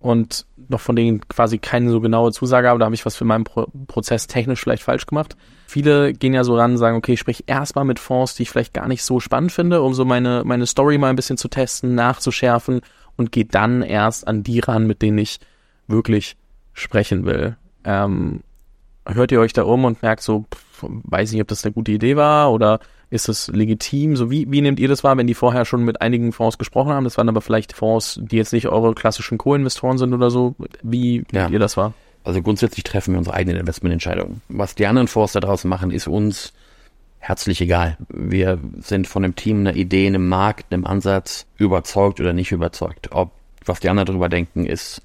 und 0.00 0.46
noch 0.68 0.80
von 0.80 0.96
denen 0.96 1.26
quasi 1.28 1.58
keine 1.58 1.90
so 1.90 2.00
genaue 2.00 2.32
Zusage 2.32 2.68
habe, 2.68 2.78
da 2.78 2.84
habe 2.84 2.94
ich 2.94 3.06
was 3.06 3.16
für 3.16 3.24
meinen 3.24 3.44
Pro 3.44 3.66
Prozess 3.86 4.26
technisch 4.26 4.60
vielleicht 4.60 4.82
falsch 4.82 5.06
gemacht. 5.06 5.36
Viele 5.66 6.12
gehen 6.12 6.34
ja 6.34 6.44
so 6.44 6.56
ran 6.56 6.72
und 6.72 6.78
sagen, 6.78 6.96
okay, 6.96 7.14
ich 7.14 7.20
spreche 7.20 7.44
erstmal 7.46 7.84
mit 7.84 7.98
Fonds, 7.98 8.34
die 8.34 8.42
ich 8.42 8.50
vielleicht 8.50 8.74
gar 8.74 8.88
nicht 8.88 9.02
so 9.02 9.20
spannend 9.20 9.52
finde, 9.52 9.82
um 9.82 9.94
so 9.94 10.04
meine, 10.04 10.42
meine 10.44 10.66
Story 10.66 10.98
mal 10.98 11.10
ein 11.10 11.16
bisschen 11.16 11.38
zu 11.38 11.48
testen, 11.48 11.94
nachzuschärfen 11.94 12.80
und 13.16 13.32
gehe 13.32 13.44
dann 13.44 13.82
erst 13.82 14.26
an 14.28 14.42
die 14.42 14.60
ran, 14.60 14.86
mit 14.86 15.02
denen 15.02 15.18
ich 15.18 15.40
wirklich 15.86 16.36
sprechen 16.72 17.24
will. 17.24 17.56
Ähm, 17.84 18.42
hört 19.06 19.32
ihr 19.32 19.40
euch 19.40 19.52
da 19.52 19.62
um 19.62 19.84
und 19.84 20.02
merkt 20.02 20.22
so, 20.22 20.44
pff, 20.54 20.84
weiß 20.84 21.32
nicht, 21.32 21.40
ob 21.40 21.48
das 21.48 21.64
eine 21.64 21.72
gute 21.72 21.92
Idee 21.92 22.16
war 22.16 22.52
oder 22.52 22.80
ist 23.10 23.28
es 23.28 23.48
legitim? 23.48 24.16
So 24.16 24.30
wie, 24.30 24.50
wie 24.50 24.60
nehmt 24.60 24.80
ihr 24.80 24.88
das 24.88 25.04
wahr, 25.04 25.16
wenn 25.16 25.26
die 25.26 25.34
vorher 25.34 25.64
schon 25.64 25.84
mit 25.84 26.00
einigen 26.00 26.32
Fonds 26.32 26.58
gesprochen 26.58 26.92
haben? 26.92 27.04
Das 27.04 27.16
waren 27.16 27.28
aber 27.28 27.40
vielleicht 27.40 27.72
Fonds, 27.72 28.20
die 28.22 28.36
jetzt 28.36 28.52
nicht 28.52 28.68
eure 28.68 28.94
klassischen 28.94 29.38
Co-Investoren 29.38 29.98
sind 29.98 30.12
oder 30.12 30.30
so. 30.30 30.54
Wie 30.82 31.24
ja. 31.32 31.42
nehmt 31.42 31.52
ihr 31.52 31.58
das 31.58 31.76
wahr? 31.76 31.94
Also 32.24 32.42
grundsätzlich 32.42 32.84
treffen 32.84 33.14
wir 33.14 33.18
unsere 33.18 33.36
eigenen 33.36 33.60
Investmententscheidungen. 33.60 34.42
Was 34.48 34.74
die 34.74 34.86
anderen 34.86 35.08
Fonds 35.08 35.32
da 35.32 35.40
draußen 35.40 35.68
machen, 35.68 35.90
ist 35.90 36.08
uns 36.08 36.52
herzlich 37.18 37.60
egal. 37.60 37.96
Wir 38.08 38.58
sind 38.80 39.06
von 39.06 39.24
einem 39.24 39.34
Team, 39.34 39.60
einer 39.60 39.74
Idee, 39.74 40.06
einem 40.06 40.28
Markt, 40.28 40.72
einem 40.72 40.84
Ansatz 40.84 41.46
überzeugt 41.56 42.20
oder 42.20 42.32
nicht 42.32 42.52
überzeugt. 42.52 43.10
Ob 43.12 43.32
was 43.64 43.80
die 43.80 43.88
anderen 43.88 44.06
darüber 44.06 44.28
denken, 44.28 44.64
ist 44.64 45.02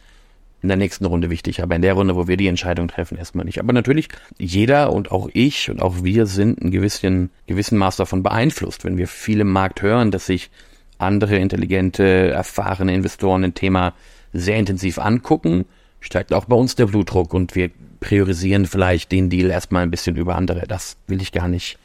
in 0.63 0.69
der 0.69 0.77
nächsten 0.77 1.05
Runde 1.05 1.29
wichtig, 1.29 1.61
aber 1.61 1.75
in 1.75 1.81
der 1.81 1.93
Runde, 1.93 2.15
wo 2.15 2.27
wir 2.27 2.37
die 2.37 2.47
Entscheidung 2.47 2.87
treffen, 2.87 3.17
erstmal 3.17 3.45
nicht. 3.45 3.59
Aber 3.59 3.73
natürlich, 3.73 4.07
jeder 4.39 4.93
und 4.93 5.11
auch 5.11 5.29
ich 5.33 5.69
und 5.69 5.81
auch 5.81 6.03
wir 6.03 6.25
sind 6.25 6.61
ein 6.61 6.71
gewissen, 6.71 7.31
gewissen 7.47 7.77
Maß 7.77 7.97
davon 7.97 8.23
beeinflusst, 8.23 8.85
wenn 8.85 8.97
wir 8.97 9.09
viel 9.09 9.41
im 9.41 9.51
Markt 9.51 9.81
hören, 9.81 10.09
dass 10.09 10.25
sich 10.25 10.49
andere 10.97 11.35
intelligente, 11.35 12.29
erfahrene 12.29 12.93
Investoren 12.93 13.43
ein 13.43 13.53
Thema 13.53 13.93
sehr 14.31 14.55
intensiv 14.55 14.99
angucken, 14.99 15.65
steigt 15.99 16.33
auch 16.33 16.45
bei 16.45 16.55
uns 16.55 16.75
der 16.75 16.85
Blutdruck 16.85 17.33
und 17.33 17.55
wir 17.55 17.69
priorisieren 17.99 18.65
vielleicht 18.65 19.11
den 19.11 19.29
Deal 19.29 19.49
erstmal 19.49 19.83
ein 19.83 19.91
bisschen 19.91 20.15
über 20.15 20.35
andere. 20.35 20.65
Das 20.65 20.95
will 21.07 21.21
ich 21.21 21.33
gar 21.33 21.49
nicht, 21.49 21.77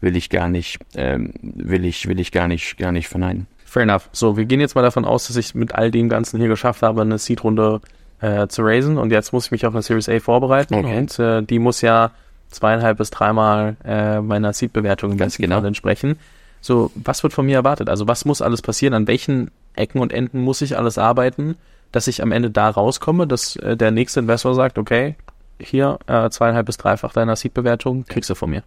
will 0.00 0.16
ich 0.16 0.28
gar 0.28 0.48
nicht, 0.48 0.80
ähm, 0.96 1.34
will 1.40 1.84
ich, 1.84 2.08
will 2.08 2.18
ich 2.18 2.32
gar 2.32 2.48
nicht, 2.48 2.78
gar 2.78 2.90
nicht 2.90 3.06
verneinen. 3.06 3.46
Fair 3.64 3.84
enough. 3.84 4.08
So, 4.12 4.36
wir 4.36 4.44
gehen 4.44 4.60
jetzt 4.60 4.74
mal 4.74 4.82
davon 4.82 5.04
aus, 5.04 5.28
dass 5.28 5.36
ich 5.36 5.54
mit 5.54 5.72
all 5.74 5.92
dem 5.92 6.08
Ganzen 6.08 6.40
hier 6.40 6.48
geschafft 6.48 6.82
habe, 6.82 7.02
eine 7.02 7.18
Seed-Runde 7.18 7.80
äh, 8.24 8.48
zu 8.48 8.62
raisen 8.62 8.96
und 8.96 9.10
jetzt 9.10 9.32
muss 9.32 9.46
ich 9.46 9.50
mich 9.50 9.66
auf 9.66 9.74
eine 9.74 9.82
Series 9.82 10.08
A 10.08 10.18
vorbereiten 10.18 10.74
okay. 10.74 10.96
und 10.96 11.18
äh, 11.18 11.42
die 11.42 11.58
muss 11.58 11.82
ja 11.82 12.12
zweieinhalb 12.48 12.98
bis 12.98 13.10
dreimal 13.10 13.76
äh, 13.84 14.20
meiner 14.20 14.52
Seed-Bewertung 14.52 15.16
ganz 15.16 15.36
genau 15.36 15.62
entsprechen. 15.62 16.18
So, 16.60 16.90
was 16.94 17.22
wird 17.22 17.34
von 17.34 17.44
mir 17.44 17.56
erwartet? 17.56 17.90
Also 17.90 18.08
was 18.08 18.24
muss 18.24 18.40
alles 18.40 18.62
passieren? 18.62 18.94
An 18.94 19.06
welchen 19.06 19.50
Ecken 19.76 20.00
und 20.00 20.12
Enden 20.12 20.40
muss 20.40 20.62
ich 20.62 20.78
alles 20.78 20.96
arbeiten, 20.96 21.56
dass 21.92 22.06
ich 22.06 22.22
am 22.22 22.32
Ende 22.32 22.50
da 22.50 22.70
rauskomme, 22.70 23.26
dass 23.26 23.56
äh, 23.56 23.76
der 23.76 23.90
nächste 23.90 24.20
Investor 24.20 24.54
sagt, 24.54 24.78
okay, 24.78 25.16
hier 25.60 25.98
äh, 26.06 26.30
zweieinhalb 26.30 26.66
bis 26.66 26.78
dreifach 26.78 27.12
deiner 27.12 27.36
Seed-Bewertung 27.36 28.06
kriegst 28.06 28.30
du 28.30 28.34
von 28.34 28.50
mir. 28.50 28.62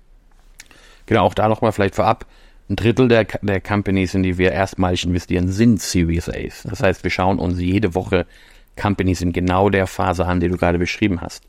Genau, 1.07 1.23
auch 1.23 1.33
da 1.33 1.47
nochmal 1.47 1.71
vielleicht 1.71 1.95
vorab. 1.95 2.25
Ein 2.69 2.75
Drittel 2.75 3.07
der, 3.07 3.23
der 3.23 3.61
Companies, 3.61 4.13
in 4.13 4.23
die 4.23 4.37
wir 4.37 4.51
erstmalig 4.51 5.05
investieren, 5.05 5.47
sind 5.47 5.81
Series 5.81 6.29
A's. 6.29 6.63
Das 6.69 6.83
heißt, 6.83 7.03
wir 7.03 7.11
schauen 7.11 7.39
uns 7.39 7.59
jede 7.59 7.95
Woche 7.95 8.25
Companies 8.77 9.21
in 9.21 9.33
genau 9.33 9.69
der 9.69 9.87
Phase 9.87 10.25
an, 10.25 10.39
die 10.39 10.47
du 10.47 10.57
gerade 10.57 10.79
beschrieben 10.79 11.21
hast. 11.21 11.43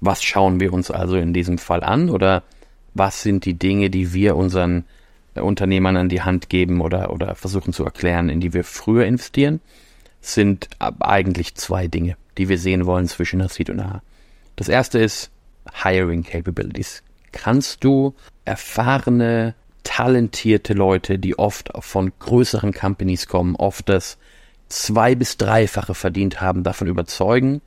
Was 0.00 0.22
schauen 0.22 0.60
wir 0.60 0.72
uns 0.72 0.90
also 0.90 1.16
in 1.16 1.32
diesem 1.32 1.58
Fall 1.58 1.82
an 1.82 2.10
oder 2.10 2.42
was 2.94 3.22
sind 3.22 3.44
die 3.44 3.54
Dinge, 3.54 3.88
die 3.88 4.12
wir 4.12 4.36
unseren 4.36 4.84
äh, 5.34 5.40
Unternehmern 5.40 5.96
an 5.96 6.08
die 6.08 6.22
Hand 6.22 6.48
geben 6.48 6.80
oder, 6.80 7.12
oder 7.12 7.34
versuchen 7.34 7.72
zu 7.72 7.84
erklären, 7.84 8.28
in 8.28 8.40
die 8.40 8.52
wir 8.52 8.64
früher 8.64 9.06
investieren, 9.06 9.60
sind 10.20 10.68
eigentlich 10.78 11.54
zwei 11.54 11.88
Dinge, 11.88 12.16
die 12.38 12.48
wir 12.48 12.58
sehen 12.58 12.86
wollen 12.86 13.08
zwischen 13.08 13.38
der 13.38 13.48
Seed 13.48 13.70
und 13.70 13.80
A. 13.80 14.02
Das 14.56 14.68
erste 14.68 14.98
ist 14.98 15.30
Hiring 15.82 16.22
Capabilities. 16.22 17.02
Kannst 17.32 17.82
du 17.82 18.14
erfahrene, 18.44 19.54
talentierte 19.84 20.74
Leute, 20.74 21.18
die 21.18 21.38
oft 21.38 21.70
von 21.80 22.12
größeren 22.18 22.72
Companies 22.72 23.26
kommen, 23.26 23.56
oft 23.56 23.88
das 23.88 24.18
zwei- 24.72 25.14
bis 25.14 25.36
dreifache 25.36 25.94
verdient 25.94 26.40
haben, 26.40 26.62
davon 26.62 26.88
überzeugen, 26.88 27.60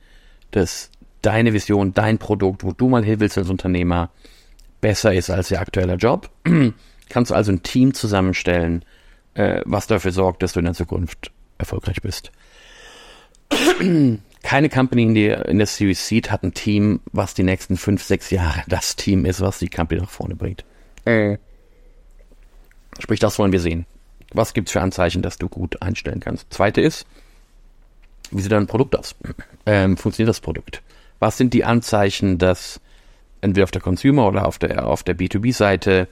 dass 0.50 0.90
deine 1.22 1.52
Vision, 1.52 1.94
dein 1.94 2.18
Produkt, 2.18 2.64
wo 2.64 2.72
du 2.72 2.88
mal 2.88 3.04
hin 3.04 3.20
willst 3.20 3.38
als 3.38 3.48
Unternehmer, 3.48 4.10
besser 4.80 5.14
ist 5.14 5.30
als 5.30 5.50
ihr 5.50 5.60
aktueller 5.60 5.96
Job. 5.96 6.30
Kannst 7.08 7.30
du 7.30 7.34
also 7.34 7.52
ein 7.52 7.62
Team 7.62 7.94
zusammenstellen, 7.94 8.84
äh, 9.34 9.62
was 9.64 9.86
dafür 9.86 10.12
sorgt, 10.12 10.42
dass 10.42 10.52
du 10.52 10.58
in 10.60 10.66
der 10.66 10.74
Zukunft 10.74 11.30
erfolgreich 11.58 12.02
bist. 12.02 12.32
Keine 14.42 14.68
Company 14.68 15.02
in 15.02 15.14
der, 15.14 15.46
in 15.46 15.58
der 15.58 15.66
Series 15.66 16.06
Seed 16.06 16.30
hat 16.30 16.42
ein 16.42 16.54
Team, 16.54 17.00
was 17.12 17.34
die 17.34 17.42
nächsten 17.42 17.76
fünf, 17.76 18.02
sechs 18.02 18.30
Jahre 18.30 18.62
das 18.68 18.96
Team 18.96 19.24
ist, 19.24 19.40
was 19.40 19.58
die 19.58 19.68
Company 19.68 20.00
nach 20.00 20.10
vorne 20.10 20.36
bringt. 20.36 20.64
Äh. 21.04 21.38
Sprich, 22.98 23.20
das 23.20 23.38
wollen 23.38 23.52
wir 23.52 23.60
sehen 23.60 23.86
Was 24.32 24.54
gibt's 24.54 24.72
für 24.72 24.80
Anzeichen, 24.80 25.22
dass 25.22 25.38
du 25.38 25.48
gut 25.48 25.82
einstellen 25.82 26.20
kannst? 26.20 26.52
Zweite 26.52 26.80
ist, 26.80 27.06
wie 28.30 28.42
sieht 28.42 28.52
dein 28.52 28.66
Produkt 28.66 28.96
aus? 28.96 29.14
Ähm, 29.66 29.96
funktioniert 29.96 30.28
das 30.28 30.40
Produkt? 30.40 30.82
Was 31.18 31.36
sind 31.36 31.54
die 31.54 31.64
Anzeichen, 31.64 32.38
dass 32.38 32.80
entweder 33.40 33.64
auf 33.64 33.70
der 33.70 33.82
Consumer 33.82 34.26
oder 34.26 34.46
auf 34.46 34.58
der, 34.58 34.86
auf 34.86 35.02
der 35.02 35.16
B2B-Seite 35.16 36.08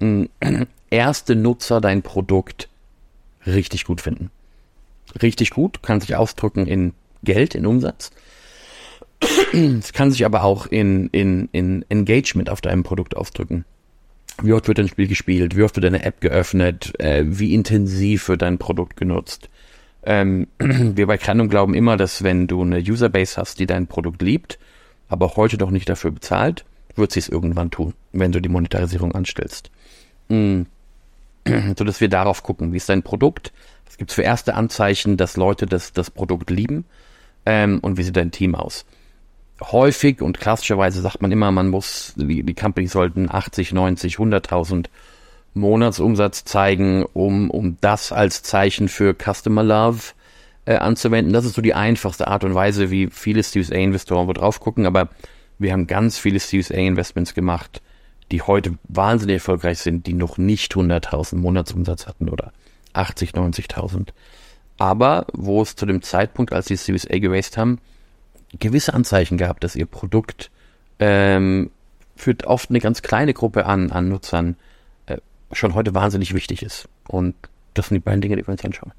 erste 0.90 1.36
Nutzer 1.36 1.80
dein 1.80 2.02
Produkt 2.02 2.68
richtig 3.46 3.84
gut 3.84 4.00
finden? 4.00 4.30
Richtig 5.20 5.50
gut 5.50 5.82
kann 5.82 6.00
sich 6.00 6.16
ausdrücken 6.16 6.66
in 6.66 6.92
Geld, 7.22 7.54
in 7.54 7.66
Umsatz. 7.66 8.10
Es 9.52 9.92
kann 9.92 10.10
sich 10.10 10.24
aber 10.24 10.44
auch 10.44 10.66
in, 10.66 11.08
in, 11.08 11.48
in 11.52 11.84
Engagement 11.88 12.50
auf 12.50 12.60
deinem 12.60 12.82
Produkt 12.82 13.16
ausdrücken. 13.16 13.64
Wie 14.42 14.52
oft 14.52 14.68
wird 14.68 14.78
dein 14.78 14.88
Spiel 14.88 15.08
gespielt? 15.08 15.56
Wie 15.56 15.62
oft 15.62 15.76
wird 15.76 15.84
deine 15.84 16.04
App 16.04 16.20
geöffnet? 16.20 16.98
Äh, 17.00 17.24
wie 17.26 17.54
intensiv 17.54 18.28
wird 18.28 18.42
dein 18.42 18.58
Produkt 18.58 18.96
genutzt? 18.96 19.48
Ähm, 20.04 20.46
wir 20.58 21.06
bei 21.06 21.18
Kranum 21.18 21.48
glauben 21.48 21.74
immer, 21.74 21.96
dass 21.96 22.22
wenn 22.22 22.46
du 22.46 22.62
eine 22.62 22.78
Userbase 22.78 23.36
hast, 23.38 23.58
die 23.58 23.66
dein 23.66 23.86
Produkt 23.86 24.22
liebt, 24.22 24.58
aber 25.08 25.36
heute 25.36 25.56
doch 25.56 25.70
nicht 25.70 25.88
dafür 25.88 26.10
bezahlt, 26.10 26.64
wird 26.94 27.12
sie 27.12 27.20
es 27.20 27.28
irgendwann 27.28 27.70
tun, 27.70 27.94
wenn 28.12 28.32
du 28.32 28.40
die 28.40 28.48
Monetarisierung 28.48 29.14
anstellst. 29.14 29.70
Mhm. 30.28 30.66
So 31.78 31.84
dass 31.84 32.00
wir 32.00 32.08
darauf 32.08 32.42
gucken, 32.42 32.72
wie 32.72 32.76
ist 32.78 32.88
dein 32.88 33.04
Produkt? 33.04 33.52
Was 33.84 33.98
gibt's 33.98 34.14
für 34.14 34.22
erste 34.22 34.54
Anzeichen, 34.54 35.16
dass 35.16 35.36
Leute 35.36 35.66
das, 35.66 35.92
das 35.92 36.10
Produkt 36.10 36.50
lieben? 36.50 36.84
Ähm, 37.46 37.78
und 37.80 37.98
wie 37.98 38.02
sieht 38.02 38.16
dein 38.16 38.32
Team 38.32 38.56
aus? 38.56 38.84
Häufig 39.60 40.22
und 40.22 40.38
klassischerweise 40.38 41.00
sagt 41.00 41.22
man 41.22 41.32
immer, 41.32 41.50
man 41.50 41.68
muss, 41.68 42.12
die, 42.16 42.42
die 42.42 42.54
Companies 42.54 42.92
sollten 42.92 43.30
80, 43.30 43.72
90, 43.72 44.16
100.000 44.16 44.86
Monatsumsatz 45.54 46.44
zeigen, 46.44 47.04
um, 47.04 47.50
um 47.50 47.78
das 47.80 48.12
als 48.12 48.42
Zeichen 48.42 48.88
für 48.88 49.14
Customer 49.14 49.62
Love 49.62 50.12
äh, 50.66 50.76
anzuwenden. 50.76 51.32
Das 51.32 51.46
ist 51.46 51.54
so 51.54 51.62
die 51.62 51.74
einfachste 51.74 52.28
Art 52.28 52.44
und 52.44 52.54
Weise, 52.54 52.90
wie 52.90 53.08
viele 53.10 53.42
Series 53.42 53.72
A 53.72 53.76
Investoren 53.76 54.28
wo 54.28 54.32
drauf 54.32 54.60
gucken, 54.60 54.86
aber 54.86 55.08
wir 55.58 55.72
haben 55.72 55.86
ganz 55.86 56.18
viele 56.18 56.38
Series 56.38 56.70
A 56.70 56.76
Investments 56.76 57.32
gemacht, 57.32 57.80
die 58.30 58.42
heute 58.42 58.74
wahnsinnig 58.84 59.36
erfolgreich 59.36 59.78
sind, 59.78 60.06
die 60.06 60.12
noch 60.12 60.36
nicht 60.36 60.74
100.000 60.74 61.36
Monatsumsatz 61.36 62.06
hatten 62.06 62.28
oder 62.28 62.52
80, 62.92 63.30
90.000. 63.30 64.08
Aber 64.78 65.26
wo 65.32 65.62
es 65.62 65.76
zu 65.76 65.86
dem 65.86 66.02
Zeitpunkt, 66.02 66.52
als 66.52 66.66
die 66.66 66.76
Series 66.76 67.10
A 67.10 67.18
geraced 67.18 67.56
haben, 67.56 67.78
gewisse 68.58 68.94
Anzeichen 68.94 69.38
gehabt, 69.38 69.64
dass 69.64 69.76
ihr 69.76 69.86
Produkt 69.86 70.50
ähm, 70.98 71.70
für 72.16 72.34
oft 72.44 72.70
eine 72.70 72.80
ganz 72.80 73.02
kleine 73.02 73.34
Gruppe 73.34 73.66
an, 73.66 73.90
an 73.90 74.08
Nutzern 74.08 74.56
äh, 75.06 75.18
schon 75.52 75.74
heute 75.74 75.94
wahnsinnig 75.94 76.34
wichtig 76.34 76.62
ist. 76.62 76.88
Und 77.08 77.34
das 77.74 77.88
sind 77.88 77.96
die 77.96 78.00
beiden 78.00 78.20
Dinge, 78.20 78.36
die 78.36 78.46
wir 78.46 78.52
uns 78.52 78.64
anschauen. 78.64 78.92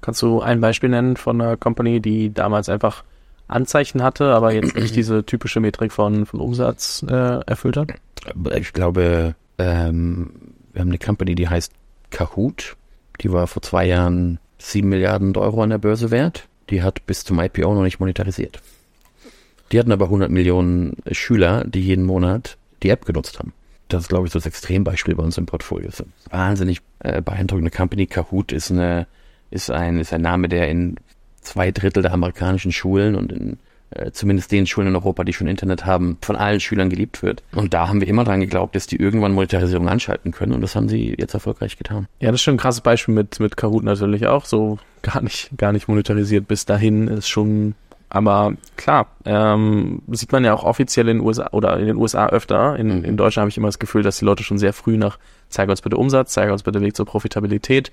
Kannst 0.00 0.20
du 0.22 0.40
ein 0.40 0.60
Beispiel 0.60 0.90
nennen 0.90 1.16
von 1.16 1.40
einer 1.40 1.56
Company, 1.56 2.00
die 2.00 2.32
damals 2.32 2.68
einfach 2.68 3.04
Anzeichen 3.46 4.02
hatte, 4.02 4.34
aber 4.34 4.52
jetzt 4.52 4.76
nicht 4.76 4.96
diese 4.96 5.24
typische 5.24 5.60
Metrik 5.60 5.92
von, 5.92 6.26
von 6.26 6.40
Umsatz 6.40 7.04
äh, 7.08 7.40
erfüllt 7.46 7.76
hat? 7.76 7.92
Ich 8.56 8.72
glaube, 8.72 9.34
ähm, 9.58 10.30
wir 10.72 10.80
haben 10.80 10.88
eine 10.88 10.98
Company, 10.98 11.34
die 11.34 11.48
heißt 11.48 11.72
Kahoot. 12.10 12.76
Die 13.20 13.32
war 13.32 13.46
vor 13.46 13.62
zwei 13.62 13.86
Jahren 13.86 14.38
sieben 14.58 14.88
Milliarden 14.88 15.36
Euro 15.36 15.62
an 15.62 15.70
der 15.70 15.78
Börse 15.78 16.10
wert. 16.10 16.48
Die 16.70 16.82
hat 16.82 17.06
bis 17.06 17.24
zum 17.24 17.38
IPO 17.38 17.74
noch 17.74 17.82
nicht 17.82 18.00
monetarisiert. 18.00 18.60
Die 19.74 19.80
hatten 19.80 19.90
aber 19.90 20.04
100 20.04 20.30
Millionen 20.30 20.98
Schüler, 21.10 21.64
die 21.64 21.80
jeden 21.80 22.04
Monat 22.04 22.58
die 22.84 22.90
App 22.90 23.06
genutzt 23.06 23.40
haben. 23.40 23.52
Das 23.88 24.02
ist, 24.02 24.08
glaube 24.08 24.24
ich, 24.24 24.32
so 24.32 24.38
das 24.38 24.46
Extrembeispiel 24.46 25.16
bei 25.16 25.24
uns 25.24 25.36
im 25.36 25.46
Portfolio. 25.46 25.88
Das 25.88 25.98
ist 25.98 26.06
wahnsinnig 26.30 26.80
äh, 27.00 27.20
beeindruckende 27.20 27.72
Company. 27.72 28.06
Kahoot 28.06 28.52
ist 28.52 28.70
eine, 28.70 29.08
ist 29.50 29.72
ein, 29.72 29.98
ist 29.98 30.12
ein 30.12 30.22
Name, 30.22 30.48
der 30.48 30.68
in 30.68 30.94
zwei 31.40 31.72
Drittel 31.72 32.04
der 32.04 32.12
amerikanischen 32.12 32.70
Schulen 32.70 33.16
und 33.16 33.32
in 33.32 33.58
äh, 33.90 34.12
zumindest 34.12 34.52
den 34.52 34.68
Schulen 34.68 34.86
in 34.86 34.94
Europa, 34.94 35.24
die 35.24 35.32
schon 35.32 35.48
Internet 35.48 35.84
haben, 35.84 36.18
von 36.20 36.36
allen 36.36 36.60
Schülern 36.60 36.88
geliebt 36.88 37.24
wird. 37.24 37.42
Und 37.50 37.74
da 37.74 37.88
haben 37.88 38.00
wir 38.00 38.06
immer 38.06 38.22
dran 38.22 38.38
geglaubt, 38.38 38.76
dass 38.76 38.86
die 38.86 39.00
irgendwann 39.02 39.32
Monetarisierung 39.32 39.88
anschalten 39.88 40.30
können 40.30 40.52
und 40.52 40.60
das 40.60 40.76
haben 40.76 40.88
sie 40.88 41.16
jetzt 41.18 41.34
erfolgreich 41.34 41.78
getan. 41.78 42.06
Ja, 42.20 42.30
das 42.30 42.36
ist 42.36 42.44
schon 42.44 42.54
ein 42.54 42.58
krasses 42.58 42.80
Beispiel 42.80 43.12
mit, 43.12 43.40
mit 43.40 43.56
Kahoot 43.56 43.82
natürlich 43.82 44.28
auch. 44.28 44.44
So 44.44 44.78
gar 45.02 45.20
nicht, 45.20 45.50
gar 45.56 45.72
nicht 45.72 45.88
monetarisiert 45.88 46.46
bis 46.46 46.64
dahin 46.64 47.08
ist 47.08 47.28
schon 47.28 47.74
aber 48.08 48.54
klar, 48.76 49.08
ähm, 49.24 50.02
sieht 50.08 50.32
man 50.32 50.44
ja 50.44 50.54
auch 50.54 50.64
offiziell 50.64 51.08
in 51.08 51.18
den 51.18 51.26
USA 51.26 51.48
oder 51.52 51.78
in 51.78 51.86
den 51.86 51.96
USA 51.96 52.28
öfter. 52.28 52.76
In, 52.76 52.98
mhm. 52.98 53.04
in 53.04 53.16
Deutschland 53.16 53.42
habe 53.42 53.50
ich 53.50 53.56
immer 53.56 53.68
das 53.68 53.78
Gefühl, 53.78 54.02
dass 54.02 54.18
die 54.18 54.24
Leute 54.24 54.42
schon 54.42 54.58
sehr 54.58 54.72
früh 54.72 54.96
nach 54.96 55.18
zeige 55.48 55.70
uns 55.70 55.82
bitte 55.82 55.96
Umsatz, 55.96 56.32
zeige 56.32 56.52
uns 56.52 56.62
bitte 56.62 56.80
Weg 56.80 56.96
zur 56.96 57.06
Profitabilität. 57.06 57.90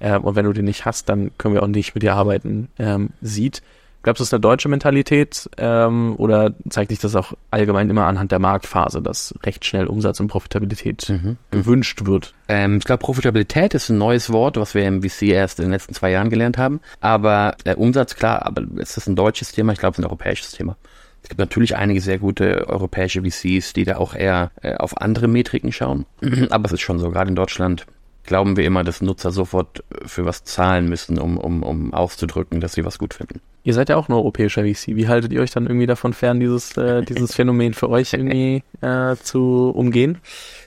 Ähm, 0.00 0.24
und 0.24 0.36
wenn 0.36 0.44
du 0.44 0.52
den 0.52 0.66
nicht 0.66 0.84
hast, 0.84 1.08
dann 1.08 1.30
können 1.38 1.54
wir 1.54 1.62
auch 1.62 1.68
nicht 1.68 1.94
mit 1.94 2.02
dir 2.02 2.14
arbeiten, 2.14 2.68
ähm, 2.78 3.10
sieht. 3.22 3.62
Glaubst 4.06 4.20
du, 4.20 4.22
das 4.22 4.28
ist 4.28 4.34
eine 4.34 4.40
deutsche 4.40 4.68
Mentalität 4.68 5.50
ähm, 5.58 6.14
oder 6.16 6.54
zeigt 6.68 6.90
sich 6.90 7.00
das 7.00 7.16
auch 7.16 7.32
allgemein 7.50 7.90
immer 7.90 8.06
anhand 8.06 8.30
der 8.30 8.38
Marktphase, 8.38 9.02
dass 9.02 9.34
recht 9.42 9.64
schnell 9.64 9.88
Umsatz 9.88 10.20
und 10.20 10.28
Profitabilität 10.28 11.08
mhm. 11.08 11.38
gewünscht 11.50 12.06
wird? 12.06 12.32
Ähm, 12.46 12.76
ich 12.76 12.84
glaube, 12.84 13.00
Profitabilität 13.00 13.74
ist 13.74 13.88
ein 13.88 13.98
neues 13.98 14.30
Wort, 14.30 14.58
was 14.58 14.74
wir 14.74 14.86
im 14.86 15.02
VC 15.02 15.22
erst 15.22 15.58
in 15.58 15.64
den 15.64 15.72
letzten 15.72 15.92
zwei 15.92 16.12
Jahren 16.12 16.30
gelernt 16.30 16.56
haben. 16.56 16.78
Aber 17.00 17.56
äh, 17.64 17.74
Umsatz, 17.74 18.14
klar, 18.14 18.46
aber 18.46 18.62
es 18.76 18.96
ist 18.96 19.08
ein 19.08 19.16
deutsches 19.16 19.50
Thema, 19.50 19.72
ich 19.72 19.80
glaube, 19.80 19.94
es 19.94 19.98
ist 19.98 20.04
ein 20.04 20.08
europäisches 20.08 20.52
Thema. 20.52 20.76
Es 21.24 21.28
gibt 21.28 21.40
natürlich 21.40 21.74
einige 21.74 22.00
sehr 22.00 22.18
gute 22.18 22.68
europäische 22.68 23.22
VCs, 23.22 23.72
die 23.72 23.82
da 23.82 23.96
auch 23.96 24.14
eher 24.14 24.52
äh, 24.62 24.76
auf 24.76 24.96
andere 25.00 25.26
Metriken 25.26 25.72
schauen. 25.72 26.06
aber 26.50 26.66
es 26.66 26.72
ist 26.74 26.80
schon 26.82 27.00
so, 27.00 27.10
gerade 27.10 27.30
in 27.30 27.34
Deutschland 27.34 27.86
glauben 28.26 28.56
wir 28.56 28.64
immer, 28.64 28.84
dass 28.84 29.00
Nutzer 29.00 29.30
sofort 29.30 29.84
für 30.04 30.24
was 30.24 30.44
zahlen 30.44 30.88
müssen, 30.88 31.18
um, 31.18 31.38
um, 31.38 31.62
um 31.62 31.94
auszudrücken, 31.94 32.60
dass 32.60 32.74
sie 32.74 32.84
was 32.84 32.98
gut 32.98 33.14
finden. 33.14 33.40
Ihr 33.64 33.74
seid 33.74 33.88
ja 33.88 33.96
auch 33.96 34.08
ein 34.08 34.12
europäischer 34.12 34.62
VC. 34.62 34.94
Wie 34.94 35.08
haltet 35.08 35.32
ihr 35.32 35.40
euch 35.40 35.50
dann 35.50 35.66
irgendwie 35.66 35.86
davon 35.86 36.12
fern, 36.12 36.38
dieses, 36.38 36.76
äh, 36.76 37.02
dieses 37.08 37.34
Phänomen 37.34 37.74
für 37.74 37.88
euch 37.88 38.12
irgendwie 38.12 38.62
äh, 38.80 39.16
zu 39.16 39.70
umgehen? 39.74 40.18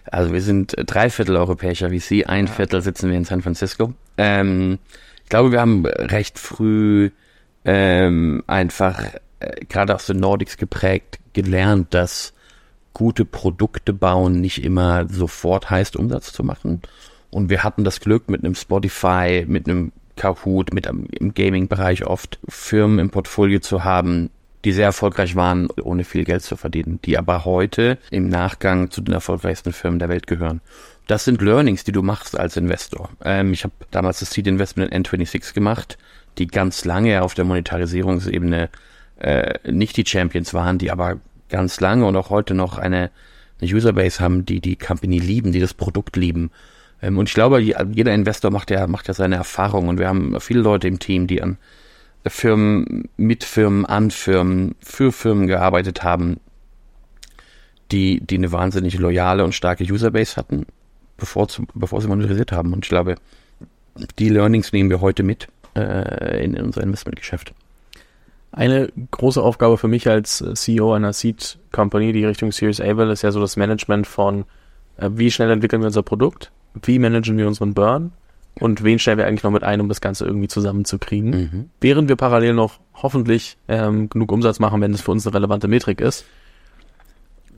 Also 0.06 0.34
wir 0.34 0.42
sind 0.42 0.76
drei 0.78 1.10
Viertel 1.10 1.38
europäischer 1.38 1.90
VC, 1.90 2.28
ein 2.28 2.48
ja. 2.48 2.52
Viertel 2.52 2.82
sitzen 2.82 3.10
wir 3.10 3.18
in 3.18 3.26
San 3.26 3.42
Francisco. 3.42 3.94
Ähm, 4.18 4.80
ich 5.24 5.30
glaube, 5.30 5.52
wir 5.52 5.62
haben 5.62 5.86
recht 5.86 6.40
früh 6.40 7.12
ähm, 7.66 8.44
einfach 8.48 9.04
äh, 9.40 9.66
gerade 9.70 9.96
aus 9.96 10.08
den 10.08 10.18
Nordics 10.18 10.58
geprägt 10.58 11.20
gelernt, 11.34 11.94
dass 11.94 12.34
gute 12.94 13.26
Produkte 13.26 13.94
bauen 13.94 14.42
nicht 14.42 14.64
immer 14.64 15.08
sofort 15.08 15.70
heißt, 15.70 15.96
Umsatz 15.96 16.34
zu 16.34 16.44
machen. 16.44 16.82
Und 17.32 17.50
wir 17.50 17.64
hatten 17.64 17.84
das 17.84 18.00
Glück 18.00 18.30
mit 18.30 18.44
einem 18.44 18.56
Spotify, 18.56 19.46
mit 19.48 19.68
einem 19.68 19.92
Kahoot, 20.16 20.74
mit 20.74 20.88
einem, 20.88 21.06
im 21.06 21.34
Gaming-Bereich 21.34 22.06
oft 22.06 22.40
Firmen 22.48 23.00
im 23.00 23.10
Portfolio 23.10 23.60
zu 23.60 23.84
haben, 23.84 24.30
die 24.66 24.74
sehr 24.74 24.86
erfolgreich 24.86 25.36
waren, 25.36 25.70
ohne 25.82 26.04
viel 26.04 26.26
Geld 26.26 26.44
zu 26.44 26.58
verdienen, 26.58 27.00
die 27.06 27.18
aber 27.18 27.46
heute 27.46 27.98
im 28.12 28.28
Nachgang 28.28 28.92
zu 28.92 29.02
den 29.02 29.14
erfolgreichsten 29.14 29.72
Firmen 29.72 30.00
der 30.00 30.10
Welt 30.10 30.28
gehören. 30.28 30.60
Das 31.08 31.24
sind 31.24 31.42
Learnings, 31.42 31.86
die 31.86 31.94
du 31.94 32.04
machst 32.04 32.38
als 32.38 32.58
Investor. 32.58 33.10
Ähm, 33.24 33.54
ich 33.54 33.64
habe 33.64 33.74
damals 33.92 34.20
das 34.20 34.32
Seed 34.32 34.48
Investment 34.48 34.92
in 34.92 35.04
N26 35.04 35.54
gemacht, 35.54 35.98
die 36.38 36.48
ganz 36.48 36.84
lange 36.84 37.22
auf 37.22 37.34
der 37.34 37.46
Monetarisierungsebene 37.46 38.70
äh, 39.20 39.72
nicht 39.72 39.96
die 39.98 40.06
Champions 40.06 40.54
waren, 40.54 40.78
die 40.78 40.92
aber 40.92 41.18
ganz 41.48 41.80
lange 41.80 42.06
und 42.06 42.16
auch 42.16 42.30
heute 42.30 42.54
noch 42.54 42.78
eine, 42.78 43.12
eine 43.62 43.74
Userbase 43.74 44.20
haben, 44.20 44.46
die 44.46 44.60
die 44.60 44.76
Company 44.76 45.20
lieben, 45.20 45.52
die 45.52 45.60
das 45.60 45.74
Produkt 45.74 46.18
lieben 46.18 46.52
und 47.02 47.30
ich 47.30 47.34
glaube, 47.34 47.62
jeder 47.62 48.14
Investor 48.14 48.52
macht 48.52 48.72
ja, 48.72 48.86
macht 48.88 49.08
ja 49.08 49.14
seine 49.14 49.36
Erfahrung 49.36 49.88
und 49.88 50.00
wir 50.00 50.08
haben 50.08 50.40
viele 50.40 50.62
Leute 50.62 50.88
im 50.88 51.00
Team, 51.00 51.28
die 51.28 51.42
an 51.42 51.58
Firmen, 52.28 53.10
mit 53.16 53.44
Firmen, 53.44 53.86
an 53.86 54.12
Firmen, 54.12 54.76
für 54.82 55.12
Firmen 55.12 55.48
gearbeitet 55.48 56.04
haben, 56.04 56.40
die, 57.92 58.20
die 58.20 58.38
eine 58.38 58.52
wahnsinnig 58.52 58.98
loyale 59.00 59.44
und 59.44 59.56
starke 59.56 59.84
Userbase 59.84 60.36
hatten, 60.36 60.66
bevor, 61.18 61.48
bevor 61.74 62.02
sie 62.02 62.08
monetarisiert 62.08 62.52
haben. 62.52 62.74
Und 62.74 62.86
ich 62.86 62.90
glaube, 62.90 63.16
die 64.20 64.30
Learnings 64.30 64.74
nehmen 64.74 64.90
wir 64.90 65.02
heute 65.02 65.24
mit 65.24 65.48
äh, 65.76 66.44
in, 66.44 66.54
in 66.54 66.66
unser 66.66 66.84
Investmentgeschäft. 66.84 67.54
Eine 68.52 68.92
große 69.12 69.42
Aufgabe 69.42 69.78
für 69.78 69.88
mich 69.88 70.08
als 70.08 70.44
CEO 70.56 70.94
einer 70.94 71.14
Seed 71.14 71.60
Company, 71.72 72.14
die 72.14 72.26
Richtung 72.26 72.52
Series 72.52 72.82
A 72.82 72.98
will, 72.98 73.10
ist 73.10 73.22
ja 73.22 73.32
so 73.32 73.40
das 73.40 73.58
Management 73.58 74.08
von, 74.08 74.46
äh, 74.98 75.10
wie 75.14 75.32
schnell 75.32 75.52
entwickeln 75.52 75.82
wir 75.82 75.88
unser 75.88 76.04
Produkt, 76.04 76.52
wie 76.84 77.00
managen 77.00 77.38
wir 77.38 77.48
unseren 77.48 77.74
Burn 77.74 78.12
und 78.60 78.84
wen 78.84 79.00
stellen 79.00 79.18
wir 79.18 79.26
eigentlich 79.26 79.44
noch 79.44 79.52
mit 79.52 79.64
ein, 79.64 79.82
um 79.82 79.90
das 79.90 80.02
Ganze 80.02 80.26
irgendwie 80.26 80.48
zusammenzukriegen. 80.48 81.30
Mhm. 81.30 81.70
Während 81.80 82.10
wir 82.10 82.16
parallel 82.16 82.54
noch 82.54 82.80
hoffentlich 82.94 83.58
ähm, 83.68 84.10
genug 84.10 84.32
Umsatz 84.32 84.60
machen, 84.60 84.82
wenn 84.82 84.94
es 84.94 85.02
für 85.02 85.12
uns 85.12 85.26
eine 85.26 85.36
relevante 85.36 85.68
Metrik 85.68 86.02
ist. 86.02 86.26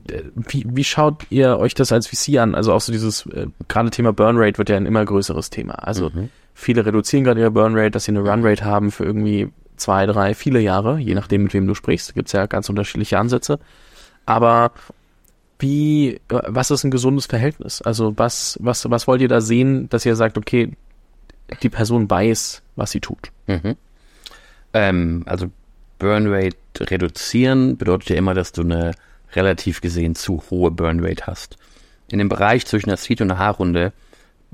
Äh, 0.08 0.22
wie, 0.34 0.64
wie 0.68 0.84
schaut 0.84 1.26
ihr 1.30 1.58
euch 1.58 1.74
das 1.74 1.92
als 1.92 2.06
VC 2.06 2.38
an? 2.38 2.54
Also 2.54 2.72
auch 2.72 2.80
so 2.80 2.92
dieses, 2.92 3.26
äh, 3.26 3.48
gerade 3.68 3.90
Thema 3.90 4.12
Burn 4.12 4.36
Rate 4.38 4.58
wird 4.58 4.68
ja 4.68 4.76
ein 4.76 4.86
immer 4.86 5.04
größeres 5.04 5.50
Thema. 5.50 5.74
Also 5.74 6.10
mhm. 6.10 6.28
viele 6.54 6.86
reduzieren 6.86 7.24
gerade 7.24 7.40
ihre 7.40 7.50
Burn 7.50 7.76
Rate, 7.76 7.90
dass 7.90 8.04
sie 8.04 8.12
eine 8.12 8.20
Run 8.20 8.46
Rate 8.46 8.64
haben 8.64 8.92
für 8.92 9.04
irgendwie 9.04 9.48
zwei, 9.76 10.06
drei, 10.06 10.34
viele 10.34 10.60
Jahre, 10.60 10.98
je 10.98 11.14
nachdem, 11.14 11.42
mit 11.42 11.54
wem 11.54 11.66
du 11.66 11.74
sprichst. 11.74 12.14
Gibt 12.14 12.28
es 12.28 12.32
ja 12.32 12.46
ganz 12.46 12.68
unterschiedliche 12.68 13.18
Ansätze. 13.18 13.58
Aber 14.24 14.70
wie, 15.62 16.20
was 16.28 16.70
ist 16.70 16.84
ein 16.84 16.90
gesundes 16.90 17.26
Verhältnis? 17.26 17.80
Also 17.82 18.12
was, 18.16 18.58
was, 18.60 18.90
was 18.90 19.06
wollt 19.06 19.22
ihr 19.22 19.28
da 19.28 19.40
sehen, 19.40 19.88
dass 19.88 20.04
ihr 20.04 20.16
sagt, 20.16 20.36
okay, 20.36 20.72
die 21.62 21.68
Person 21.68 22.10
weiß, 22.10 22.62
was 22.76 22.90
sie 22.90 23.00
tut. 23.00 23.30
Mhm. 23.46 23.76
Ähm, 24.74 25.22
also 25.26 25.50
Burnrate 25.98 26.56
reduzieren 26.80 27.76
bedeutet 27.76 28.10
ja 28.10 28.16
immer, 28.16 28.34
dass 28.34 28.52
du 28.52 28.62
eine 28.62 28.92
relativ 29.34 29.80
gesehen 29.80 30.14
zu 30.14 30.42
hohe 30.50 30.70
Burnrate 30.70 31.26
hast. 31.26 31.56
In 32.08 32.18
dem 32.18 32.28
Bereich 32.28 32.66
zwischen 32.66 32.88
der 32.88 32.96
Seed 32.96 33.20
und 33.20 33.28
der 33.28 33.38
Haarrunde 33.38 33.92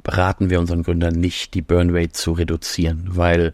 beraten 0.03 0.51
wir 0.51 0.61
unseren 0.61 0.83
Gründern 0.83 1.15
nicht, 1.15 1.55
die 1.55 1.63
Burnrate 1.63 2.13
zu 2.13 2.33
reduzieren, 2.33 3.09
weil 3.13 3.53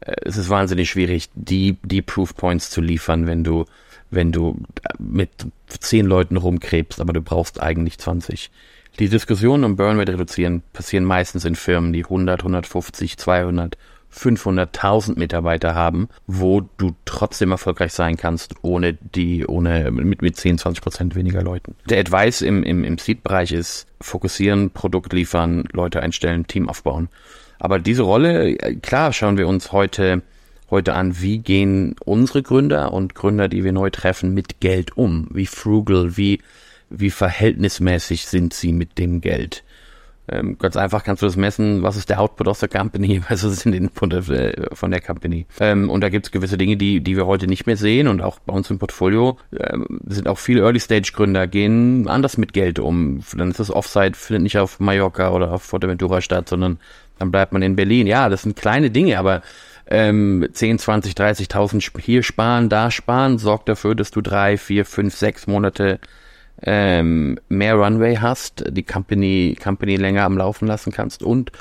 äh, 0.00 0.14
es 0.22 0.36
ist 0.36 0.48
wahnsinnig 0.48 0.90
schwierig, 0.90 1.28
die, 1.34 1.76
die 1.82 2.02
Proof 2.02 2.34
Points 2.34 2.70
zu 2.70 2.80
liefern, 2.80 3.26
wenn 3.26 3.44
du, 3.44 3.64
wenn 4.12 4.30
du 4.30 4.60
mit 4.98 5.30
zehn 5.66 6.06
Leuten 6.06 6.36
rumkrebst, 6.36 7.00
aber 7.00 7.12
du 7.12 7.22
brauchst 7.22 7.60
eigentlich 7.60 7.98
20. 7.98 8.50
Die 8.98 9.08
Diskussionen 9.08 9.64
um 9.64 9.76
Burnrate 9.76 10.12
reduzieren 10.12 10.62
passieren 10.72 11.04
meistens 11.04 11.44
in 11.44 11.54
Firmen, 11.54 11.92
die 11.92 12.04
100, 12.04 12.40
150, 12.40 13.16
200, 13.16 13.78
500.000 14.14 15.18
Mitarbeiter 15.18 15.74
haben, 15.74 16.08
wo 16.26 16.60
du 16.76 16.94
trotzdem 17.06 17.50
erfolgreich 17.50 17.94
sein 17.94 18.18
kannst, 18.18 18.54
ohne 18.60 18.92
die, 18.92 19.46
ohne, 19.46 19.90
mit, 19.90 20.20
mit 20.20 20.36
10, 20.36 20.58
20 20.58 20.82
Prozent 20.82 21.14
weniger 21.14 21.42
Leuten. 21.42 21.74
Der 21.88 21.98
Advice 21.98 22.42
im, 22.42 22.62
im, 22.62 22.84
im 22.84 22.98
Seed-Bereich 22.98 23.52
ist 23.52 23.86
fokussieren, 24.02 24.70
Produkt 24.70 25.14
liefern, 25.14 25.64
Leute 25.72 26.02
einstellen, 26.02 26.46
Team 26.46 26.68
aufbauen. 26.68 27.08
Aber 27.58 27.78
diese 27.78 28.02
Rolle, 28.02 28.56
klar 28.82 29.14
schauen 29.14 29.38
wir 29.38 29.48
uns 29.48 29.72
heute, 29.72 30.22
heute 30.72 30.94
an, 30.94 31.20
wie 31.20 31.38
gehen 31.38 31.94
unsere 32.04 32.42
Gründer 32.42 32.92
und 32.92 33.14
Gründer, 33.14 33.48
die 33.48 33.62
wir 33.62 33.72
neu 33.72 33.90
treffen, 33.90 34.34
mit 34.34 34.58
Geld 34.58 34.96
um? 34.96 35.28
Wie 35.30 35.46
frugal, 35.46 36.16
wie, 36.16 36.40
wie 36.90 37.10
verhältnismäßig 37.10 38.26
sind 38.26 38.54
sie 38.54 38.72
mit 38.72 38.98
dem 38.98 39.20
Geld? 39.20 39.62
Ähm, 40.28 40.56
ganz 40.56 40.76
einfach 40.76 41.04
kannst 41.04 41.20
du 41.20 41.26
das 41.26 41.36
messen, 41.36 41.82
was 41.82 41.96
ist 41.96 42.08
der 42.08 42.20
Output 42.20 42.48
aus 42.48 42.60
der 42.60 42.68
Company, 42.68 43.20
was 43.28 43.44
ist 43.44 43.64
den 43.64 43.74
Input 43.74 44.14
äh, 44.30 44.74
von 44.74 44.90
der 44.90 45.00
Company. 45.00 45.46
Ähm, 45.60 45.90
und 45.90 46.00
da 46.00 46.08
gibt 46.08 46.26
es 46.26 46.32
gewisse 46.32 46.56
Dinge, 46.56 46.76
die, 46.76 47.00
die 47.00 47.16
wir 47.16 47.26
heute 47.26 47.48
nicht 47.48 47.66
mehr 47.66 47.76
sehen 47.76 48.08
und 48.08 48.22
auch 48.22 48.38
bei 48.38 48.54
uns 48.54 48.70
im 48.70 48.78
Portfolio 48.78 49.38
ähm, 49.54 50.00
sind 50.06 50.26
auch 50.26 50.38
viele 50.38 50.62
Early-Stage-Gründer 50.62 51.48
gehen 51.48 52.08
anders 52.08 52.38
mit 52.38 52.52
Geld 52.54 52.78
um. 52.78 53.22
Dann 53.36 53.50
ist 53.50 53.60
das 53.60 53.70
Offsite, 53.70 54.16
findet 54.16 54.44
nicht 54.44 54.58
auf 54.58 54.80
Mallorca 54.80 55.32
oder 55.32 55.52
auf 55.52 55.64
Fuerteventura 55.64 56.22
statt, 56.22 56.48
sondern 56.48 56.78
dann 57.18 57.30
bleibt 57.30 57.52
man 57.52 57.62
in 57.62 57.76
Berlin. 57.76 58.06
Ja, 58.06 58.28
das 58.28 58.42
sind 58.42 58.56
kleine 58.56 58.90
Dinge, 58.90 59.18
aber 59.18 59.42
ähm, 59.92 60.48
10, 60.50 60.78
20, 60.78 61.12
30.000 61.12 62.00
hier 62.00 62.22
sparen, 62.22 62.70
da 62.70 62.90
sparen, 62.90 63.36
sorgt 63.36 63.68
dafür, 63.68 63.94
dass 63.94 64.10
du 64.10 64.22
drei, 64.22 64.56
vier, 64.56 64.86
fünf, 64.86 65.14
sechs 65.14 65.46
Monate 65.46 66.00
ähm, 66.62 67.38
mehr 67.50 67.74
Runway 67.74 68.16
hast, 68.16 68.64
die 68.70 68.84
Company, 68.84 69.54
Company 69.62 69.96
länger 69.96 70.24
am 70.24 70.38
Laufen 70.38 70.66
lassen 70.66 70.92
kannst 70.92 71.22
und 71.22 71.52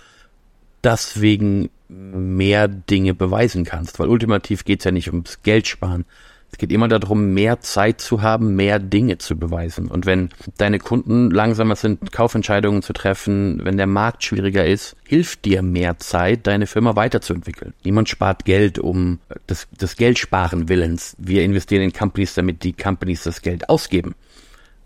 deswegen 0.81 1.69
mehr 1.89 2.69
Dinge 2.69 3.13
beweisen 3.13 3.65
kannst, 3.65 3.99
weil 3.99 4.07
ultimativ 4.07 4.63
geht's 4.63 4.85
ja 4.85 4.91
nicht 4.91 5.09
ums 5.09 5.43
Geld 5.43 5.67
sparen. 5.67 6.05
Es 6.51 6.57
geht 6.57 6.71
immer 6.71 6.87
darum, 6.87 7.33
mehr 7.33 7.61
Zeit 7.61 8.01
zu 8.01 8.21
haben, 8.21 8.55
mehr 8.55 8.79
Dinge 8.79 9.17
zu 9.17 9.37
beweisen. 9.37 9.87
Und 9.87 10.05
wenn 10.05 10.29
deine 10.57 10.79
Kunden 10.79 11.31
langsamer 11.31 11.75
sind, 11.75 12.11
Kaufentscheidungen 12.11 12.81
zu 12.81 12.93
treffen, 12.93 13.61
wenn 13.63 13.77
der 13.77 13.87
Markt 13.87 14.23
schwieriger 14.23 14.65
ist, 14.65 14.95
hilft 15.05 15.45
dir 15.45 15.61
mehr 15.61 15.97
Zeit, 15.99 16.47
deine 16.47 16.67
Firma 16.67 16.95
weiterzuentwickeln. 16.95 17.73
Niemand 17.83 18.09
spart 18.09 18.45
Geld 18.45 18.79
um 18.79 19.19
das, 19.47 19.67
das 19.77 19.95
Geld 19.95 20.19
sparen 20.19 20.67
willens. 20.67 21.15
Wir 21.17 21.43
investieren 21.43 21.83
in 21.83 21.93
Companies, 21.93 22.33
damit 22.33 22.63
die 22.63 22.73
Companies 22.73 23.23
das 23.23 23.41
Geld 23.41 23.69
ausgeben 23.69 24.13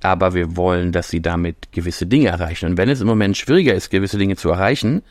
aber 0.01 0.36
wir 0.36 0.55
wollen, 0.55 0.91
dass 0.91 1.09
sie 1.09 1.22
damit 1.22 1.72
gewisse 1.72 2.05
Dinge 2.05 2.28
erreichen. 2.28 2.68
Und 2.68 2.78
wenn 2.78 2.89
es 2.89 3.01
im 3.01 3.07
Moment 3.07 3.38
schwieriger 3.38 3.74
ist, 3.74 3.89
gewisse 3.89 4.20
Dinge 4.20 4.36
zu 4.36 4.49
erreichen, 4.49 5.01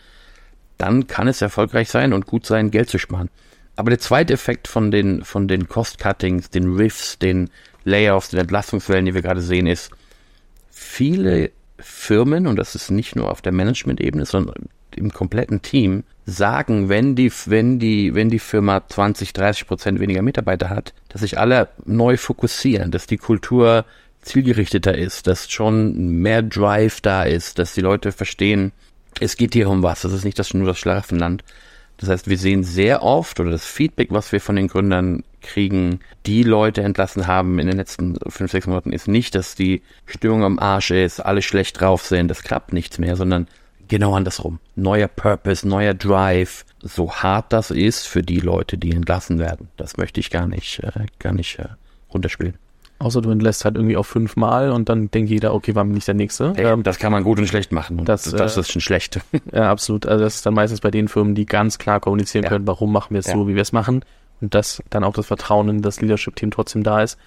dann 0.79 1.07
kann 1.07 1.27
es 1.27 1.43
erfolgreich 1.43 1.91
sein 1.91 2.13
und 2.13 2.27
gut 2.27 2.47
sein, 2.47 2.71
Geld 2.71 2.89
zu 2.89 2.99
sparen. 2.99 3.29
Aber 3.77 3.91
der 3.91 3.99
zweite 3.99 4.33
Effekt 4.33 4.69
von 4.69 4.91
den, 4.91 5.25
von 5.25 5.49
den 5.49 5.69
Cost-Cuttings, 5.69 6.51
den 6.51 6.77
Riffs, 6.77 7.19
den 7.19 7.51
Layoffs, 7.85 8.31
den 8.31 8.41
Entlastungswellen, 8.41 9.05
die 9.05 9.15
wir 9.15 9.23
gerade 9.23 9.41
sehen, 9.41 9.67
ist, 9.67 9.91
viele 10.71 11.51
Firmen, 11.79 12.47
und 12.47 12.57
das 12.57 12.75
ist 12.75 12.91
nicht 12.91 13.17
nur 13.17 13.31
auf 13.31 13.43
der 13.43 13.53
Management-Ebene, 13.53 14.27
sondern 14.27 14.69
im 14.95 15.13
kompletten 15.13 15.61
Team, 15.61 16.05
sagen, 16.25 16.89
wenn 16.89 17.17
die, 17.17 17.31
wenn 17.47 17.79
die, 17.79 18.15
wenn 18.15 18.31
die 18.31 18.39
Firma 18.39 18.87
20, 18.87 19.33
30 19.33 19.67
Prozent 19.67 20.01
weniger 20.01 20.23
Mitarbeiter 20.23 20.71
hat, 20.71 20.95
dass 21.09 21.21
sich 21.21 21.39
alle 21.39 21.69
neu 21.85 22.17
fokussieren, 22.17 22.91
dass 22.91 23.07
die 23.07 23.19
Kultur 23.19 23.85
zielgerichteter 24.23 24.97
ist, 24.97 25.27
dass 25.27 25.51
schon 25.51 26.21
mehr 26.21 26.43
Drive 26.43 27.01
da 27.01 27.25
ist, 27.25 27.59
dass 27.59 27.75
die 27.75 27.83
Leute 27.83 28.13
verstehen, 28.13 28.73
es 29.21 29.37
geht 29.37 29.53
hier 29.53 29.69
um 29.69 29.83
was, 29.83 30.03
das 30.03 30.13
ist 30.13 30.25
nicht 30.25 30.39
das, 30.39 30.55
nur 30.55 30.67
das 30.67 30.79
Schlafenland. 30.79 31.45
Das 31.99 32.09
heißt, 32.09 32.29
wir 32.29 32.39
sehen 32.39 32.65
sehr 32.65 33.03
oft 33.03 33.39
oder 33.41 33.51
das 33.51 33.67
Feedback, 33.67 34.09
was 34.11 34.33
wir 34.33 34.41
von 34.41 34.57
den 34.57 34.69
Gründern 34.69 35.23
kriegen, 35.41 36.01
die 36.27 36.43
Leute 36.43 36.83
entlassen 36.83 37.27
haben 37.27 37.59
in 37.59 37.67
den 37.67 37.77
letzten 37.77 38.17
fünf, 38.29 38.51
sechs 38.51 38.67
Monaten, 38.67 38.93
ist 38.93 39.09
nicht, 39.09 39.35
dass 39.35 39.55
die 39.55 39.83
Stimmung 40.07 40.43
am 40.43 40.59
Arsch 40.59 40.91
ist, 40.91 41.21
alle 41.21 41.43
schlecht 41.43 41.81
drauf 41.81 42.05
sind, 42.05 42.29
das 42.29 42.43
klappt 42.43 42.73
nichts 42.73 42.99
mehr, 42.99 43.15
sondern 43.17 43.47
genau 43.89 44.15
andersrum. 44.15 44.59
Neuer 44.75 45.09
Purpose, 45.09 45.69
neuer 45.69 45.95
Drive, 45.95 46.65
so 46.81 47.13
hart 47.13 47.53
das 47.53 47.71
ist 47.71 48.07
für 48.07 48.23
die 48.23 48.41
Leute, 48.41 48.79
die 48.79 48.93
entlassen 48.93 49.39
werden. 49.39 49.69
Das 49.77 49.97
möchte 49.97 50.21
ich 50.21 50.31
gar 50.31 50.47
nicht, 50.47 50.81
äh, 50.81 51.07
gar 51.19 51.33
nicht 51.33 51.59
äh, 51.59 51.69
runterspielen. 52.13 52.55
Außer 53.05 53.21
du 53.21 53.31
entlässt 53.31 53.65
halt 53.65 53.77
irgendwie 53.77 53.97
auf 53.97 54.07
fünfmal 54.07 54.71
und 54.71 54.89
dann 54.89 55.11
denkt 55.11 55.31
jeder, 55.31 55.53
okay, 55.55 55.75
wann 55.75 55.89
bin 55.89 55.99
ich 55.99 56.05
der 56.07 56.15
Nächste? 56.15 56.55
Ähm, 56.57 56.83
das 56.83 56.99
kann 56.99 57.13
man 57.13 57.23
gut 57.23 57.39
und 57.39 57.47
schlecht 57.47 57.71
machen. 57.71 58.05
Das, 58.05 58.23
das 58.25 58.57
äh, 58.57 58.61
ist 58.61 58.73
schon 58.73 58.81
schlecht. 58.81 59.21
Ja, 59.53 59.71
absolut. 59.71 60.07
Also 60.07 60.25
das 60.25 60.37
ist 60.37 60.47
dann 60.47 60.55
meistens 60.55 60.81
bei 60.81 60.91
den 60.91 61.09
Firmen, 61.09 61.35
die 61.35 61.45
ganz 61.47 61.79
klar 61.79 62.01
kommunizieren 62.01 62.45
Ja. 62.45 62.49
können, 62.51 62.67
warum 62.67 62.93
machen 62.93 63.13
wir 63.15 63.19
es 63.21 63.27
Ja. 63.27 63.35
so, 63.35 63.47
wie 63.47 63.55
wir 63.55 63.63
es 63.63 63.73
machen. 63.73 64.05
Und 64.41 64.55
dass 64.55 64.83
dann 64.91 65.05
auch 65.05 65.13
das 65.13 65.27
Vertrauen 65.27 65.69
in 65.69 65.83
das 65.83 66.01
Leadership-Team 66.01 66.51
trotzdem 66.51 66.83
da 66.83 67.03
ist. 67.03 67.19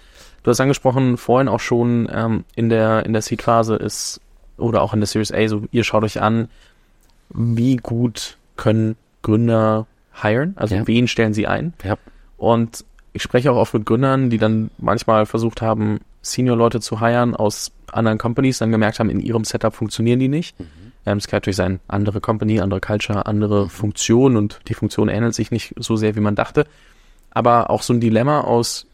Du 0.43 0.51
hast 0.51 0.59
angesprochen, 0.59 1.17
vorhin 1.17 1.47
auch 1.47 1.59
schon 1.59 2.09
ähm, 2.11 2.43
in 2.55 2.69
der, 2.69 3.05
in 3.05 3.13
der 3.13 3.21
Seed-Phase 3.21 3.75
ist, 3.75 4.19
oder 4.57 4.81
auch 4.81 4.93
in 4.93 4.99
der 4.99 5.07
Series 5.07 5.31
A, 5.31 5.47
so 5.47 5.63
ihr 5.71 5.83
schaut 5.83 6.03
euch 6.03 6.19
an, 6.21 6.49
wie 7.29 7.75
gut 7.77 8.37
können 8.55 8.95
Gründer 9.21 9.85
hiren? 10.21 10.53
Also 10.57 10.75
Ja. 10.75 10.87
wen 10.87 11.07
stellen 11.07 11.33
sie 11.33 11.45
ein? 11.47 11.73
Ja. 11.83 11.97
Und 12.37 12.83
ich 13.13 13.23
spreche 13.23 13.51
auch 13.51 13.57
oft 13.57 13.73
mit 13.73 13.85
Gründern, 13.85 14.29
die 14.29 14.37
dann 14.37 14.69
manchmal 14.77 15.25
versucht 15.25 15.61
haben, 15.61 15.99
Senior-Leute 16.21 16.79
zu 16.79 16.99
hiren 16.99 17.35
aus 17.35 17.71
anderen 17.91 18.17
Companies, 18.17 18.59
dann 18.59 18.71
gemerkt 18.71 18.99
haben, 18.99 19.09
in 19.09 19.19
ihrem 19.19 19.43
Setup 19.43 19.73
funktionieren 19.73 20.19
die 20.19 20.27
nicht. 20.27 20.55
Ähm, 21.05 21.17
es 21.17 21.27
kann 21.27 21.37
natürlich 21.37 21.55
sein, 21.55 21.79
andere 21.87 22.19
Company, 22.19 22.59
andere 22.59 22.81
Culture, 22.81 23.25
andere 23.25 23.69
Funktion 23.69 24.35
und 24.35 24.59
die 24.67 24.73
Funktion 24.73 25.07
ähnelt 25.07 25.33
sich 25.33 25.51
nicht 25.51 25.73
so 25.77 25.95
sehr, 25.95 26.15
wie 26.15 26.19
man 26.19 26.35
dachte. 26.35 26.67
Aber 27.31 27.69
auch 27.69 27.81
so 27.81 27.93
ein 27.93 28.01
Dilemma 28.01 28.41
aus 28.41 28.87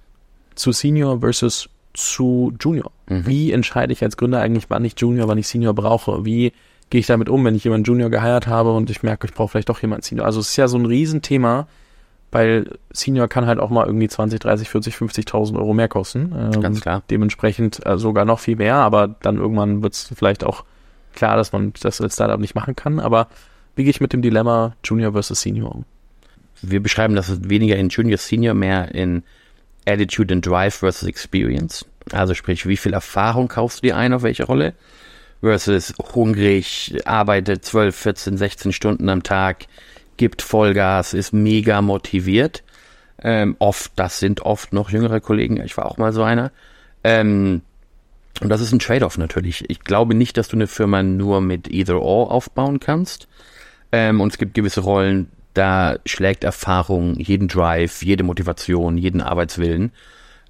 zu 0.56 0.72
Senior 0.72 1.22
versus 1.22 1.70
zu 1.94 2.54
Junior. 2.60 2.92
Mhm. 3.08 3.26
Wie 3.26 3.52
entscheide 3.52 3.94
ich 3.94 4.04
als 4.04 4.18
Gründer 4.18 4.42
eigentlich, 4.42 4.70
wann 4.70 4.86
ich 4.86 4.94
Junior, 4.98 5.28
wann 5.28 5.38
ich 5.38 5.48
Senior 5.48 5.74
brauche? 5.74 6.24
Wie 6.24 6.54
gehe 6.90 7.00
ich 7.00 7.08
damit 7.08 7.30
um, 7.30 7.44
wenn 7.46 7.56
ich 7.56 7.64
jemanden 7.64 7.86
Junior 7.86 8.10
geheiert 8.10 8.46
habe 8.46 8.74
und 8.74 8.90
ich 8.90 9.02
merke, 9.02 9.28
ich 9.28 9.34
brauche 9.34 9.50
vielleicht 9.50 9.70
doch 9.70 9.82
jemanden 9.82 10.04
Senior? 10.04 10.26
Also 10.26 10.40
es 10.40 10.50
ist 10.50 10.56
ja 10.58 10.68
so 10.68 10.78
ein 10.78 10.86
Riesenthema, 10.86 11.68
weil 12.34 12.80
Senior 12.92 13.28
kann 13.28 13.46
halt 13.46 13.60
auch 13.60 13.70
mal 13.70 13.86
irgendwie 13.86 14.08
20, 14.08 14.40
30, 14.40 14.68
40, 14.68 14.96
50.000 14.96 15.56
Euro 15.56 15.74
mehr 15.74 15.88
kosten. 15.88 16.34
Ähm, 16.36 16.62
Ganz 16.62 16.82
klar. 16.82 17.04
Dementsprechend 17.10 17.86
äh, 17.86 17.98
sogar 17.98 18.26
noch 18.26 18.40
viel 18.40 18.56
mehr, 18.56 18.76
aber 18.76 19.08
dann 19.08 19.38
irgendwann 19.38 19.84
wird 19.84 19.94
es 19.94 20.12
vielleicht 20.16 20.44
auch 20.44 20.64
klar, 21.14 21.38
dass 21.38 21.52
man 21.52 21.74
das 21.80 22.02
als 22.02 22.16
Startup 22.16 22.40
nicht 22.40 22.56
machen 22.56 22.76
kann. 22.76 23.00
Aber 23.00 23.28
wie 23.76 23.84
gehe 23.84 23.92
ich 23.92 24.02
mit 24.02 24.14
dem 24.14 24.24
Dilemma 24.24 24.76
Junior 24.84 25.14
versus 25.14 25.42
Senior 25.42 25.76
um? 25.76 25.86
Wir 26.64 26.82
beschreiben 26.82 27.16
das 27.16 27.48
weniger 27.48 27.76
in 27.76 27.90
Junior, 27.90 28.18
Senior, 28.18 28.56
mehr 28.56 28.94
in 28.96 29.24
Attitude 29.86 30.34
and 30.34 30.46
Drive 30.46 30.76
versus 30.76 31.08
Experience. 31.08 31.86
Also 32.12 32.34
sprich, 32.34 32.66
wie 32.66 32.78
viel 32.78 32.94
Erfahrung 32.94 33.48
kaufst 33.48 33.80
du 33.80 33.88
dir 33.88 33.98
ein 33.98 34.14
auf 34.14 34.24
welche 34.24 34.46
Rolle? 34.46 34.74
Versus 35.42 35.94
hungrig, 36.16 36.96
arbeitet 37.06 37.66
12, 37.66 37.96
14, 37.96 38.38
16 38.38 38.72
Stunden 38.72 39.10
am 39.10 39.24
Tag, 39.24 39.66
gibt 40.18 40.42
Vollgas, 40.42 41.14
ist 41.14 41.34
mega 41.34 41.82
motiviert. 41.82 42.64
Ähm, 43.22 43.56
oft, 43.60 43.92
das 43.96 44.20
sind 44.20 44.42
oft 44.42 44.74
noch 44.74 44.90
jüngere 44.90 45.22
Kollegen, 45.22 45.62
ich 45.62 45.78
war 45.78 45.86
auch 45.86 45.98
mal 45.98 46.12
so 46.14 46.24
einer. 46.24 46.52
Ähm, 47.04 47.62
und 48.42 48.50
das 48.50 48.62
ist 48.62 48.72
ein 48.72 48.80
Trade-off 48.80 49.18
natürlich. 49.18 49.70
Ich 49.70 49.82
glaube 49.82 50.16
nicht, 50.16 50.38
dass 50.38 50.48
du 50.48 50.58
eine 50.58 50.68
Firma 50.68 51.04
nur 51.04 51.40
mit 51.42 51.68
Either-Or 51.70 52.32
aufbauen 52.32 52.80
kannst. 52.80 53.28
Ähm, 53.92 54.22
und 54.22 54.32
es 54.32 54.38
gibt 54.38 54.56
gewisse 54.56 54.82
Rollen, 54.82 55.30
da 55.54 55.98
schlägt 56.06 56.44
Erfahrung 56.44 57.16
jeden 57.16 57.48
Drive, 57.48 58.02
jede 58.02 58.24
Motivation, 58.24 58.98
jeden 58.98 59.22
Arbeitswillen. 59.22 59.92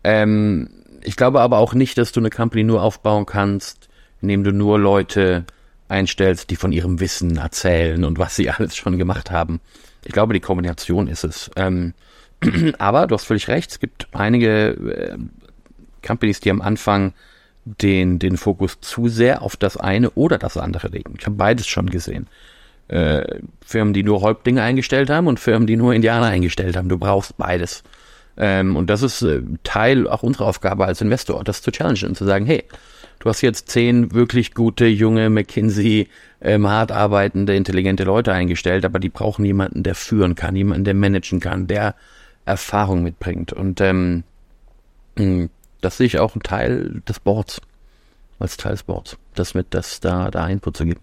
Ähm, 0.03 0.69
ich 1.01 1.17
glaube 1.17 1.41
aber 1.41 1.57
auch 1.57 1.73
nicht, 1.73 1.97
dass 1.97 2.13
du 2.13 2.21
eine 2.21 2.29
Company 2.29 2.63
nur 2.63 2.81
aufbauen 2.81 3.25
kannst, 3.25 3.89
indem 4.21 4.43
du 4.43 4.53
nur 4.53 4.79
Leute 4.79 5.43
einstellst, 5.93 6.49
die 6.49 6.55
von 6.57 6.71
ihrem 6.73 6.99
Wissen 6.99 7.37
erzählen 7.37 8.03
und 8.03 8.19
was 8.19 8.35
sie 8.35 8.49
alles 8.51 8.75
schon 8.75 8.97
gemacht 8.97 9.31
haben. 9.31 9.61
Ich 10.03 10.11
glaube, 10.11 10.33
die 10.33 10.41
Kombination 10.41 11.07
ist 11.07 11.23
es. 11.23 11.49
Ähm, 11.55 11.93
aber 12.79 13.07
du 13.07 13.15
hast 13.15 13.25
völlig 13.25 13.47
recht, 13.47 13.71
es 13.71 13.79
gibt 13.79 14.07
einige 14.11 14.71
äh, 14.71 15.17
Companies, 16.05 16.41
die 16.41 16.51
am 16.51 16.61
Anfang 16.61 17.13
den, 17.65 18.19
den 18.19 18.35
Fokus 18.35 18.81
zu 18.81 19.07
sehr 19.07 19.41
auf 19.41 19.55
das 19.55 19.77
eine 19.77 20.09
oder 20.11 20.37
das 20.37 20.57
andere 20.57 20.89
legen. 20.89 21.15
Ich 21.17 21.25
habe 21.25 21.37
beides 21.37 21.67
schon 21.67 21.89
gesehen. 21.89 22.27
äh, 22.89 23.39
Firmen, 23.65 23.93
die 23.93 24.03
nur 24.03 24.21
Häuptlinge 24.21 24.61
eingestellt 24.61 25.09
haben 25.09 25.27
und 25.27 25.39
Firmen, 25.39 25.67
die 25.67 25.77
nur 25.77 25.93
Indianer 25.93 26.27
eingestellt 26.27 26.75
haben. 26.75 26.89
Du 26.89 26.97
brauchst 26.97 27.37
beides. 27.37 27.83
Ähm, 28.35 28.75
und 28.75 28.89
das 28.89 29.01
ist 29.01 29.21
äh, 29.21 29.41
Teil 29.63 30.07
auch 30.07 30.23
unserer 30.23 30.47
Aufgabe 30.47 30.85
als 30.85 31.01
Investor, 31.01 31.43
das 31.43 31.61
zu 31.61 31.71
challengen 31.71 32.09
und 32.09 32.15
zu 32.15 32.25
sagen, 32.25 32.45
hey, 32.45 32.63
du 33.23 33.29
hast 33.29 33.39
jetzt 33.39 33.69
zehn 33.69 34.11
wirklich 34.11 34.53
gute, 34.53 34.85
junge 34.85 35.29
McKinsey, 35.29 36.09
ähm, 36.41 36.67
hart 36.67 36.91
arbeitende, 36.91 37.55
intelligente 37.55 38.03
Leute 38.03 38.33
eingestellt, 38.33 38.83
aber 38.83 38.99
die 38.99 39.07
brauchen 39.07 39.45
jemanden, 39.45 39.81
der 39.81 39.95
führen 39.95 40.35
kann, 40.35 40.57
jemanden, 40.57 40.83
der 40.83 40.93
managen 40.93 41.39
kann, 41.39 41.65
der 41.65 41.95
Erfahrung 42.43 43.01
mitbringt. 43.01 43.53
Und 43.53 43.79
ähm, 43.79 44.25
hm, 45.15 45.49
das 45.79 45.95
sehe 45.95 46.07
ich 46.07 46.19
auch 46.19 46.35
ein 46.35 46.43
Teil 46.43 47.01
des 47.07 47.21
Boards, 47.21 47.61
als 48.39 48.57
Teil 48.57 48.73
des 48.73 48.83
Boards, 48.83 49.17
das 49.35 49.53
mit, 49.53 49.67
das 49.69 50.01
da, 50.01 50.29
da 50.29 50.45
Input 50.49 50.75
zu 50.75 50.83
geben. 50.83 50.99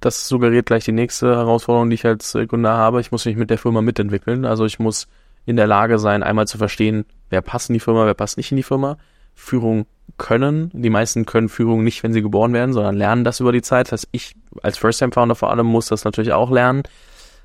Das 0.00 0.28
suggeriert 0.28 0.64
gleich 0.64 0.86
die 0.86 0.92
nächste 0.92 1.36
Herausforderung, 1.36 1.90
die 1.90 1.94
ich 1.96 2.06
als 2.06 2.32
Gründer 2.32 2.72
habe. 2.72 3.02
Ich 3.02 3.12
muss 3.12 3.26
mich 3.26 3.36
mit 3.36 3.50
der 3.50 3.58
Firma 3.58 3.82
mitentwickeln. 3.82 4.46
Also 4.46 4.64
ich 4.64 4.78
muss 4.78 5.08
in 5.44 5.56
der 5.56 5.66
Lage 5.66 5.98
sein, 5.98 6.22
einmal 6.22 6.46
zu 6.46 6.56
verstehen, 6.56 7.04
wer 7.28 7.42
passt 7.42 7.68
in 7.68 7.74
die 7.74 7.80
Firma, 7.80 8.06
wer 8.06 8.14
passt 8.14 8.38
nicht 8.38 8.50
in 8.50 8.56
die 8.56 8.62
Firma. 8.62 8.96
Führung 9.40 9.86
können. 10.18 10.70
Die 10.74 10.90
meisten 10.90 11.26
können 11.26 11.48
Führung 11.48 11.82
nicht, 11.82 12.02
wenn 12.02 12.12
sie 12.12 12.22
geboren 12.22 12.52
werden, 12.52 12.72
sondern 12.72 12.96
lernen 12.96 13.24
das 13.24 13.40
über 13.40 13.52
die 13.52 13.62
Zeit. 13.62 13.86
Das 13.86 14.02
heißt, 14.02 14.08
ich 14.12 14.36
als 14.62 14.78
First-Time-Founder 14.78 15.34
vor 15.34 15.50
allem 15.50 15.66
muss 15.66 15.86
das 15.86 16.04
natürlich 16.04 16.32
auch 16.32 16.50
lernen. 16.50 16.82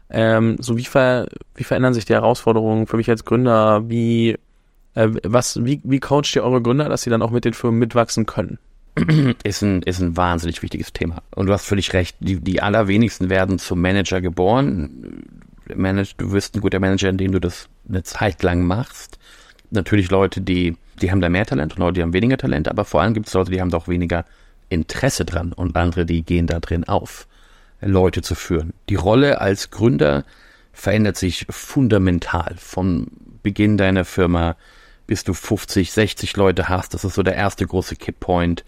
Ähm, 0.10 0.58
so 0.60 0.78
wie, 0.78 0.84
ver 0.84 1.28
wie 1.56 1.64
verändern 1.64 1.94
sich 1.94 2.06
die 2.06 2.14
Herausforderungen 2.14 2.86
für 2.86 2.98
mich 2.98 3.10
als 3.10 3.26
Gründer? 3.26 3.90
Wie, 3.90 4.38
äh, 4.94 5.10
was, 5.24 5.64
wie, 5.64 5.82
wie 5.84 6.00
coacht 6.00 6.36
ihr 6.36 6.44
eure 6.44 6.62
Gründer, 6.62 6.90
dass 6.90 7.02
sie 7.02 7.10
dann 7.10 7.22
auch 7.22 7.32
mit 7.32 7.46
den 7.46 7.54
Firmen 7.54 7.80
mitwachsen 7.80 8.26
können? 8.26 8.60
Ist 9.44 9.62
ein, 9.62 9.82
ist 9.82 10.00
ein 10.00 10.16
wahnsinnig 10.16 10.62
wichtiges 10.62 10.94
Thema. 10.94 11.22
Und 11.36 11.48
du 11.48 11.54
hast 11.54 11.66
völlig 11.66 11.92
recht, 11.92 12.16
die, 12.22 12.40
die 12.40 12.62
allerwenigsten 12.62 13.30
werden 13.30 13.60
zum 13.60 13.82
Manager 13.82 14.22
geboren. 14.22 15.22
Manage, 15.74 16.14
du 16.18 16.32
wirst 16.32 16.56
ein 16.56 16.62
guter 16.62 16.80
Manager, 16.80 17.10
indem 17.10 17.34
du 17.34 17.42
das 17.42 17.68
eine 17.90 18.04
Zeit 18.04 18.42
lang 18.42 18.66
machst. 18.66 19.20
Natürlich 19.70 20.12
Leute, 20.12 20.40
die, 20.40 20.78
die 21.02 21.12
haben 21.12 21.22
da 21.22 21.30
mehr 21.30 21.46
Talent 21.46 21.74
und 21.74 21.80
Leute, 21.80 21.94
die 21.94 22.02
haben 22.02 22.14
weniger 22.14 22.38
Talent, 22.38 22.68
aber 22.68 22.86
vor 22.86 23.02
allem 23.02 23.14
gibt 23.14 23.28
es 23.28 23.34
Leute, 23.34 23.52
die 23.52 23.62
haben 23.62 23.72
doch 23.72 23.88
weniger 23.88 24.26
Interesse 24.70 25.26
dran 25.26 25.54
und 25.54 25.76
andere, 25.76 26.06
die 26.06 26.24
gehen 26.24 26.48
da 26.48 26.60
drin 26.60 26.86
auf, 26.86 27.28
Leute 27.82 28.22
zu 28.22 28.36
führen. 28.36 28.74
Die 28.90 28.96
Rolle 28.96 29.42
als 29.42 29.70
Gründer 29.70 30.24
verändert 30.74 31.18
sich 31.18 31.46
fundamental 31.50 32.56
vom 32.58 33.08
Beginn 33.44 33.78
deiner 33.78 34.06
Firma 34.06 34.56
bis 35.08 35.24
du 35.24 35.34
50, 35.34 35.92
60 35.92 36.38
Leute 36.38 36.70
hast. 36.70 36.94
Das 36.94 37.04
ist 37.04 37.16
so 37.16 37.24
der 37.24 37.36
erste 37.36 37.66
große 37.66 37.96
Kipppoint. 37.96 38.64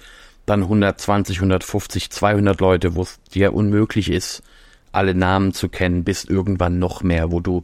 Dann 0.45 0.63
120, 0.63 1.38
150, 1.38 2.09
200 2.09 2.59
Leute, 2.61 2.95
wo 2.95 3.01
es 3.01 3.19
dir 3.34 3.53
unmöglich 3.53 4.11
ist, 4.11 4.43
alle 4.91 5.13
Namen 5.13 5.53
zu 5.53 5.67
kennen, 5.67 6.03
bis 6.03 6.23
irgendwann 6.23 6.80
noch 6.80 7.03
mehr, 7.03 7.32
wo 7.32 7.39
du 7.39 7.63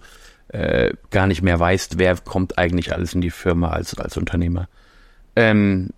äh, 0.54 0.94
gar 1.10 1.28
nicht 1.28 1.42
mehr 1.42 1.60
weißt, 1.60 1.98
wer 1.98 2.16
kommt 2.18 2.58
eigentlich 2.58 2.94
alles 2.94 3.14
in 3.14 3.22
die 3.22 3.32
Firma 3.32 3.72
als, 3.72 3.98
als 3.98 4.18
Unternehmer. 4.18 4.70
Ähm, 5.36 5.90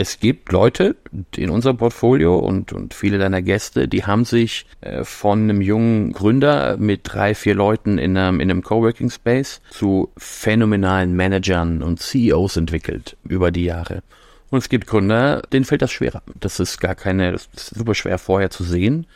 es 0.00 0.20
gibt 0.20 0.52
Leute 0.52 0.96
in 1.36 1.50
unserem 1.50 1.76
Portfolio 1.76 2.38
und, 2.38 2.72
und 2.72 2.94
viele 2.94 3.18
deiner 3.18 3.42
Gäste, 3.42 3.88
die 3.88 4.04
haben 4.04 4.24
sich 4.24 4.64
äh, 4.80 5.04
von 5.04 5.42
einem 5.42 5.60
jungen 5.60 6.12
Gründer 6.12 6.76
mit 6.76 7.00
drei, 7.02 7.34
vier 7.34 7.54
Leuten 7.54 7.98
in 7.98 8.16
einem, 8.16 8.40
in 8.40 8.50
einem 8.50 8.62
Coworking 8.62 9.10
Space 9.10 9.60
zu 9.70 10.10
phänomenalen 10.16 11.14
Managern 11.14 11.82
und 11.82 12.00
CEOs 12.00 12.56
entwickelt 12.56 13.16
über 13.24 13.50
die 13.50 13.64
Jahre. 13.64 14.02
Und 14.50 14.58
es 14.58 14.68
gibt 14.68 14.86
Gründer, 14.86 15.42
denen 15.52 15.64
fällt 15.64 15.82
das 15.82 15.90
schwerer. 15.90 16.22
Das 16.40 16.60
ist 16.60 16.80
gar 16.80 16.94
keine, 16.94 17.32
das 17.32 17.48
ist 17.54 17.74
super 17.74 17.94
schwer 17.94 18.18
vorher 18.18 18.50
zu 18.50 18.64
sehen, 18.64 19.06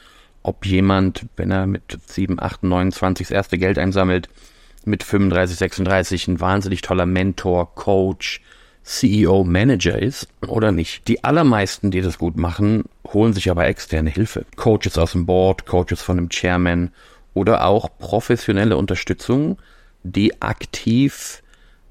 ob 0.42 0.66
jemand, 0.66 1.26
wenn 1.36 1.50
er 1.50 1.66
mit 1.66 1.96
7, 2.06 2.40
8, 2.40 2.64
29 2.64 3.28
das 3.28 3.34
erste 3.34 3.56
Geld 3.56 3.78
einsammelt, 3.78 4.28
mit 4.86 5.02
35, 5.02 5.56
36 5.56 6.28
ein 6.28 6.40
wahnsinnig 6.40 6.82
toller 6.82 7.06
Mentor, 7.06 7.74
Coach, 7.74 8.40
CEO, 8.82 9.44
Manager 9.44 10.00
ist 10.00 10.28
oder 10.46 10.72
nicht. 10.72 11.06
Die 11.08 11.22
allermeisten, 11.24 11.90
die 11.90 12.00
das 12.00 12.18
gut 12.18 12.36
machen, 12.36 12.84
holen 13.06 13.32
sich 13.32 13.50
aber 13.50 13.66
externe 13.66 14.10
Hilfe. 14.10 14.44
Coaches 14.56 14.98
aus 14.98 15.12
dem 15.12 15.26
Board, 15.26 15.66
Coaches 15.66 16.02
von 16.02 16.16
dem 16.16 16.28
Chairman 16.28 16.90
oder 17.34 17.64
auch 17.64 17.88
professionelle 17.98 18.76
Unterstützung, 18.76 19.58
die 20.02 20.42
aktiv 20.42 21.42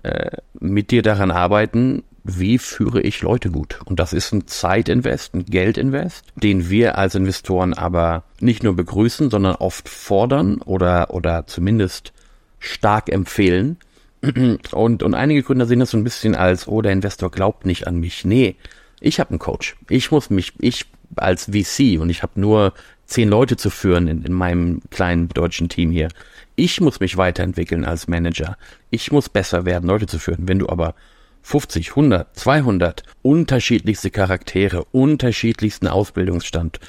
äh, 0.03 0.31
mit 0.59 0.91
dir 0.91 1.01
daran 1.01 1.31
arbeiten, 1.31 2.03
wie 2.23 2.59
führe 2.59 3.01
ich 3.01 3.21
Leute 3.21 3.49
gut? 3.49 3.79
Und 3.85 3.99
das 3.99 4.13
ist 4.13 4.31
ein 4.31 4.47
Zeitinvest, 4.47 5.33
ein 5.33 5.45
Geldinvest, 5.45 6.25
den 6.35 6.69
wir 6.69 6.97
als 6.97 7.15
Investoren 7.15 7.73
aber 7.73 8.23
nicht 8.39 8.63
nur 8.63 8.75
begrüßen, 8.75 9.31
sondern 9.31 9.55
oft 9.55 9.89
fordern 9.89 10.61
oder, 10.61 11.13
oder 11.13 11.47
zumindest 11.47 12.13
stark 12.61 13.09
empfehlen, 13.09 13.77
und, 14.71 15.03
und 15.03 15.13
einige 15.13 15.43
Gründer 15.43 15.65
sehen 15.65 15.79
das 15.79 15.91
so 15.91 15.97
ein 15.97 16.03
bisschen 16.03 16.35
als, 16.35 16.67
oh, 16.67 16.81
der 16.81 16.91
Investor 16.91 17.31
glaubt 17.31 17.65
nicht 17.65 17.87
an 17.87 17.97
mich. 17.97 18.23
Nee, 18.23 18.55
ich 18.99 19.19
habe 19.19 19.31
einen 19.31 19.39
Coach. 19.39 19.75
Ich 19.89 20.11
muss 20.11 20.29
mich, 20.29 20.53
ich 20.59 20.85
als 21.15 21.45
VC 21.45 21.99
und 21.99 22.09
ich 22.09 22.23
habe 22.23 22.39
nur 22.39 22.73
zehn 23.05 23.27
Leute 23.27 23.57
zu 23.57 23.69
führen 23.69 24.07
in, 24.07 24.23
in 24.23 24.31
meinem 24.31 24.81
kleinen 24.91 25.27
deutschen 25.29 25.69
Team 25.69 25.91
hier. 25.91 26.09
Ich 26.55 26.79
muss 26.79 26.99
mich 26.99 27.17
weiterentwickeln 27.17 27.83
als 27.83 28.07
Manager. 28.07 28.57
Ich 28.91 29.11
muss 29.11 29.27
besser 29.27 29.65
werden, 29.65 29.89
Leute 29.89 30.05
zu 30.05 30.19
führen. 30.19 30.47
Wenn 30.47 30.59
du 30.59 30.69
aber 30.69 30.93
50, 31.41 31.89
100, 31.89 32.37
200 32.37 33.03
unterschiedlichste 33.23 34.11
Charaktere, 34.11 34.85
unterschiedlichsten 34.91 35.87
Ausbildungsstand, 35.87 36.79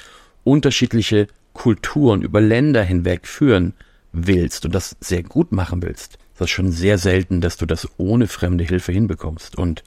unterschiedliche 0.43 1.27
Kulturen 1.53 2.21
über 2.21 2.39
Länder 2.41 2.83
hinweg 2.83 3.27
führen 3.27 3.73
willst 4.13 4.65
und 4.65 4.73
das 4.73 4.95
sehr 5.01 5.23
gut 5.23 5.51
machen 5.51 5.81
willst, 5.81 6.17
das 6.37 6.45
ist 6.45 6.51
schon 6.51 6.71
sehr 6.71 6.97
selten, 6.97 7.41
dass 7.41 7.57
du 7.57 7.65
das 7.65 7.87
ohne 7.97 8.27
fremde 8.27 8.63
Hilfe 8.63 8.91
hinbekommst. 8.91 9.57
Und 9.57 9.83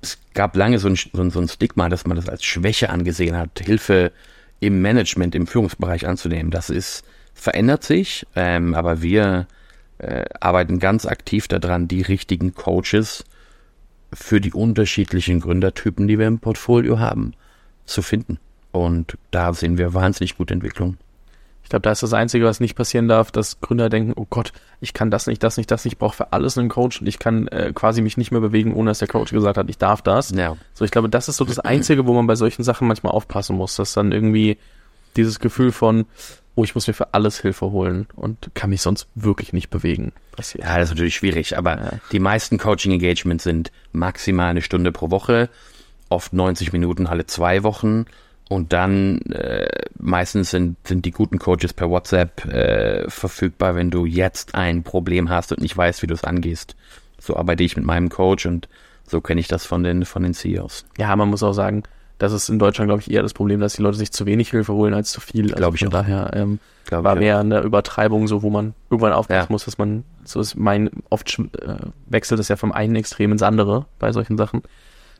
es 0.00 0.18
gab 0.34 0.56
lange 0.56 0.78
so 0.78 0.88
ein, 0.88 0.96
so 0.96 1.20
ein, 1.20 1.30
so 1.30 1.40
ein 1.40 1.48
Stigma, 1.48 1.88
dass 1.88 2.06
man 2.06 2.16
das 2.16 2.28
als 2.28 2.44
Schwäche 2.44 2.90
angesehen 2.90 3.36
hat, 3.36 3.60
Hilfe 3.60 4.12
im 4.60 4.80
Management, 4.80 5.34
im 5.34 5.46
Führungsbereich 5.46 6.06
anzunehmen. 6.06 6.50
Das 6.50 6.70
ist, 6.70 7.04
verändert 7.34 7.84
sich, 7.84 8.26
ähm, 8.34 8.74
aber 8.74 9.02
wir 9.02 9.46
äh, 9.98 10.24
arbeiten 10.40 10.78
ganz 10.78 11.06
aktiv 11.06 11.48
daran, 11.48 11.88
die 11.88 12.02
richtigen 12.02 12.54
Coaches 12.54 13.24
für 14.12 14.40
die 14.40 14.52
unterschiedlichen 14.52 15.40
Gründertypen, 15.40 16.08
die 16.08 16.18
wir 16.18 16.26
im 16.26 16.38
Portfolio 16.38 16.98
haben, 16.98 17.34
zu 17.84 18.02
finden. 18.02 18.38
Und 18.72 19.16
da 19.30 19.52
sehen 19.52 19.78
wir 19.78 19.94
wahnsinnig 19.94 20.36
gute 20.36 20.54
Entwicklung. 20.54 20.96
Ich 21.66 21.70
glaube, 21.70 21.82
da 21.82 21.90
ist 21.90 22.04
das 22.04 22.12
Einzige, 22.12 22.44
was 22.44 22.60
nicht 22.60 22.76
passieren 22.76 23.08
darf, 23.08 23.32
dass 23.32 23.60
Gründer 23.60 23.88
denken, 23.88 24.12
oh 24.14 24.24
Gott, 24.30 24.52
ich 24.80 24.94
kann 24.94 25.10
das 25.10 25.26
nicht, 25.26 25.42
das 25.42 25.56
nicht, 25.56 25.68
das 25.68 25.84
nicht, 25.84 25.94
ich 25.94 25.98
brauche 25.98 26.14
für 26.14 26.32
alles 26.32 26.56
einen 26.56 26.68
Coach 26.68 27.00
und 27.00 27.08
ich 27.08 27.18
kann 27.18 27.48
äh, 27.48 27.72
quasi 27.74 28.02
mich 28.02 28.16
nicht 28.16 28.30
mehr 28.30 28.40
bewegen, 28.40 28.72
ohne 28.72 28.92
dass 28.92 29.00
der 29.00 29.08
Coach 29.08 29.32
gesagt 29.32 29.58
hat, 29.58 29.68
ich 29.68 29.76
darf 29.76 30.00
das. 30.00 30.30
Ja. 30.30 30.56
So, 30.74 30.84
ich 30.84 30.92
glaube, 30.92 31.08
das 31.08 31.28
ist 31.28 31.38
so 31.38 31.44
das 31.44 31.58
Einzige, 31.58 32.06
wo 32.06 32.14
man 32.14 32.28
bei 32.28 32.36
solchen 32.36 32.62
Sachen 32.62 32.86
manchmal 32.86 33.14
aufpassen 33.14 33.56
muss, 33.56 33.74
dass 33.74 33.94
dann 33.94 34.12
irgendwie 34.12 34.58
dieses 35.16 35.40
Gefühl 35.40 35.72
von, 35.72 36.06
oh, 36.54 36.62
ich 36.62 36.76
muss 36.76 36.86
mir 36.86 36.94
für 36.94 37.14
alles 37.14 37.40
Hilfe 37.40 37.72
holen 37.72 38.06
und 38.14 38.52
kann 38.54 38.70
mich 38.70 38.80
sonst 38.80 39.08
wirklich 39.16 39.52
nicht 39.52 39.68
bewegen. 39.68 40.12
Passiert. 40.36 40.62
Ja, 40.62 40.78
das 40.78 40.90
ist 40.90 40.94
natürlich 40.94 41.16
schwierig, 41.16 41.58
aber 41.58 41.76
ja. 41.76 41.90
die 42.12 42.20
meisten 42.20 42.58
Coaching-Engagements 42.58 43.42
sind 43.42 43.72
maximal 43.90 44.50
eine 44.50 44.62
Stunde 44.62 44.92
pro 44.92 45.10
Woche, 45.10 45.48
oft 46.10 46.32
90 46.32 46.72
Minuten 46.72 47.08
alle 47.08 47.26
zwei 47.26 47.64
Wochen 47.64 48.06
und 48.48 48.72
dann 48.72 49.20
äh, 49.32 49.68
meistens 49.98 50.50
sind, 50.50 50.76
sind 50.86 51.04
die 51.04 51.10
guten 51.10 51.38
Coaches 51.38 51.72
per 51.72 51.90
WhatsApp 51.90 52.44
äh, 52.44 53.10
verfügbar, 53.10 53.74
wenn 53.74 53.90
du 53.90 54.06
jetzt 54.06 54.54
ein 54.54 54.84
Problem 54.84 55.30
hast 55.30 55.52
und 55.52 55.60
nicht 55.60 55.76
weißt, 55.76 56.02
wie 56.02 56.06
du 56.06 56.14
es 56.14 56.24
angehst. 56.24 56.76
So 57.18 57.36
arbeite 57.36 57.64
ich 57.64 57.76
mit 57.76 57.84
meinem 57.84 58.08
Coach 58.08 58.46
und 58.46 58.68
so 59.04 59.20
kenne 59.20 59.40
ich 59.40 59.48
das 59.48 59.66
von 59.66 59.82
den, 59.82 60.04
von 60.04 60.22
den 60.22 60.34
CEOs. 60.34 60.84
Ja, 60.98 61.14
man 61.16 61.28
muss 61.28 61.42
auch 61.42 61.52
sagen, 61.52 61.82
das 62.18 62.32
ist 62.32 62.48
in 62.48 62.58
Deutschland, 62.58 62.88
glaube 62.88 63.02
ich, 63.02 63.10
eher 63.10 63.22
das 63.22 63.34
Problem, 63.34 63.60
dass 63.60 63.74
die 63.74 63.82
Leute 63.82 63.98
sich 63.98 64.10
zu 64.12 64.26
wenig 64.26 64.50
Hilfe 64.50 64.72
holen 64.72 64.94
als 64.94 65.10
zu 65.10 65.20
viel. 65.20 65.46
Also 65.46 65.56
glaube 65.56 65.76
ich 65.76 65.86
auch. 65.86 65.90
Daher 65.90 66.30
ähm, 66.34 66.60
glaub 66.86 67.04
war 67.04 67.16
mehr 67.16 67.40
eine 67.40 67.60
Übertreibung, 67.60 68.26
so 68.26 68.42
wo 68.42 68.50
man 68.50 68.74
irgendwann 68.90 69.12
aufpassen 69.12 69.48
ja. 69.48 69.52
muss, 69.52 69.64
dass 69.64 69.76
man, 69.76 70.04
so 70.24 70.40
ist 70.40 70.54
mein, 70.54 70.90
oft 71.10 71.38
äh, 71.38 71.76
wechselt 72.06 72.40
es 72.40 72.48
ja 72.48 72.56
vom 72.56 72.72
einen 72.72 72.96
Extrem 72.96 73.32
ins 73.32 73.42
andere 73.42 73.86
bei 73.98 74.12
solchen 74.12 74.38
Sachen. 74.38 74.62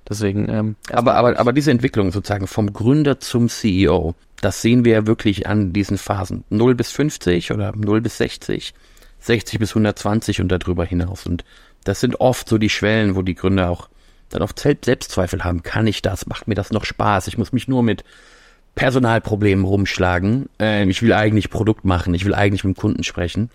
Deswegen. 0.08 0.48
Ähm, 0.48 0.76
aber, 0.90 1.14
aber, 1.14 1.38
aber 1.38 1.52
diese 1.52 1.70
Entwicklung 1.70 2.12
sozusagen 2.12 2.46
vom 2.46 2.72
Gründer 2.72 3.18
zum 3.18 3.48
CEO, 3.48 4.14
das 4.40 4.62
sehen 4.62 4.84
wir 4.84 4.92
ja 4.92 5.06
wirklich 5.06 5.46
an 5.46 5.72
diesen 5.72 5.98
Phasen. 5.98 6.44
0 6.50 6.74
bis 6.74 6.90
50 6.92 7.52
oder 7.52 7.72
0 7.74 8.00
bis 8.00 8.18
60, 8.18 8.74
60 9.20 9.58
bis 9.58 9.70
120 9.70 10.40
und 10.40 10.48
darüber 10.48 10.84
hinaus. 10.84 11.26
Und 11.26 11.44
das 11.84 12.00
sind 12.00 12.20
oft 12.20 12.48
so 12.48 12.58
die 12.58 12.70
Schwellen, 12.70 13.16
wo 13.16 13.22
die 13.22 13.34
Gründer 13.34 13.70
auch 13.70 13.88
dann 14.28 14.42
oft 14.42 14.58
Selbstzweifel 14.58 15.44
haben. 15.44 15.62
Kann 15.62 15.86
ich 15.86 16.02
das? 16.02 16.26
Macht 16.26 16.48
mir 16.48 16.54
das 16.54 16.70
noch 16.70 16.84
Spaß? 16.84 17.28
Ich 17.28 17.38
muss 17.38 17.52
mich 17.52 17.68
nur 17.68 17.82
mit 17.82 18.04
Personalproblemen 18.74 19.64
rumschlagen. 19.64 20.48
Ähm, 20.58 20.90
ich 20.90 21.02
will 21.02 21.12
eigentlich 21.12 21.50
Produkt 21.50 21.84
machen. 21.84 22.14
Ich 22.14 22.24
will 22.24 22.34
eigentlich 22.34 22.64
mit 22.64 22.76
dem 22.76 22.80
Kunden 22.80 23.04
sprechen. 23.04 23.50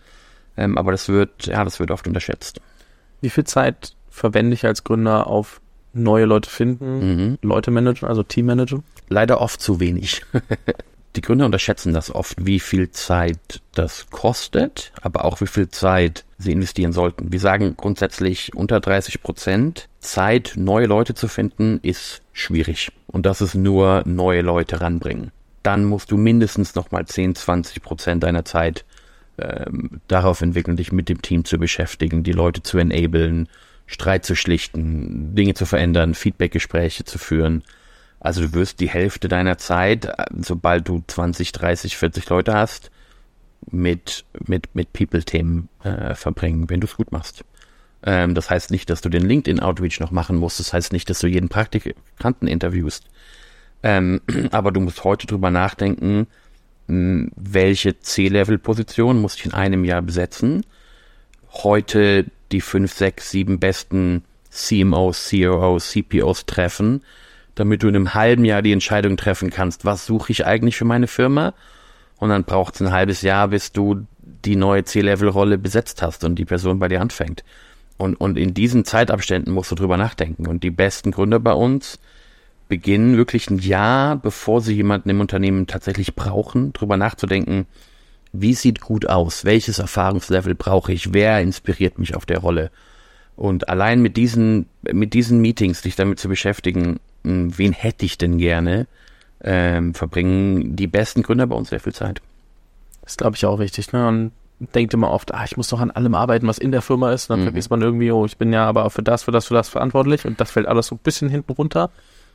Ähm, 0.57 0.77
aber 0.77 0.91
das 0.91 1.07
wird, 1.09 1.45
ja, 1.45 1.63
das 1.63 1.79
wird 1.79 1.91
oft 1.91 2.07
unterschätzt. 2.07 2.59
Wie 3.21 3.29
viel 3.29 3.43
Zeit 3.43 3.95
verwende 4.09 4.53
ich 4.53 4.65
als 4.65 4.83
Gründer 4.83 5.27
auf 5.27 5.61
neue 5.93 6.25
Leute 6.25 6.49
finden, 6.49 7.15
mhm. 7.15 7.37
Leute 7.41 7.71
managen, 7.71 8.07
also 8.07 8.23
Team 8.23 8.45
managen? 8.47 8.83
Leider 9.09 9.41
oft 9.41 9.61
zu 9.61 9.79
wenig. 9.79 10.23
die 11.15 11.21
Gründer 11.21 11.45
unterschätzen 11.45 11.93
das 11.93 12.13
oft, 12.13 12.45
wie 12.45 12.59
viel 12.59 12.91
Zeit 12.91 13.61
das 13.73 14.07
kostet, 14.09 14.91
aber 15.01 15.25
auch 15.25 15.41
wie 15.41 15.47
viel 15.47 15.69
Zeit 15.69 16.23
sie 16.37 16.51
investieren 16.51 16.93
sollten. 16.93 17.31
Wir 17.31 17.39
sagen 17.39 17.75
grundsätzlich 17.75 18.55
unter 18.55 18.79
30 18.79 19.21
Prozent 19.21 19.89
Zeit, 19.99 20.53
neue 20.55 20.85
Leute 20.87 21.13
zu 21.13 21.27
finden, 21.27 21.79
ist 21.83 22.21
schwierig. 22.33 22.91
Und 23.07 23.25
das 23.25 23.41
ist 23.41 23.55
nur 23.55 24.03
neue 24.05 24.41
Leute 24.41 24.81
ranbringen. 24.81 25.31
Dann 25.63 25.85
musst 25.85 26.11
du 26.11 26.17
mindestens 26.17 26.75
nochmal 26.75 27.05
10, 27.05 27.35
20 27.35 27.83
Prozent 27.83 28.23
deiner 28.23 28.45
Zeit 28.45 28.85
ähm, 29.37 30.01
darauf 30.07 30.41
entwickeln, 30.41 30.77
dich 30.77 30.91
mit 30.91 31.09
dem 31.09 31.21
Team 31.21 31.45
zu 31.45 31.57
beschäftigen, 31.57 32.23
die 32.23 32.31
Leute 32.31 32.63
zu 32.63 32.77
enablen, 32.77 33.47
Streit 33.91 34.25
zu 34.25 34.35
schlichten, 34.35 35.35
Dinge 35.35 35.53
zu 35.53 35.65
verändern, 35.65 36.15
Feedbackgespräche 36.15 37.03
zu 37.03 37.17
führen. 37.17 37.63
Also 38.21 38.41
du 38.41 38.53
wirst 38.53 38.79
die 38.79 38.89
Hälfte 38.89 39.27
deiner 39.27 39.57
Zeit, 39.57 40.07
sobald 40.39 40.87
du 40.87 41.03
20, 41.05 41.51
30, 41.51 41.97
40 41.97 42.29
Leute 42.29 42.53
hast, 42.53 42.89
mit, 43.69 44.23
mit, 44.47 44.73
mit 44.73 44.93
People-Themen 44.93 45.67
äh, 45.83 46.15
verbringen, 46.15 46.69
wenn 46.69 46.79
du 46.79 46.87
es 46.87 46.95
gut 46.95 47.11
machst. 47.11 47.43
Ähm, 48.03 48.33
das 48.33 48.49
heißt 48.49 48.71
nicht, 48.71 48.89
dass 48.89 49.01
du 49.01 49.09
den 49.09 49.27
LinkedIn-Outreach 49.27 49.99
noch 49.99 50.11
machen 50.11 50.37
musst. 50.37 50.59
Das 50.59 50.71
heißt 50.71 50.93
nicht, 50.93 51.09
dass 51.09 51.19
du 51.19 51.27
jeden 51.27 51.49
Praktikanten 51.49 52.47
interviewst. 52.47 53.03
Ähm, 53.83 54.21
aber 54.51 54.71
du 54.71 54.79
musst 54.79 55.03
heute 55.03 55.27
drüber 55.27 55.51
nachdenken, 55.51 56.27
hm, 56.87 57.31
welche 57.35 57.99
C-Level-Position 57.99 59.19
muss 59.19 59.35
ich 59.35 59.45
in 59.45 59.53
einem 59.53 59.83
Jahr 59.83 60.01
besetzen. 60.01 60.65
Heute 61.51 62.25
die 62.51 62.61
fünf, 62.61 62.93
sechs, 62.93 63.31
sieben 63.31 63.59
besten 63.59 64.23
CMOs, 64.49 65.29
COOs, 65.29 65.91
CPOs 65.91 66.45
treffen 66.45 67.01
damit 67.55 67.83
du 67.83 67.87
in 67.87 67.95
einem 67.95 68.13
halben 68.13 68.45
Jahr 68.45 68.61
die 68.61 68.71
Entscheidung 68.71 69.17
treffen 69.17 69.49
kannst, 69.49 69.85
was 69.85 70.05
suche 70.05 70.31
ich 70.31 70.45
eigentlich 70.45 70.77
für 70.77 70.85
meine 70.85 71.07
Firma. 71.07 71.53
Und 72.17 72.29
dann 72.29 72.43
braucht 72.43 72.75
es 72.75 72.81
ein 72.81 72.91
halbes 72.91 73.21
Jahr, 73.21 73.47
bis 73.49 73.71
du 73.71 74.05
die 74.19 74.55
neue 74.55 74.83
C-Level-Rolle 74.83 75.57
besetzt 75.57 76.01
hast 76.01 76.23
und 76.23 76.35
die 76.35 76.45
Person 76.45 76.79
bei 76.79 76.87
dir 76.87 77.01
anfängt. 77.01 77.43
Und, 77.97 78.15
und 78.15 78.37
in 78.37 78.53
diesen 78.53 78.85
Zeitabständen 78.85 79.53
musst 79.53 79.71
du 79.71 79.75
drüber 79.75 79.97
nachdenken. 79.97 80.47
Und 80.47 80.63
die 80.63 80.71
besten 80.71 81.11
Gründer 81.11 81.39
bei 81.39 81.53
uns 81.53 81.99
beginnen 82.67 83.17
wirklich 83.17 83.49
ein 83.49 83.59
Jahr, 83.59 84.15
bevor 84.15 84.61
sie 84.61 84.75
jemanden 84.75 85.09
im 85.09 85.19
Unternehmen 85.19 85.67
tatsächlich 85.67 86.15
brauchen, 86.15 86.73
drüber 86.73 86.95
nachzudenken, 86.95 87.67
wie 88.33 88.53
sieht 88.53 88.81
gut 88.81 89.07
aus, 89.07 89.45
welches 89.45 89.79
Erfahrungslevel 89.79 90.55
brauche 90.55 90.93
ich, 90.93 91.13
wer 91.13 91.41
inspiriert 91.41 91.99
mich 91.99 92.15
auf 92.15 92.25
der 92.25 92.39
Rolle. 92.39 92.71
Und 93.35 93.69
allein 93.69 94.01
mit 94.01 94.17
diesen, 94.17 94.67
mit 94.91 95.13
diesen 95.13 95.41
Meetings 95.41 95.81
dich 95.81 95.95
damit 95.95 96.19
zu 96.19 96.29
beschäftigen, 96.29 96.99
hm, 97.23 97.57
wen 97.57 97.73
hätte 97.73 98.05
ich 98.05 98.17
denn 98.17 98.37
gerne, 98.37 98.87
ähm, 99.43 99.93
verbringen 99.93 100.75
die 100.75 100.87
besten 100.87 101.23
Gründer 101.23 101.47
bei 101.47 101.55
uns 101.55 101.69
sehr 101.69 101.79
viel 101.79 101.93
Zeit. 101.93 102.21
Das 103.03 103.17
glaube 103.17 103.35
ich 103.35 103.45
auch 103.45 103.59
wichtig, 103.59 103.91
ne? 103.91 104.07
Und 104.07 104.31
denkt 104.73 104.93
immer 104.93 105.09
oft, 105.09 105.33
ah, 105.33 105.43
ich 105.43 105.57
muss 105.57 105.69
doch 105.69 105.79
an 105.79 105.91
allem 105.91 106.13
arbeiten, 106.13 106.47
was 106.47 106.59
in 106.59 106.71
der 106.71 106.81
Firma 106.81 107.11
ist. 107.11 107.29
Und 107.29 107.33
dann 107.33 107.39
mhm. 107.41 107.45
vergisst 107.45 107.69
man 107.71 107.81
irgendwie, 107.81 108.11
oh, 108.11 108.25
ich 108.25 108.37
bin 108.37 108.53
ja 108.53 108.65
aber 108.67 108.89
für 108.89 109.01
das, 109.01 109.23
für 109.23 109.31
das, 109.31 109.47
für 109.47 109.55
das 109.55 109.69
verantwortlich. 109.69 110.25
Und 110.25 110.39
das 110.39 110.51
fällt 110.51 110.67
alles 110.67 110.87
so 110.87 110.95
ein 110.95 110.99
bisschen 110.99 111.29
hinten 111.29 111.53
runter. 111.53 111.85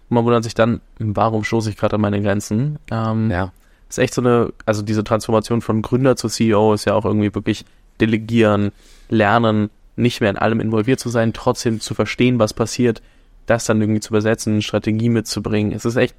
Und 0.08 0.14
man 0.14 0.24
wundert 0.24 0.44
sich 0.44 0.54
dann, 0.54 0.80
warum 0.98 1.44
stoße 1.44 1.70
ich 1.70 1.76
gerade 1.76 1.94
an 1.94 2.00
meine 2.00 2.20
Grenzen? 2.20 2.78
Ähm, 2.90 3.30
ja. 3.30 3.52
Ist 3.88 3.98
echt 3.98 4.14
so 4.14 4.20
eine, 4.20 4.52
also 4.64 4.82
diese 4.82 5.04
Transformation 5.04 5.60
von 5.60 5.82
Gründer 5.82 6.16
zu 6.16 6.28
CEO 6.28 6.74
ist 6.74 6.86
ja 6.86 6.94
auch 6.94 7.04
irgendwie 7.04 7.34
wirklich 7.34 7.64
delegieren, 8.00 8.72
lernen, 9.08 9.70
nicht 9.96 10.20
mehr 10.20 10.30
in 10.30 10.36
allem 10.36 10.60
involviert 10.60 11.00
zu 11.00 11.08
sein, 11.08 11.32
trotzdem 11.32 11.80
zu 11.80 11.94
verstehen, 11.94 12.38
was 12.38 12.52
passiert, 12.52 13.00
das 13.46 13.64
dann 13.64 13.80
irgendwie 13.80 14.00
zu 14.00 14.10
übersetzen, 14.10 14.60
Strategie 14.60 15.08
mitzubringen. 15.08 15.72
Es 15.72 15.84
ist 15.84 15.96
echt 15.96 16.14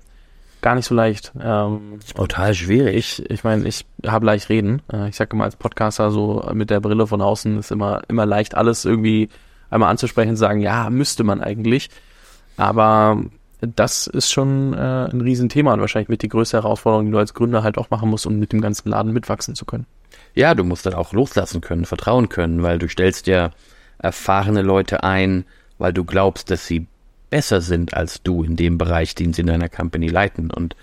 gar 0.62 0.76
nicht 0.76 0.86
so 0.86 0.96
leicht. 0.96 1.34
Ähm, 1.40 2.00
Total 2.16 2.54
schwierig. 2.54 2.96
Ich, 2.96 3.30
ich 3.30 3.44
meine, 3.44 3.68
ich 3.68 3.86
habe 4.06 4.26
leicht 4.26 4.50
reden. 4.50 4.82
Äh, 4.92 5.10
ich 5.10 5.16
sage 5.16 5.36
immer 5.36 5.44
als 5.44 5.56
Podcaster 5.56 6.10
so 6.10 6.50
mit 6.54 6.70
der 6.70 6.80
Brille 6.80 7.06
von 7.06 7.22
außen 7.22 7.60
ist 7.60 7.72
immer 7.72 8.02
immer 8.08 8.26
leicht 8.26 8.56
alles 8.56 8.86
irgendwie 8.86 9.30
einmal 9.70 9.90
anzusprechen 9.90 10.32
und 10.32 10.38
sagen, 10.38 10.62
ja, 10.62 10.90
müsste 10.90 11.24
man 11.24 11.42
eigentlich. 11.42 11.90
Aber 12.56 13.24
das 13.62 14.08
ist 14.08 14.32
schon 14.32 14.74
äh, 14.74 14.78
ein 14.78 15.22
Riesenthema 15.22 15.74
und 15.74 15.80
wahrscheinlich 15.80 16.10
mit 16.10 16.22
die 16.22 16.30
größte 16.30 16.58
Herausforderung, 16.58 17.06
die 17.08 17.12
du 17.12 17.18
als 17.18 17.34
Gründer 17.34 17.64
halt 17.64 17.78
auch 17.78 17.90
machen 17.90 18.10
musst, 18.10 18.28
um 18.28 18.38
mit 18.38 18.52
dem 18.52 18.62
ganzen 18.62 18.90
Laden 18.90 19.14
mitwachsen 19.14 19.56
zu 19.56 19.66
können. 19.66 19.86
Ja, 20.36 20.54
du 20.54 20.64
musst 20.64 20.86
dann 20.86 20.94
auch 20.94 21.14
loslassen 21.14 21.62
können, 21.62 21.86
vertrauen 21.86 22.30
können, 22.30 22.62
weil 22.62 22.78
du 22.78 22.88
stellst 22.88 23.28
ja 23.28 23.52
erfahrene 23.98 24.62
Leute 24.62 25.04
ein, 25.04 25.46
weil 25.80 25.94
du 25.94 26.04
glaubst, 26.04 26.52
dass 26.52 26.68
sie 26.68 26.88
besser 27.30 27.62
sind 27.62 27.94
als 27.94 28.22
du 28.22 28.44
in 28.44 28.56
dem 28.56 28.78
Bereich, 28.78 29.16
den 29.16 29.34
sie 29.34 29.42
in 29.42 29.48
deiner 29.48 29.70
Company 29.70 30.08
leiten. 30.08 30.52
Und 30.52 30.76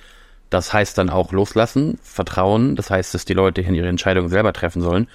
das 0.50 0.72
heißt 0.72 0.98
dann 0.98 1.10
auch 1.10 1.32
loslassen, 1.32 1.98
vertrauen. 2.02 2.76
Das 2.76 2.90
heißt, 2.90 3.14
dass 3.14 3.24
die 3.24 3.34
Leute 3.34 3.60
ihre 3.60 3.88
Entscheidungen 3.88 4.28
selber 4.28 4.52
treffen 4.52 4.82
sollen. 4.82 5.08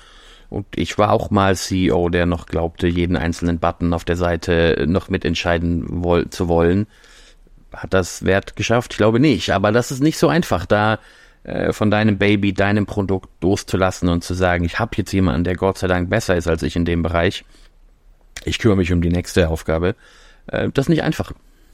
Und 0.50 0.66
ich 0.76 0.98
war 0.98 1.12
auch 1.12 1.30
mal 1.30 1.56
CEO, 1.56 2.10
der 2.10 2.26
noch 2.26 2.48
glaubte, 2.48 2.88
jeden 2.88 3.16
einzelnen 3.16 3.60
Button 3.60 3.94
auf 3.94 4.04
der 4.04 4.16
Seite 4.16 4.86
noch 4.88 5.10
mitentscheiden 5.10 5.86
woll 6.04 6.30
zu 6.30 6.48
wollen. 6.48 6.88
Hat 7.74 7.94
das 7.94 8.26
Wert 8.26 8.56
geschafft? 8.56 8.94
Ich 8.94 8.98
glaube 8.98 9.20
nicht. 9.20 9.52
Aber 9.52 9.72
das 9.72 9.92
ist 9.92 10.02
nicht 10.02 10.18
so 10.18 10.28
einfach, 10.28 10.66
da 10.66 11.00
äh, 11.44 11.72
von 11.74 11.92
deinem 11.92 12.18
Baby, 12.18 12.54
deinem 12.54 12.86
Produkt 12.86 13.30
loszulassen 13.44 14.10
und 14.10 14.24
zu 14.24 14.34
sagen, 14.34 14.66
ich 14.66 14.80
habe 14.80 14.92
jetzt 14.96 15.12
jemanden, 15.12 15.44
der 15.44 15.56
Gott 15.56 15.78
sei 15.78 15.88
Dank 15.88 16.10
besser 16.10 16.36
ist 16.36 16.48
als 16.48 16.64
ich 16.64 16.76
in 16.76 16.86
dem 16.86 17.04
Bereich. 17.04 17.46
Ich 18.46 18.60
kümmere 18.60 18.78
mich 18.78 18.92
um 18.92 19.02
die 19.02 19.10
nächste 19.10 19.50
Aufgabe 19.50 19.96
äh, 20.52 20.70
das 20.74 20.86
ist 20.86 20.90
nicht 20.90 21.04
einfach. 21.04 21.32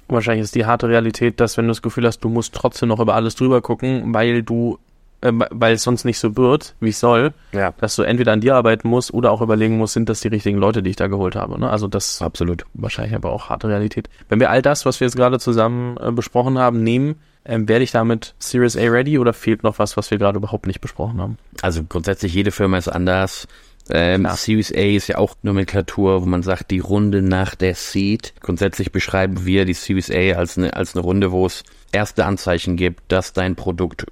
Wahrscheinlich 0.08 0.44
ist 0.44 0.56
die 0.56 0.66
harte 0.66 0.88
Realität, 0.88 1.40
dass 1.40 1.58
wenn 1.58 1.66
du 1.66 1.72
das 1.72 1.82
Gefühl 1.82 2.06
hast, 2.06 2.20
du 2.20 2.30
musst 2.30 2.54
trotzdem 2.54 2.90
noch 2.90 3.00
über 3.00 3.16
alles 3.16 3.36
drüber 3.36 3.62
gucken, 3.62 4.14
weil 4.14 4.44
du, 4.44 4.78
äh, 5.22 5.32
weil 5.34 5.74
es 5.74 5.84
sonst 5.84 6.06
nicht 6.06 6.20
so 6.20 6.36
wird, 6.36 6.76
wie 6.80 6.90
es 6.90 7.00
soll, 7.00 7.34
ja. 7.52 7.74
dass 7.78 7.96
du 7.96 8.04
entweder 8.04 8.34
an 8.34 8.42
dir 8.42 8.56
arbeiten 8.56 8.88
musst 8.88 9.14
oder 9.14 9.32
auch 9.32 9.42
überlegen 9.42 9.78
musst, 9.78 9.94
sind 9.94 10.10
das 10.10 10.22
die 10.22 10.28
richtigen 10.28 10.58
Leute, 10.58 10.84
die 10.84 10.92
ich 10.92 10.96
da 10.96 11.08
geholt 11.08 11.36
habe. 11.36 11.60
Ne? 11.60 11.70
Also 11.70 11.88
das 11.88 12.22
absolut 12.22 12.66
wahrscheinlich 12.74 13.16
aber 13.16 13.32
auch 13.32 13.50
harte 13.50 13.68
Realität. 13.68 14.10
Wenn 14.30 14.40
wir 14.40 14.50
all 14.50 14.62
das, 14.62 14.86
was 14.86 15.00
wir 15.00 15.08
jetzt 15.08 15.16
gerade 15.16 15.40
zusammen 15.40 15.98
äh, 15.98 16.12
besprochen 16.12 16.58
haben, 16.58 16.84
nehmen, 16.84 17.16
ähm, 17.46 17.68
werde 17.68 17.84
ich 17.84 17.92
damit 17.92 18.34
Series 18.40 18.76
A 18.76 18.82
ready 18.82 19.20
oder 19.20 19.34
fehlt 19.34 19.64
noch 19.64 19.80
was, 19.80 19.98
was 19.98 20.12
wir 20.12 20.18
gerade 20.18 20.38
überhaupt 20.38 20.68
nicht 20.68 20.82
besprochen 20.82 21.22
haben? 21.22 21.38
Also 21.62 21.84
grundsätzlich 21.84 22.34
jede 22.34 22.52
Firma 22.52 22.78
ist 22.78 22.88
anders. 22.88 23.48
Ähm, 23.90 24.28
Series 24.34 24.72
A 24.72 24.96
ist 24.96 25.08
ja 25.08 25.20
auch 25.20 25.36
Nomenklatur, 25.44 26.24
wo 26.24 26.26
man 26.26 26.42
sagt, 26.42 26.72
die 26.72 26.80
Runde 26.80 27.22
nach 27.22 27.54
der 27.54 27.76
Seed. 27.76 28.34
Grundsätzlich 28.42 28.92
beschreiben 28.92 29.46
wir 29.46 29.66
die 29.66 29.74
Series 29.74 30.10
A 30.10 30.38
als 30.38 30.58
eine, 30.58 30.76
als 30.76 30.96
eine 30.96 31.04
Runde, 31.04 31.32
wo 31.32 31.46
es 31.46 31.64
erste 31.92 32.26
Anzeichen 32.26 32.78
gibt, 32.78 33.04
dass 33.12 33.34
dein 33.34 33.56
Produkt 33.56 34.08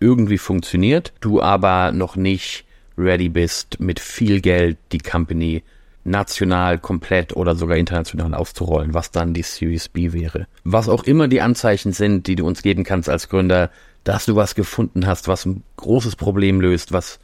irgendwie 0.00 0.38
funktioniert, 0.38 1.12
du 1.20 1.40
aber 1.42 1.92
noch 1.92 2.16
nicht 2.16 2.64
ready 2.96 3.28
bist, 3.28 3.80
mit 3.80 4.00
viel 4.00 4.40
Geld 4.40 4.78
die 4.92 4.98
Company 4.98 5.62
national 6.04 6.78
komplett 6.78 7.36
oder 7.36 7.54
sogar 7.54 7.76
international 7.76 8.34
auszurollen, 8.34 8.94
was 8.94 9.10
dann 9.10 9.34
die 9.34 9.42
Series 9.42 9.88
B 9.88 10.12
wäre. 10.12 10.46
Was 10.64 10.88
auch 10.88 11.04
immer 11.04 11.28
die 11.28 11.40
Anzeichen 11.40 11.92
sind, 11.92 12.26
die 12.26 12.34
du 12.34 12.46
uns 12.46 12.62
geben 12.62 12.84
kannst 12.84 13.08
als 13.08 13.28
Gründer, 13.28 13.70
dass 14.04 14.26
du 14.26 14.36
was 14.36 14.54
gefunden 14.54 15.06
hast, 15.06 15.28
was 15.28 15.44
ein 15.44 15.62
großes 15.76 16.16
Problem 16.16 16.60
löst, 16.60 16.92
was 16.92 17.20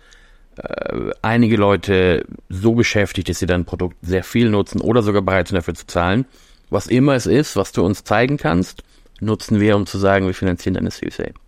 äh, 0.56 1.10
einige 1.22 1.56
Leute 1.56 2.26
so 2.48 2.74
beschäftigt, 2.74 3.28
dass 3.28 3.38
sie 3.38 3.46
dein 3.46 3.64
Produkt 3.64 3.96
sehr 4.02 4.22
viel 4.22 4.50
nutzen 4.50 4.80
oder 4.80 5.02
sogar 5.02 5.22
bereit 5.22 5.48
sind 5.48 5.56
dafür 5.56 5.74
zu 5.74 5.86
zahlen. 5.86 6.26
Was 6.70 6.86
immer 6.86 7.14
es 7.14 7.26
ist, 7.26 7.56
was 7.56 7.72
du 7.72 7.84
uns 7.84 8.04
zeigen 8.04 8.36
kannst, 8.36 8.82
nutzen 9.20 9.60
wir, 9.60 9.76
um 9.76 9.86
zu 9.86 9.98
sagen, 9.98 10.26
wir 10.26 10.34
finanzieren 10.34 10.74
deine 10.74 10.90
Series 10.90 11.20
A. 11.20 11.43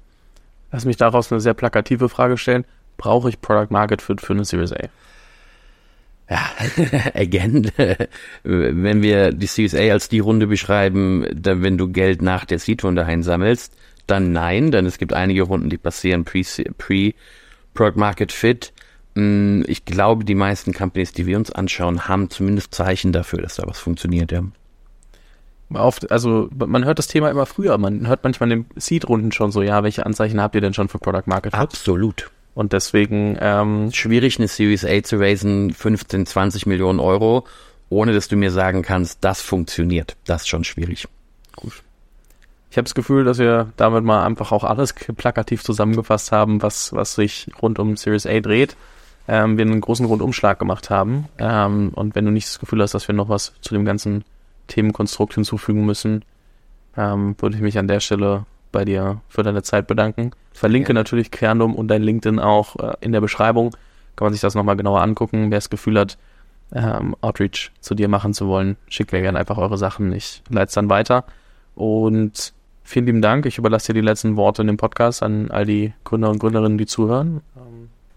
Lass 0.77 0.85
mich 0.85 0.99
daraus 0.99 1.33
eine 1.33 1.41
sehr 1.41 1.55
plakative 1.55 2.11
Frage 2.11 2.37
stellen. 2.37 2.67
Brauche 2.99 3.31
ich 3.31 3.41
Product 3.41 3.69
Market 3.71 4.03
Fit 4.03 4.21
für 4.21 4.35
eine 4.35 4.45
Series 4.45 4.75
A? 4.75 4.89
Ja, 6.29 6.51
again, 7.15 7.73
wenn 8.43 9.01
wir 9.01 9.33
die 9.33 9.47
Series 9.47 9.75
A 9.75 9.91
als 9.93 10.11
die 10.11 10.19
Runde 10.19 10.47
beschreiben, 10.47 11.25
dann 11.35 11.63
wenn 11.63 11.79
du 11.79 11.89
Geld 11.89 12.21
nach 12.21 12.45
der 12.45 12.59
Seed-Runde 12.59 13.07
einsammelst, 13.07 13.75
dann 14.07 14.33
nein, 14.33 14.71
denn 14.71 14.85
es 14.85 14.99
gibt 14.99 15.15
einige 15.15 15.45
Runden, 15.45 15.71
die 15.71 15.79
passieren 15.79 16.27
pre-Product 16.27 17.15
pre 17.73 17.93
Market 17.95 18.31
Fit. 18.31 18.75
Mm, 19.15 19.63
ich 19.67 19.87
glaube, 19.87 20.27
die 20.27 20.35
meisten 20.35 20.75
Companies, 20.75 21.15
die 21.15 21.25
wir 21.25 21.39
uns 21.39 21.51
anschauen, 21.51 22.07
haben 22.07 22.29
zumindest 22.29 22.75
Zeichen 22.75 23.13
dafür, 23.13 23.41
dass 23.41 23.55
da 23.55 23.67
was 23.67 23.79
funktioniert, 23.79 24.31
ja. 24.31 24.43
Oft, 25.73 26.11
also 26.13 26.49
man 26.55 26.85
hört 26.85 26.99
das 26.99 27.09
Thema 27.09 27.31
immer 27.31 27.47
früher, 27.47 27.77
man 27.79 28.07
hört 28.07 28.23
manchmal 28.23 28.53
in 28.53 28.63
den 28.63 28.81
Seed-Runden 28.81 29.33
schon 29.33 29.51
so, 29.51 29.63
ja, 29.63 29.83
welche 29.83 30.07
Anzeichen 30.07 30.41
habt 30.41 30.55
ihr 30.55 30.61
denn 30.61 30.75
schon 30.75 30.89
für 30.89 30.99
Product 30.99 31.25
Market? 31.27 31.55
Absolut. 31.55 32.31
Und 32.55 32.73
deswegen 32.73 33.37
ähm, 33.41 33.91
schwierig, 33.93 34.39
eine 34.39 34.49
Series 34.49 34.85
A 34.85 35.03
zu 35.03 35.19
raisen, 35.19 35.73
15, 35.73 36.27
20 36.27 36.67
Millionen 36.67 37.01
Euro, 37.01 37.47
ohne 37.91 38.15
dass 38.15 38.29
du 38.29 38.37
mir 38.37 38.51
sagen 38.51 38.83
kannst, 38.83 39.19
das 39.23 39.43
funktioniert. 39.43 40.17
Das 40.25 40.43
ist 40.43 40.49
schon 40.49 40.65
schwierig. 40.65 41.07
Gut. 41.57 41.83
Ich 42.71 42.77
habe 42.77 42.85
das 42.85 42.95
Gefühl, 42.95 43.25
dass 43.25 43.39
wir 43.39 43.73
damit 43.77 44.05
mal 44.05 44.25
einfach 44.25 44.53
auch 44.53 44.65
alles 44.65 44.93
plakativ 44.95 45.65
zusammengefasst 45.65 46.33
haben, 46.33 46.63
was, 46.63 46.93
was 46.93 47.15
sich 47.15 47.49
rund 47.61 47.79
um 47.79 47.97
Series 47.97 48.27
A 48.27 48.41
dreht 48.41 48.77
ähm, 49.29 49.59
wir 49.59 49.65
einen 49.65 49.81
großen 49.81 50.07
Rundumschlag 50.07 50.59
gemacht 50.59 50.91
haben. 50.91 51.27
Ähm, 51.39 51.91
und 51.95 52.15
wenn 52.15 52.25
du 52.25 52.31
nicht 52.31 52.49
das 52.49 52.59
Gefühl 52.59 52.83
hast, 52.83 52.95
dass 52.95 53.09
wir 53.09 53.15
noch 53.15 53.29
was 53.29 53.53
zu 53.61 53.75
dem 53.75 53.85
ganzen 53.85 54.25
Themenkonstrukt 54.69 55.35
hinzufügen 55.35 55.85
müssen, 55.85 56.25
ähm, 56.97 57.37
würde 57.39 57.57
ich 57.57 57.63
mich 57.63 57.79
an 57.79 57.89
der 57.89 58.01
Stelle 58.01 58.47
bei 58.73 58.85
dir 58.85 59.21
für 59.29 59.43
deine 59.43 59.63
Zeit 59.63 59.87
bedanken. 59.87 60.33
Ich 60.53 60.61
verlinke 60.61 60.89
ja. 60.89 60.95
natürlich 60.95 61.31
Querndum 61.31 61.75
und 61.75 61.89
dein 61.89 62.03
LinkedIn 62.03 62.39
auch 62.39 62.77
äh, 62.77 62.97
in 63.01 63.13
der 63.13 63.21
Beschreibung. 63.21 63.71
Kann 64.17 64.27
man 64.27 64.33
sich 64.33 64.41
das 64.41 64.55
nochmal 64.55 64.77
genauer 64.77 65.03
angucken. 65.03 65.51
Wer 65.51 65.59
das 65.59 65.71
Gefühl 65.71 65.99
hat, 65.99 66.19
ähm, 66.75 67.15
Outreach 67.21 67.71
zu 67.81 67.95
dir 67.95 68.09
machen 68.09 68.35
zu 68.35 68.49
wollen, 68.49 68.77
schickt 68.89 69.13
mir 69.13 69.21
gerne 69.21 69.39
einfach 69.39 69.59
eure 69.59 69.79
Sachen. 69.79 70.13
Ich 70.13 70.43
leite 70.49 70.69
es 70.69 70.75
dann 70.75 70.89
weiter. 70.89 71.25
Und 71.75 72.53
vielen 72.83 73.07
lieben 73.07 73.23
Dank. 73.23 73.47
Ich 73.47 73.59
überlasse 73.59 73.93
dir 73.93 74.01
die 74.01 74.07
letzten 74.07 74.37
Worte 74.37 74.63
in 74.63 74.69
dem 74.69 74.77
Podcast 74.77 75.23
an 75.23 75.51
all 75.51 75.67
die 75.67 75.93
Gründer 76.05 76.31
und 76.31 76.39
Gründerinnen, 76.39 76.79
die 76.79 76.87
zuhören. 76.87 77.43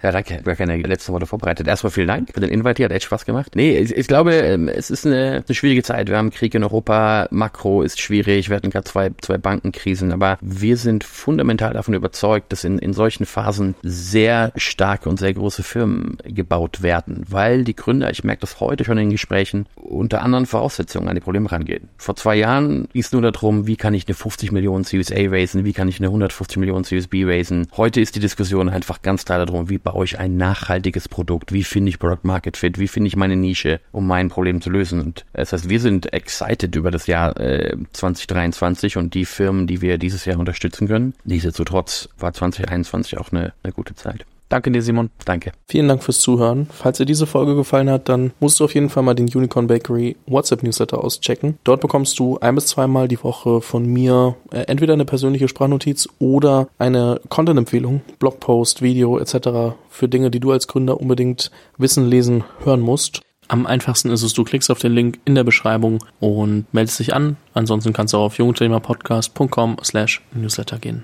Ja, 0.02 0.12
danke. 0.12 0.42
Gar 0.44 0.56
keine 0.56 0.78
letzte 0.78 1.12
Worte 1.12 1.26
vorbereitet. 1.26 1.68
Erstmal 1.68 1.92
vielen 1.92 2.08
Dank 2.08 2.30
für 2.34 2.40
den 2.40 2.50
Invite. 2.50 2.84
Hat 2.86 2.92
echt 2.92 3.06
Spaß 3.06 3.26
gemacht. 3.26 3.56
Nee, 3.56 3.78
ich, 3.78 3.96
ich 3.96 4.08
glaube, 4.08 4.34
ähm, 4.34 4.70
es 4.70 4.90
ist 4.90 5.06
eine, 5.06 5.44
eine, 5.46 5.56
schwierige 5.56 5.84
Zeit. 5.84 6.08
Wir 6.08 6.18
haben 6.18 6.30
Krieg 6.30 6.56
in 6.56 6.64
Europa. 6.64 7.28
Makro 7.32 7.82
ist 7.82 8.00
schwierig. 8.00 8.50
Wir 8.50 8.56
hatten 8.56 8.70
gerade 8.70 8.86
zwei, 8.86 9.12
zwei 9.22 9.38
Bankenkrisen. 9.38 10.14
Aber 10.14 10.38
wir 10.42 10.78
sind 10.78 11.04
fundamental 11.04 11.74
davon 11.74 11.94
überzeugt, 11.94 12.52
dass 12.54 12.64
in, 12.64 12.80
in 12.80 12.94
solchen 12.94 13.26
Phasen 13.26 13.76
sehr 13.84 14.54
starke 14.56 15.10
und 15.10 15.20
sehr 15.20 15.34
große 15.34 15.64
Firmen 15.64 16.18
gebaut 16.24 16.82
werden. 16.82 17.26
Weil 17.28 17.66
die 17.66 17.76
Gründer, 17.76 18.10
ich 18.10 18.24
merke 18.24 18.42
das 18.42 18.62
heute 18.62 18.86
schon 18.86 18.98
in 18.98 19.10
Gesprächen, 19.10 19.66
unter 19.76 20.22
anderen 20.22 20.46
Voraussetzungen 20.46 21.10
an 21.10 21.16
die 21.16 21.22
Probleme 21.22 21.52
rangehen. 21.52 21.90
Vor 21.98 22.16
zwei 22.16 22.36
Jahren 22.36 22.88
ging 22.94 23.02
es 23.02 23.12
nur 23.12 23.22
darum, 23.22 23.68
wie 23.68 23.76
kann 23.76 23.94
ich 23.94 24.08
eine 24.08 24.16
50 24.16 24.54
Millionen 24.54 24.86
Series 24.86 25.12
A 25.12 25.30
raisen? 25.30 25.66
Wie 25.66 25.74
kann 25.74 25.90
ich 25.90 26.00
eine 26.00 26.08
150 26.08 26.58
Millionen 26.58 26.86
Series 26.86 27.08
B 27.08 27.26
raisen? 27.26 27.68
Heute 27.76 28.00
ist 28.00 28.16
die 28.16 28.22
Diskussion 28.22 28.70
einfach 28.70 29.02
ganz 29.02 29.26
klar 29.26 29.46
darum, 29.46 29.70
wie 29.70 29.78
baue 29.92 30.06
ich 30.06 30.20
ein 30.20 30.38
nachhaltiges 30.38 31.10
Produkt? 31.10 31.52
Wie 31.52 31.64
finde 31.64 31.90
ich 31.90 31.98
Product 31.98 32.24
Market 32.24 32.58
Fit? 32.58 32.78
Wie 32.78 32.88
finde 32.88 33.08
ich 33.08 33.16
meine 33.16 33.36
Nische, 33.36 33.80
um 33.92 34.06
mein 34.06 34.30
Problem 34.30 34.62
zu 34.62 34.70
lösen? 34.70 35.02
Und 35.02 35.26
das 35.34 35.52
heißt, 35.52 35.68
wir 35.68 35.80
sind 35.80 36.14
excited 36.14 36.76
über 36.76 36.92
das 36.92 37.08
Jahr 37.08 37.36
äh, 37.40 37.76
2023 37.94 38.98
und 38.98 39.16
die 39.16 39.26
Firmen, 39.26 39.66
die 39.66 39.82
wir 39.82 39.98
dieses 39.98 40.26
Jahr 40.26 40.38
unterstützen 40.38 40.88
können. 40.88 41.16
Nichtsdestotrotz 41.24 42.08
war 42.20 42.34
2021 42.34 43.18
auch 43.18 43.32
eine, 43.32 43.54
eine 43.64 43.74
gute 43.74 43.96
Zeit. 43.96 44.28
Danke 44.50 44.72
dir, 44.72 44.82
Simon. 44.82 45.12
Danke. 45.26 45.52
Vielen 45.68 45.88
Dank 45.88 46.04
fürs 46.04 46.20
Zuhören. 46.20 46.68
Falls 46.72 46.98
dir 46.98 47.06
diese 47.06 47.28
Folge 47.28 47.56
gefallen 47.56 47.90
hat, 47.90 48.10
dann 48.10 48.32
musst 48.40 48.60
du 48.60 48.66
auf 48.66 48.74
jeden 48.74 48.90
Fall 48.90 49.04
mal 49.04 49.14
den 49.14 49.28
Unicorn 49.28 49.68
Bakery 49.68 50.18
WhatsApp 50.26 50.64
Newsletter 50.64 51.04
auschecken. 51.04 51.60
Dort 51.64 51.82
bekommst 51.82 52.18
du 52.18 52.40
ein 52.40 52.56
bis 52.56 52.66
zweimal 52.66 53.08
die 53.08 53.24
Woche 53.24 53.62
von 53.62 53.86
mir 53.86 54.36
äh, 54.52 54.62
entweder 54.62 54.94
eine 54.94 55.06
persönliche 55.06 55.48
Sprachnotiz 55.48 56.10
oder 56.18 56.68
eine 56.80 57.22
Content-Empfehlung, 57.30 58.02
Blogpost, 58.18 58.82
Video 58.82 59.20
etc. 59.20 59.76
für 59.90 60.10
Dinge, 60.10 60.32
die 60.32 60.40
du 60.40 60.52
als 60.52 60.68
Gründer 60.68 61.00
unbedingt 61.00 61.52
wissen, 61.78 62.08
lesen, 62.08 62.44
hören 62.64 62.82
musst. 62.82 63.22
Am 63.50 63.66
einfachsten 63.66 64.12
ist 64.12 64.22
es, 64.22 64.34
du 64.34 64.44
klickst 64.44 64.70
auf 64.70 64.80
den 64.80 64.94
Link 64.94 65.20
in 65.26 65.34
der 65.34 65.44
Beschreibung 65.44 66.04
und 66.20 66.72
meldest 66.72 67.00
dich 67.00 67.14
an. 67.16 67.36
Ansonsten 67.54 67.94
kannst 67.94 68.14
du 68.14 68.18
auch 68.18 68.26
auf 68.26 68.38
jungunternehmerpodcast.com 68.38 69.78
slash 69.84 70.22
newsletter 70.34 70.78
gehen. 70.78 71.04